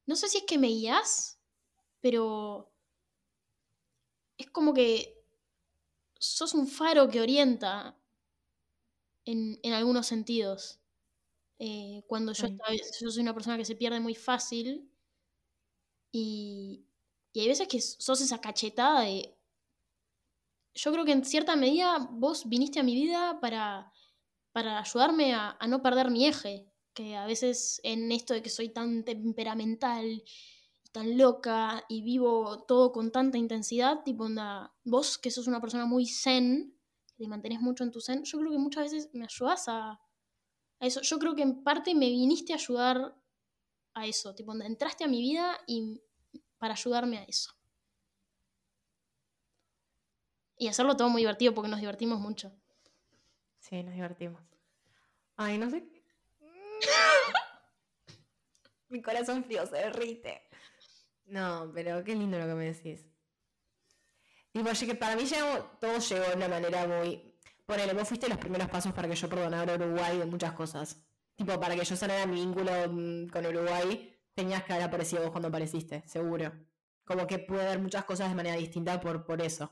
no 0.07 0.17
sé 0.17 0.29
si 0.29 0.39
es 0.39 0.45
que 0.45 0.59
me 0.59 0.69
guías, 0.69 1.41
pero 2.01 2.73
es 4.39 4.51
como 4.51 4.75
que 4.75 5.25
sos 6.19 6.55
un 6.55 6.67
faro 6.69 7.09
que 7.09 7.21
orienta 7.21 7.97
en, 9.25 9.59
en 9.63 9.73
algunos 9.73 10.07
sentidos. 10.07 10.81
Eh, 11.59 12.03
cuando 12.09 12.33
yo 12.33 12.49
soy 13.11 13.23
una 13.23 13.35
persona 13.35 13.59
que 13.59 13.65
se 13.65 13.77
pierde 13.77 14.01
muy 14.01 14.15
fácil 14.15 14.90
y, 16.13 16.85
y 17.33 17.41
hay 17.41 17.49
veces 17.49 17.69
que 17.69 17.81
sos 17.81 18.21
esa 18.21 18.41
cachetada 18.41 19.03
de... 19.03 19.37
Yo 20.75 20.93
creo 20.93 21.05
que 21.05 21.13
en 21.13 21.25
cierta 21.25 21.57
medida 21.57 22.09
vos 22.13 22.49
viniste 22.49 22.81
a 22.81 22.85
mi 22.85 22.95
vida 22.95 23.41
para, 23.41 23.93
para 24.53 24.79
ayudarme 24.79 25.35
a, 25.35 25.59
no 25.69 25.83
perder 25.83 26.11
mi 26.11 26.27
eje, 26.27 26.71
que 26.95 27.17
a 27.17 27.27
veces 27.27 27.81
en 27.83 28.11
esto 28.13 28.35
de 28.35 28.43
que 28.43 28.51
soy 28.51 28.69
tan 28.69 29.05
temperamental 29.05 30.23
tan 30.93 31.17
loca 31.17 31.85
y 31.89 32.03
vivo 32.03 32.65
todo 32.67 32.93
con 32.93 33.13
tanta 33.13 33.39
intensidad, 33.39 34.03
tipo 34.03 34.25
onda, 34.25 34.75
vos 34.85 35.19
que 35.19 35.31
sos 35.31 35.47
una 35.47 35.61
persona 35.61 35.87
muy 35.87 36.07
zen, 36.07 36.77
que 37.07 37.25
te 37.25 37.29
mantenés 37.29 37.61
mucho 37.61 37.85
en 37.85 37.93
tu 37.93 38.01
zen, 38.01 38.25
yo 38.25 38.39
creo 38.39 38.51
que 38.51 38.59
muchas 38.59 38.91
veces 38.91 39.11
me 39.13 39.25
ayudás 39.25 39.69
a, 39.69 40.01
a 40.81 40.87
eso. 40.87 41.01
Yo 41.03 41.19
creo 41.19 41.35
que 41.35 41.43
en 41.43 41.63
parte 41.63 41.95
me 41.95 42.09
viniste 42.09 42.53
a 42.53 42.57
ayudar 42.57 43.20
a 43.95 44.07
eso, 44.07 44.35
tipo 44.35 44.55
entraste 44.55 45.05
a 45.05 45.09
mi 45.09 45.21
vida 45.21 45.59
y 45.67 46.01
para 46.59 46.75
ayudarme 46.75 47.19
a 47.19 47.25
eso. 47.25 47.53
Y 50.57 50.69
hacerlo 50.69 50.97
todo 50.97 51.09
muy 51.09 51.23
divertido 51.23 51.55
porque 51.55 51.71
nos 51.71 51.81
divertimos 51.81 52.21
mucho. 52.21 52.53
Sí, 53.59 53.83
nos 53.83 53.95
divertimos. 53.95 54.43
Ay, 55.37 55.59
no 55.59 55.71
sé. 55.71 55.85
Mi 58.89 59.01
corazón 59.01 59.45
frío 59.45 59.65
se 59.67 59.77
derrite. 59.77 60.49
No, 61.27 61.71
pero 61.73 62.03
qué 62.05 62.15
lindo 62.15 62.39
lo 62.39 62.47
que 62.47 62.55
me 62.55 62.73
decís. 62.73 63.07
Tipo, 64.53 64.69
que 64.71 64.95
para 64.97 65.15
mí 65.17 65.25
llegó- 65.25 65.71
todo 65.81 65.99
llegó 65.99 66.25
de 66.29 66.35
una 66.37 66.49
manera 66.49 66.87
muy. 66.87 67.39
Ponele, 67.65 67.95
vos 67.95 68.09
fuiste 68.09 68.29
los 68.29 68.39
primeros 68.39 68.69
pasos 68.69 68.93
para 68.93 69.09
que 69.09 69.15
yo 69.15 69.29
perdonara 69.29 69.73
a 69.73 69.77
Uruguay 69.77 70.19
de 70.19 70.27
muchas 70.27 70.53
cosas. 70.55 71.01
Tipo, 71.41 71.59
para 71.59 71.75
que 71.75 71.87
yo 71.87 71.97
sanara 71.97 72.27
mi 72.27 72.35
vínculo 72.35 72.71
mm, 72.91 73.29
con 73.29 73.47
Uruguay, 73.47 74.15
tenías 74.35 74.63
que 74.63 74.75
haber 74.75 74.85
aparecido 74.85 75.23
vos 75.23 75.31
cuando 75.31 75.49
apareciste, 75.49 76.03
seguro. 76.07 76.53
Como 77.03 77.27
que 77.27 77.39
pude 77.39 77.65
ver 77.65 77.79
muchas 77.79 78.05
cosas 78.05 78.29
de 78.29 78.35
manera 78.35 78.57
distinta 78.57 79.01
por, 79.01 79.25
por 79.25 79.41
eso. 79.41 79.71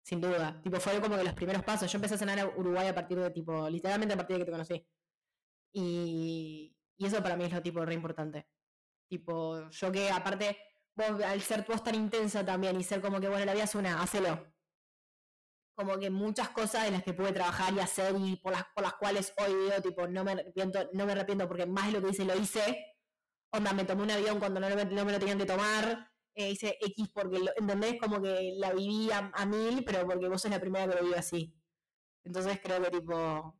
Sin 0.00 0.20
duda. 0.20 0.60
Tipo, 0.62 0.78
fue 0.78 1.00
como 1.00 1.16
que 1.16 1.24
los 1.24 1.34
primeros 1.34 1.64
pasos. 1.64 1.90
Yo 1.90 1.96
empecé 1.96 2.14
a 2.14 2.18
sanar 2.18 2.38
a 2.38 2.46
Uruguay 2.46 2.86
a 2.86 2.94
partir 2.94 3.18
de, 3.18 3.30
tipo, 3.32 3.68
literalmente 3.68 4.14
a 4.14 4.16
partir 4.16 4.36
de 4.36 4.42
que 4.42 4.44
te 4.44 4.52
conocí. 4.52 4.86
Y, 5.72 6.76
y 6.96 7.06
eso 7.06 7.20
para 7.20 7.36
mí 7.36 7.42
es 7.46 7.52
lo 7.52 7.62
tipo 7.62 7.84
re 7.84 7.94
importante. 7.94 8.46
Tipo, 9.08 9.68
yo 9.70 9.90
que 9.90 10.10
aparte, 10.12 10.56
vos 10.94 11.20
al 11.20 11.40
ser 11.40 11.64
vos 11.66 11.82
tan 11.82 11.96
intensa 11.96 12.46
también 12.46 12.80
y 12.80 12.84
ser 12.84 13.00
como 13.00 13.18
que, 13.20 13.28
bueno, 13.28 13.44
la 13.44 13.54
vida 13.54 13.64
es 13.64 13.74
una, 13.74 14.00
hacelo. 14.00 14.46
Como 15.78 15.98
que 15.98 16.10
muchas 16.10 16.48
cosas 16.50 16.84
de 16.84 16.90
las 16.92 17.04
que 17.04 17.14
pude 17.14 17.32
trabajar 17.32 17.72
y 17.74 17.80
hacer 17.80 18.14
y 18.18 18.36
por 18.36 18.52
las, 18.52 18.64
por 18.74 18.82
las 18.84 18.94
cuales 18.94 19.32
hoy 19.38 19.54
digo, 19.54 19.80
tipo, 19.82 20.08
no 20.08 20.24
me 20.24 20.32
arrepiento, 20.32 20.90
no 20.92 21.06
me 21.06 21.12
arrepiento 21.12 21.46
porque 21.48 21.66
más 21.66 21.86
de 21.86 21.92
lo 21.92 22.02
que 22.02 22.10
hice 22.12 22.24
lo 22.24 22.36
hice. 22.36 22.64
Onda, 23.52 23.72
me 23.74 23.84
tomé 23.84 24.02
un 24.04 24.10
avión 24.12 24.38
cuando 24.40 24.60
no, 24.60 24.68
no 24.70 25.04
me 25.04 25.12
lo 25.12 25.18
tenían 25.20 25.38
que 25.38 25.46
tomar. 25.46 26.10
eh, 26.34 26.50
hice 26.52 26.78
X 26.80 27.10
porque, 27.14 27.38
lo, 27.40 27.52
¿entendés? 27.56 27.96
Como 28.00 28.22
que 28.22 28.54
la 28.58 28.72
viví 28.72 29.10
a, 29.12 29.30
a 29.34 29.46
mil, 29.46 29.84
pero 29.84 30.06
porque 30.06 30.28
vos 30.28 30.42
sos 30.42 30.50
la 30.52 30.60
primera 30.60 30.88
que 30.88 30.96
lo 31.00 31.04
vive 31.04 31.18
así. 31.18 31.54
Entonces 32.24 32.60
creo 32.62 32.82
que, 32.82 32.90
tipo, 32.92 33.56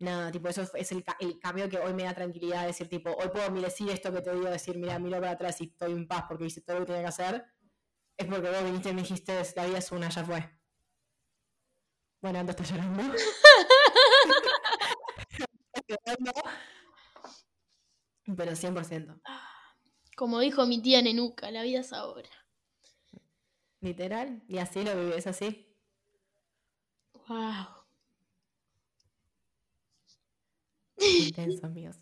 Nada, 0.00 0.30
tipo, 0.32 0.48
eso 0.48 0.62
es 0.74 0.92
el, 0.92 1.04
el 1.20 1.38
cambio 1.40 1.68
que 1.70 1.78
hoy 1.78 1.94
me 1.94 2.04
da 2.04 2.14
tranquilidad, 2.14 2.66
decir, 2.66 2.88
tipo, 2.88 3.10
hoy 3.12 3.28
puedo 3.30 3.50
decir 3.62 3.90
esto 3.90 4.12
que 4.12 4.20
te 4.22 4.32
digo, 4.34 4.46
decir, 4.50 4.76
mira, 4.78 4.98
miro 4.98 5.18
para 5.20 5.32
atrás 5.32 5.60
y 5.62 5.64
estoy 5.66 5.92
en 5.92 6.06
paz 6.08 6.24
porque 6.28 6.46
hice 6.46 6.60
todo 6.62 6.80
lo 6.80 6.82
que 6.86 6.92
tenía 6.92 7.02
que 7.02 7.08
hacer, 7.08 7.46
es 8.18 8.26
porque 8.26 8.50
vos 8.50 8.64
viniste 8.64 8.90
y 8.90 8.94
me 8.94 9.02
dijiste, 9.02 9.42
la 9.56 9.66
vida 9.66 9.78
es 9.78 9.92
una, 9.92 10.10
ya 10.10 10.24
fue. 10.24 10.55
Bueno, 12.20 12.38
Ando 12.40 12.50
está 12.52 12.64
llorando. 12.64 13.02
Pero 18.36 18.52
100%. 18.52 19.20
Como 20.16 20.40
dijo 20.40 20.66
mi 20.66 20.82
tía 20.82 21.02
Nenuca, 21.02 21.50
la 21.50 21.62
vida 21.62 21.80
es 21.80 21.92
ahora. 21.92 22.30
Literal. 23.80 24.42
Y 24.48 24.58
así 24.58 24.82
lo 24.82 24.94
vives, 24.96 25.26
así. 25.26 25.68
Wow. 27.28 27.66
Intenso, 30.98 31.66
amigos. 31.66 31.96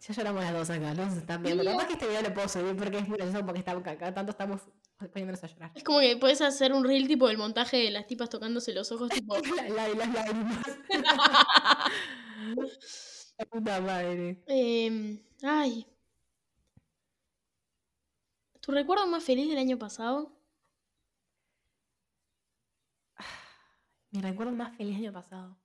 Ya 0.00 0.14
lloramos 0.14 0.42
las 0.42 0.52
dos 0.52 0.70
acá, 0.70 0.94
¿no? 0.94 1.10
Se 1.10 1.18
están 1.18 1.42
viendo. 1.42 1.64
Capaz 1.64 1.86
que 1.86 1.92
este 1.94 2.06
video 2.06 2.22
lo 2.22 2.34
puedo 2.34 2.48
subir 2.48 2.76
porque 2.76 2.98
es 2.98 3.08
muy 3.08 3.18
gracioso 3.18 3.44
porque 3.44 3.58
estamos, 3.58 3.82
cada 3.82 4.14
tanto 4.14 4.30
estamos 4.30 4.60
poniéndonos 5.08 5.42
a 5.42 5.46
llorar. 5.46 5.72
Es 5.74 5.82
como 5.84 6.00
que 6.00 6.16
puedes 6.16 6.40
hacer 6.40 6.72
un 6.72 6.84
reel 6.84 7.08
tipo 7.08 7.26
del 7.28 7.38
montaje 7.38 7.76
de 7.78 7.90
las 7.90 8.06
tipas 8.06 8.28
tocándose 8.28 8.72
los 8.74 8.90
ojos, 8.92 9.08
tipo. 9.10 9.34
La- 9.56 9.68
la- 9.68 9.88
las 9.94 10.12
lágrimas. 10.12 10.66
La 13.38 13.46
puta 13.50 13.80
madre. 13.80 14.42
Em, 14.46 15.22
ay. 15.42 15.86
¿Tu 18.60 18.72
recuerdo 18.72 19.06
más 19.06 19.24
feliz 19.24 19.48
del 19.48 19.58
año 19.58 19.78
pasado? 19.78 20.36
Mi 24.10 24.20
recuerdo 24.20 24.52
más 24.52 24.76
feliz 24.76 24.96
del 24.96 25.04
año 25.06 25.12
pasado. 25.12 25.56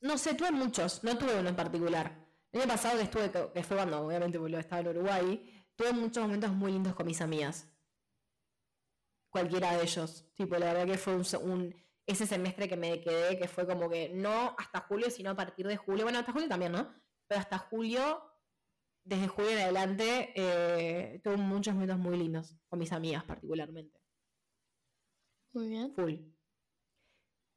No 0.00 0.18
sé, 0.18 0.34
tuve 0.34 0.50
muchos, 0.52 1.02
no 1.04 1.16
tuve 1.18 1.38
uno 1.38 1.48
en 1.48 1.56
particular. 1.56 2.26
El 2.52 2.60
año 2.62 2.70
pasado 2.70 2.96
que 2.98 3.04
estuve, 3.04 3.30
que 3.52 3.62
fue 3.62 3.76
cuando 3.76 4.00
obviamente 4.06 4.38
estaba 4.58 4.80
en 4.80 4.88
Uruguay, 4.88 5.64
tuve 5.76 5.92
muchos 5.92 6.22
momentos 6.22 6.50
muy 6.52 6.72
lindos 6.72 6.94
con 6.94 7.06
mis 7.06 7.20
amigas. 7.20 7.66
Cualquiera 9.40 9.76
de 9.76 9.82
ellos. 9.82 10.26
Tipo, 10.34 10.56
la 10.56 10.72
verdad 10.72 10.86
que 10.86 10.98
fue 10.98 11.14
un, 11.16 11.24
se- 11.24 11.36
un- 11.36 11.74
ese 12.06 12.26
semestre 12.26 12.68
que 12.68 12.76
me 12.76 13.00
quedé, 13.00 13.38
que 13.38 13.48
fue 13.48 13.66
como 13.66 13.88
que 13.88 14.08
no 14.10 14.54
hasta 14.58 14.80
julio, 14.80 15.10
sino 15.10 15.30
a 15.30 15.36
partir 15.36 15.66
de 15.66 15.76
julio. 15.76 16.04
Bueno, 16.04 16.18
hasta 16.18 16.32
julio 16.32 16.48
también, 16.48 16.72
¿no? 16.72 16.88
Pero 17.26 17.40
hasta 17.40 17.58
julio, 17.58 18.22
desde 19.04 19.28
julio 19.28 19.50
en 19.50 19.58
adelante, 19.58 20.32
eh, 20.34 21.20
tuve 21.22 21.36
muchos 21.36 21.74
momentos 21.74 21.98
muy 21.98 22.16
lindos 22.16 22.56
con 22.68 22.78
mis 22.78 22.92
amigas 22.92 23.24
particularmente. 23.24 24.00
Muy 25.52 25.68
bien. 25.68 25.92
Full. 25.94 26.14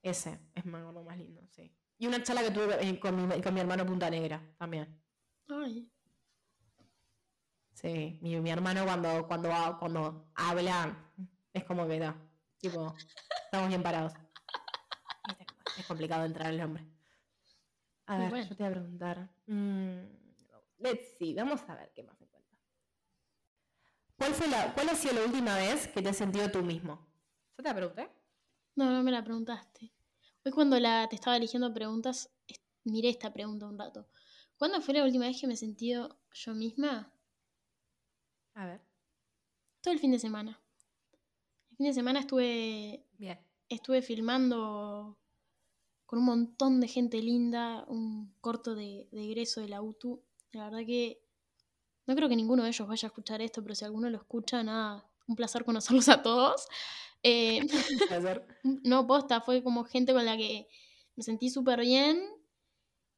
Ese 0.04 0.40
es 0.56 0.66
me 0.66 0.80
acuerdo 0.80 1.04
más 1.04 1.18
lindo, 1.18 1.42
sí. 1.50 1.74
Y 1.98 2.08
una 2.08 2.22
charla 2.24 2.42
que 2.44 2.52
tuve 2.52 2.78
eh, 2.88 3.00
con 3.00 3.16
mi, 3.28 3.42
con 3.42 3.54
mi 3.54 3.60
hermano 3.60 3.86
Punta 3.86 4.10
Negra 4.10 4.42
también. 4.58 5.02
Ay, 5.48 5.90
Sí, 7.74 8.20
mi, 8.22 8.40
mi 8.40 8.50
hermano 8.52 8.84
cuando, 8.86 9.28
cuando, 9.28 9.50
cuando 9.80 10.32
habla 10.36 11.11
es 11.54 11.64
como 11.64 11.88
que 11.88 12.00
da. 12.00 12.16
Tipo, 12.58 12.96
estamos 13.46 13.70
bien 13.70 13.84
parados. 13.84 14.14
Es 15.78 15.86
complicado 15.86 16.26
entrar 16.26 16.48
al 16.48 16.58
nombre. 16.58 16.86
A 18.06 18.18
ver, 18.18 18.30
bueno. 18.30 18.50
yo 18.50 18.56
te 18.56 18.64
voy 18.64 18.72
a 18.72 18.76
preguntar. 18.76 19.30
mm, 19.48 20.00
let's 20.80 21.18
see, 21.18 21.34
vamos 21.34 21.62
a 21.68 21.76
ver 21.76 21.92
qué 21.94 22.04
más 22.04 22.20
encuentro. 22.22 22.58
¿Cuál, 24.18 24.34
fue 24.34 24.48
la, 24.48 24.74
¿Cuál 24.74 24.90
ha 24.90 24.96
sido 24.96 25.14
la 25.16 25.26
última 25.26 25.56
vez 25.56 25.88
que 25.88 26.02
te 26.02 26.10
has 26.10 26.18
sentido 26.18 26.52
tú 26.52 26.62
mismo? 26.62 27.08
¿Yo 27.58 27.64
te 27.64 27.70
la 27.70 27.76
pregunté? 27.76 28.10
no, 28.76 28.92
no 28.92 29.04
me 29.04 29.12
la 29.12 29.24
preguntaste. 29.24 29.94
Hoy 30.44 30.52
cuando 30.52 30.80
la, 30.80 31.08
te 31.08 31.16
estaba 31.16 31.38
eligiendo 31.38 31.74
preguntas, 31.74 32.30
miré 32.84 33.10
esta 33.10 33.32
pregunta 33.32 33.68
un 33.68 33.78
rato. 33.78 34.08
¿Cuándo 34.58 34.82
fue 34.82 34.94
la 34.94 35.04
última 35.04 35.26
vez 35.26 35.40
que 35.40 35.48
me 35.48 35.54
he 35.54 35.58
sentido 35.58 36.20
yo 36.34 36.54
misma? 36.54 37.12
A 38.54 38.66
ver. 38.66 38.82
Todo 39.82 39.94
el 39.94 40.00
fin 40.00 40.12
de 40.12 40.20
semana. 40.20 40.61
Fin 41.82 41.88
de 41.88 41.94
semana 41.96 42.20
estuve, 42.20 43.08
Bien. 43.18 43.40
estuve 43.68 44.04
filmando 44.04 45.18
con 46.06 46.20
un 46.20 46.26
montón 46.26 46.80
de 46.80 46.88
gente 46.88 47.20
linda, 47.24 47.86
un 47.88 48.36
corto 48.40 48.76
de, 48.76 49.08
de 49.12 49.24
egreso 49.24 49.62
de 49.62 49.70
la 49.70 49.82
UTU. 49.82 50.24
La 50.52 50.66
verdad 50.66 50.86
que 50.86 51.24
no 52.06 52.16
creo 52.16 52.30
que 52.30 52.36
ninguno 52.36 52.62
de 52.62 52.70
ellos 52.70 52.88
vaya 52.88 53.08
a 53.08 53.10
escuchar 53.10 53.42
esto, 53.42 53.64
pero 53.64 53.74
si 53.74 53.84
alguno 53.84 54.12
lo 54.12 54.18
escucha, 54.18 54.62
nada, 54.62 55.10
un 55.28 55.36
placer 55.36 55.66
conocerlos 55.66 56.08
a 56.10 56.22
todos. 56.22 56.68
Eh, 57.24 57.62
no, 58.84 59.08
posta, 59.08 59.42
fue 59.42 59.64
como 59.64 59.84
gente 59.84 60.14
con 60.14 60.24
la 60.24 60.38
que 60.38 60.68
me 61.16 61.24
sentí 61.24 61.50
súper 61.50 61.80
bien 61.80 62.22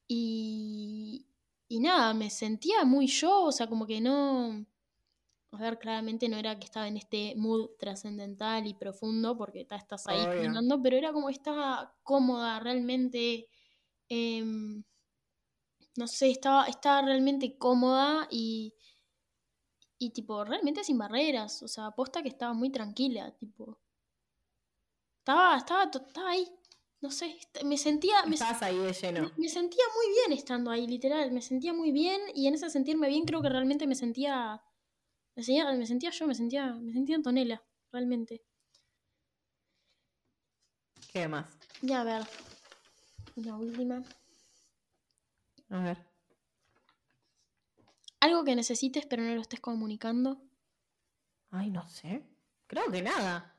y, 0.07 1.27
y 1.67 1.81
nada, 1.81 2.13
me 2.13 2.29
sentía 2.29 2.85
muy 2.85 3.07
yo, 3.07 3.41
o 3.41 3.51
sea, 3.51 3.67
como 3.67 3.85
que 3.85 3.99
no... 3.99 4.65
A 5.53 5.57
ver, 5.57 5.77
claramente 5.79 6.27
no 6.29 6.37
era 6.37 6.57
que 6.59 6.65
estaba 6.65 6.87
en 6.87 6.97
este 6.97 7.35
mood 7.35 7.71
trascendental 7.79 8.65
y 8.67 8.73
profundo, 8.73 9.37
porque 9.37 9.65
ta- 9.65 9.75
estás 9.77 10.07
ahí 10.07 10.17
filmando, 10.41 10.81
pero 10.81 10.97
era 10.97 11.13
como 11.13 11.29
estaba 11.29 11.95
cómoda, 12.03 12.59
realmente... 12.59 13.47
em, 14.09 14.83
no 15.95 16.07
sé, 16.07 16.31
estaba, 16.31 16.65
estaba 16.65 17.01
realmente 17.03 17.57
cómoda 17.57 18.27
y, 18.31 18.73
y 19.99 20.09
tipo, 20.11 20.43
realmente 20.43 20.83
sin 20.83 20.97
barreras, 20.97 21.61
o 21.63 21.67
sea, 21.67 21.87
aposta 21.87 22.21
que 22.23 22.29
estaba 22.29 22.53
muy 22.53 22.71
tranquila, 22.71 23.31
tipo... 23.35 23.79
Estaba, 25.19 25.57
estaba, 25.57 25.83
estaba 25.83 26.29
ahí, 26.31 26.45
no 27.01 27.09
sé, 27.11 27.37
me 27.63 27.77
sentía, 27.77 28.25
me, 28.25 28.35
Estabas 28.35 28.61
ahí 28.63 28.77
de 28.77 28.91
lleno. 28.93 29.21
me- 29.21 29.31
me 29.37 29.49
sentía 29.49 29.83
muy 29.95 30.13
bien 30.15 30.37
estando 30.37 30.69
ahí, 30.71 30.85
literal, 30.87 31.31
me 31.31 31.41
sentía 31.41 31.73
muy 31.73 31.91
bien 31.91 32.19
y 32.33 32.47
en 32.47 32.55
ese 32.55 32.69
sentirme 32.69 33.07
bien 33.07 33.23
creo 33.25 33.41
que 33.41 33.49
realmente 33.49 33.87
me 33.87 33.95
sentía, 33.95 34.61
me 35.35 35.43
sentía, 35.43 35.71
me 35.73 35.85
sentía 35.85 36.09
yo, 36.11 36.27
me 36.27 36.35
sentía, 36.35 36.73
me 36.73 36.93
sentía 36.93 37.15
Antonella, 37.15 37.63
realmente. 37.91 38.43
¿Qué 41.11 41.27
más? 41.27 41.45
Ya, 41.81 42.01
a 42.01 42.03
ver, 42.03 42.27
una 43.35 43.57
última. 43.57 44.03
A 45.69 45.79
ver. 45.79 45.97
Algo 48.19 48.43
que 48.43 48.55
necesites 48.55 49.05
pero 49.05 49.21
no 49.23 49.35
lo 49.35 49.41
estés 49.41 49.59
comunicando. 49.59 50.41
Ay, 51.51 51.69
no 51.69 51.87
sé. 51.87 52.23
Creo 52.67 52.89
que 52.91 53.01
nada. 53.01 53.55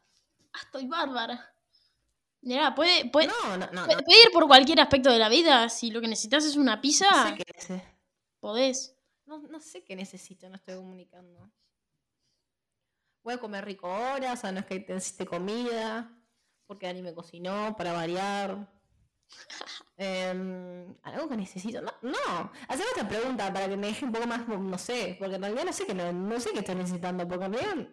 Ah, 0.52 0.58
estoy 0.64 0.86
bárbara. 0.86 1.54
Mira, 2.40 2.74
puede, 2.74 3.08
puede, 3.10 3.28
No, 3.28 3.56
no, 3.56 3.66
no. 3.72 3.84
puede- 3.84 3.96
no. 3.96 4.04
puede 4.04 4.22
ir 4.24 4.30
por 4.32 4.46
cualquier 4.46 4.80
aspecto 4.80 5.10
de 5.10 5.18
la 5.18 5.28
vida. 5.28 5.68
Si 5.68 5.90
lo 5.90 6.00
que 6.00 6.08
necesitas 6.08 6.44
es 6.44 6.56
una 6.56 6.80
pizza, 6.80 7.28
sé 7.28 7.36
qué 7.36 7.82
podés. 8.40 8.96
no, 9.26 9.38
no 9.38 9.60
sé 9.60 9.84
qué 9.84 9.96
necesito, 9.96 10.48
no 10.48 10.56
estoy 10.56 10.76
comunicando. 10.76 11.50
Voy 13.24 13.34
a 13.34 13.38
comer 13.38 13.64
rico 13.64 13.88
ahora, 13.88 14.34
o 14.34 14.36
sea, 14.36 14.52
no 14.52 14.60
es 14.60 14.66
que 14.66 14.84
necesite 14.88 15.26
comida, 15.26 16.16
porque 16.66 16.86
Dani 16.86 17.02
me 17.02 17.14
cocinó 17.14 17.74
para 17.76 17.92
variar. 17.92 18.70
Em, 19.96 20.94
algo 21.02 21.28
que 21.28 21.36
necesito. 21.36 21.80
No, 21.80 21.92
no. 22.02 22.52
Haceme 22.68 22.90
otra 22.92 23.08
pregunta 23.08 23.52
para 23.52 23.68
que 23.68 23.76
me 23.76 23.86
deje 23.88 24.04
un 24.04 24.12
poco 24.12 24.26
más, 24.26 24.46
no 24.48 24.76
sé, 24.78 25.16
porque 25.18 25.36
en 25.36 25.42
realidad 25.42 25.64
no 25.64 25.72
sé 25.72 25.86
qué 25.86 25.94
no, 25.94 26.12
no 26.12 26.38
sé 26.40 26.50
qué 26.52 26.58
estoy 26.60 26.74
necesitando, 26.74 27.26
porque 27.26 27.44
en 27.46 27.52
realidad 27.54 27.88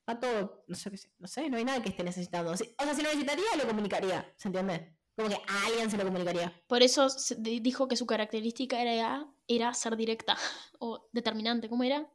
está 0.00 0.20
todo, 0.20 0.64
no 0.66 0.74
sé 0.74 0.90
qué 0.90 0.96
sé, 0.96 1.12
no 1.18 1.28
sé, 1.28 1.50
no 1.50 1.56
hay 1.58 1.64
nada 1.64 1.82
que 1.82 1.90
esté 1.90 2.02
necesitando. 2.02 2.56
Si- 2.56 2.74
o 2.78 2.82
sea, 2.84 2.94
si 2.94 3.02
lo 3.02 3.08
necesitaría, 3.08 3.44
lo 3.58 3.66
comunicaría, 3.68 4.32
¿se 4.36 4.48
entiende? 4.48 4.96
Como 5.14 5.28
que 5.28 5.36
a 5.36 5.66
alguien 5.66 5.90
se 5.90 5.96
lo 5.96 6.04
comunicaría. 6.04 6.52
Por 6.66 6.82
eso 6.82 7.08
dijo 7.38 7.88
que 7.88 7.96
su 7.96 8.06
característica 8.06 8.80
era, 8.80 9.26
era 9.46 9.72
ser 9.74 9.96
directa 9.96 10.36
o 10.78 11.08
determinante. 11.12 11.68
¿Cómo 11.68 11.84
era? 11.84 12.10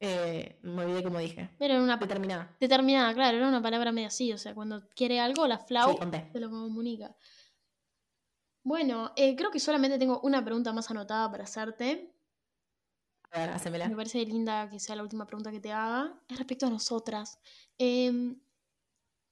Eh, 0.00 0.58
me 0.62 0.84
olvidé 0.84 1.02
como 1.02 1.18
dije. 1.18 1.50
Era 1.58 1.80
una 1.80 1.96
Determinada. 1.96 2.54
determinada, 2.60 3.14
claro, 3.14 3.36
era 3.38 3.48
una 3.48 3.62
palabra 3.62 3.92
medio 3.92 4.08
así. 4.08 4.32
O 4.32 4.38
sea, 4.38 4.54
cuando 4.54 4.88
quiere 4.90 5.20
algo, 5.20 5.46
la 5.46 5.58
flau 5.58 5.92
Sí, 5.92 5.98
te 6.32 6.40
lo 6.40 6.50
comunica. 6.50 7.14
Bueno, 8.62 9.12
eh, 9.16 9.36
creo 9.36 9.50
que 9.50 9.60
solamente 9.60 9.98
tengo 9.98 10.20
una 10.20 10.44
pregunta 10.44 10.72
más 10.72 10.90
anotada 10.90 11.30
para 11.30 11.44
hacerte. 11.44 12.12
A 13.30 13.38
ver, 13.40 13.50
hacémela. 13.50 13.88
Me 13.88 13.96
parece 13.96 14.24
linda 14.24 14.68
que 14.68 14.80
sea 14.80 14.96
la 14.96 15.02
última 15.02 15.26
pregunta 15.26 15.50
que 15.50 15.60
te 15.60 15.72
haga. 15.72 16.20
Es 16.28 16.36
respecto 16.36 16.66
a 16.66 16.70
nosotras. 16.70 17.38
Em, 17.78 18.40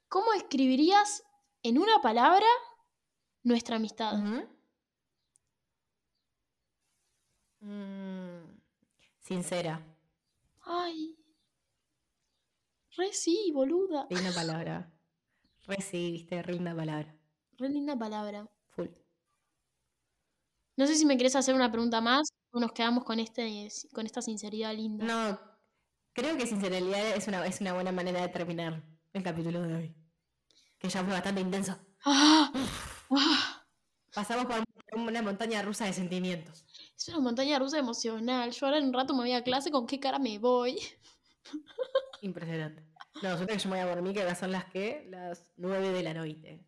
¿Cómo 0.08 0.32
escribirías 0.34 1.24
en 1.62 1.78
una 1.78 2.00
palabra 2.00 2.46
nuestra 3.42 3.76
amistad? 3.76 4.14
Mm, 7.60 8.42
sincera. 9.20 9.80
Ay. 10.64 11.16
Re 12.96 13.12
sí, 13.12 13.50
boluda. 13.52 14.06
Linda 14.10 14.32
palabra. 14.34 14.92
Recibiste, 15.66 16.42
linda 16.44 16.74
palabra. 16.74 17.14
Re 17.58 17.68
linda 17.68 17.96
palabra. 17.96 18.48
Full. 18.70 18.88
No 20.76 20.86
sé 20.86 20.94
si 20.96 21.06
me 21.06 21.16
querés 21.16 21.36
hacer 21.36 21.54
una 21.54 21.70
pregunta 21.70 22.00
más 22.00 22.28
o 22.50 22.60
nos 22.60 22.72
quedamos 22.72 23.04
con, 23.04 23.18
este, 23.20 23.68
con 23.92 24.06
esta 24.06 24.22
sinceridad 24.22 24.74
linda. 24.74 25.04
No, 25.04 25.40
creo 26.12 26.36
que 26.36 26.46
sinceridad 26.46 27.16
es 27.16 27.28
una, 27.28 27.46
es 27.46 27.60
una 27.60 27.72
buena 27.72 27.92
manera 27.92 28.20
de 28.20 28.28
terminar 28.28 28.82
el 29.12 29.22
capítulo 29.22 29.62
de 29.62 29.74
hoy. 29.74 29.94
Que 30.78 30.88
ya 30.88 31.02
fue 31.02 31.12
bastante 31.12 31.40
intenso. 31.40 31.78
¡Ah! 32.04 32.52
¡Ah! 33.10 33.66
Pasamos 34.12 34.46
por 34.46 34.62
una 34.98 35.22
montaña 35.22 35.62
rusa 35.62 35.86
de 35.86 35.92
sentimientos. 35.92 36.64
Es 36.96 37.08
una 37.08 37.20
montaña 37.20 37.58
rusa 37.58 37.78
emocional. 37.78 38.50
Yo 38.52 38.66
ahora 38.66 38.78
en 38.78 38.86
un 38.86 38.92
rato 38.92 39.12
me 39.14 39.20
voy 39.20 39.32
a 39.32 39.42
clase, 39.42 39.70
¿con 39.70 39.86
qué 39.86 39.98
cara 40.00 40.18
me 40.18 40.38
voy? 40.38 40.78
Impresionante. 42.22 42.84
No, 43.22 43.30
resulta 43.32 43.52
que 43.54 43.58
yo 43.58 43.70
me 43.70 43.76
voy 43.82 43.88
a 43.90 43.94
dormir, 43.94 44.14
que 44.14 44.20
ahora 44.22 44.34
son 44.34 44.52
las 44.52 44.64
que, 44.66 45.06
las 45.10 45.52
9 45.56 45.90
de 45.90 46.02
la 46.02 46.14
noche. 46.14 46.64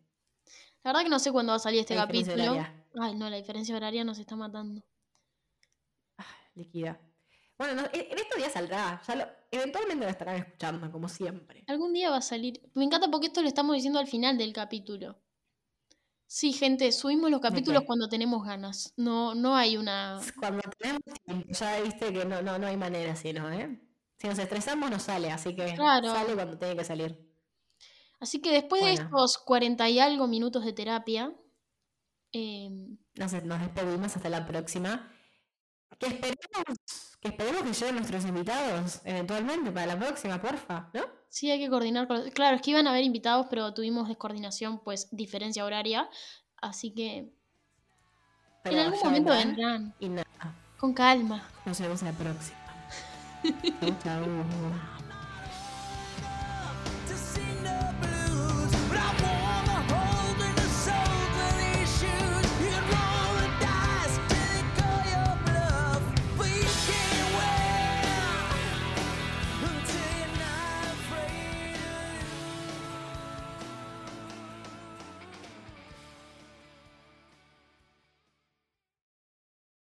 La 0.83 0.91
verdad 0.91 1.03
que 1.03 1.09
no 1.09 1.19
sé 1.19 1.31
cuándo 1.31 1.51
va 1.51 1.57
a 1.57 1.59
salir 1.59 1.81
este 1.81 1.95
La 1.95 2.05
capítulo. 2.05 2.65
Ay, 3.01 3.15
no, 3.15 3.29
la 3.29 3.35
diferencia 3.37 3.75
horaria 3.75 4.03
nos 4.03 4.19
está 4.19 4.35
matando. 4.35 4.83
Ah, 6.17 6.25
líquida. 6.55 6.99
Bueno, 7.57 7.81
no, 7.81 7.87
en 7.91 8.11
en 8.11 8.17
estos 8.19 8.37
días 8.37 8.53
saldrá. 8.53 9.01
Ya 9.07 9.15
lo- 9.15 9.27
eventualmente 9.51 10.05
lo 10.05 10.11
estarán 10.11 10.35
escuchando, 10.37 10.89
como 10.91 11.09
siempre. 11.09 11.63
Algún 11.67 11.91
día 11.93 12.09
va 12.11 12.17
a 12.17 12.21
salir. 12.21 12.61
Me 12.75 12.83
encanta 12.85 13.09
porque 13.09 13.27
esto 13.27 13.41
lo 13.41 13.47
estamos 13.47 13.75
diciendo 13.75 13.99
al 13.99 14.07
final 14.07 14.37
del 14.37 14.53
capítulo. 14.53 15.19
Sí, 16.29 16.51
gente, 16.51 16.91
subimos 16.91 17.31
los 17.31 17.39
capítulos 17.39 17.83
cuando 17.85 18.09
tenemos 18.09 18.43
ganas. 18.45 18.93
No, 18.97 19.33
no 19.33 19.55
hay 19.55 19.77
una. 19.77 20.19
Cuando 20.37 20.61
tenemos 20.77 21.01
tiempo, 21.25 21.47
ya 21.49 21.79
viste 21.81 22.11
que 22.11 22.25
no, 22.25 22.41
no, 22.41 22.59
no 22.59 22.67
hay 22.67 22.75
manera 22.77 23.13
así, 23.13 23.31
¿no? 23.31 23.49
¿eh? 23.51 23.81
Si 24.17 24.27
nos 24.27 24.37
estresamos, 24.37 24.89
no 24.91 24.99
sale, 24.99 25.31
así 25.31 25.55
que 25.55 25.73
Claro. 25.75 26.11
sale 26.13 26.33
cuando 26.35 26.57
tiene 26.57 26.75
que 26.75 26.83
salir. 26.83 27.17
Así 28.19 28.41
que 28.41 28.51
después 28.51 28.83
de 28.83 28.93
estos 28.93 29.37
cuarenta 29.37 29.89
y 29.89 29.99
algo 29.99 30.27
minutos 30.27 30.65
de 30.65 30.73
terapia, 30.73 31.33
em, 32.33 32.97
Nos, 33.15 33.31
nos 33.43 33.59
despedimos 33.61 34.15
hasta 34.15 34.29
la 34.29 34.45
próxima. 34.45 35.09
Que 35.99 36.07
esperemos, 36.07 36.77
que 37.19 37.27
esperemos 37.29 37.63
que 37.63 37.73
lleguen 37.73 37.95
nuestros 37.95 38.25
invitados 38.25 39.01
eventualmente 39.03 39.71
para 39.71 39.87
la 39.87 39.97
próxima, 39.97 40.39
porfa, 40.39 40.89
¿no? 40.93 41.01
Sí, 41.29 41.49
hay 41.49 41.59
que 41.59 41.69
coordinar 41.69 42.07
con... 42.07 42.29
Claro, 42.31 42.55
es 42.55 42.61
que 42.61 42.71
iban 42.71 42.87
a 42.87 42.91
haber 42.91 43.03
invitados, 43.03 43.47
pero 43.49 43.73
tuvimos 43.73 44.07
descoordinación, 44.07 44.79
pues 44.83 45.07
diferencia 45.11 45.65
horaria. 45.65 46.09
Así 46.61 46.93
que... 46.93 47.31
En 48.63 48.79
algún 48.79 48.99
momento 48.99 49.31
vendrán. 49.31 49.93
Y 49.99 50.09
nada. 50.09 50.27
Con 50.77 50.93
calma. 50.93 51.47
Nos 51.65 51.79
vemos 51.79 52.01
en 52.01 52.07
la 52.07 52.13
próxima. 52.13 52.57
chao. 54.03 54.25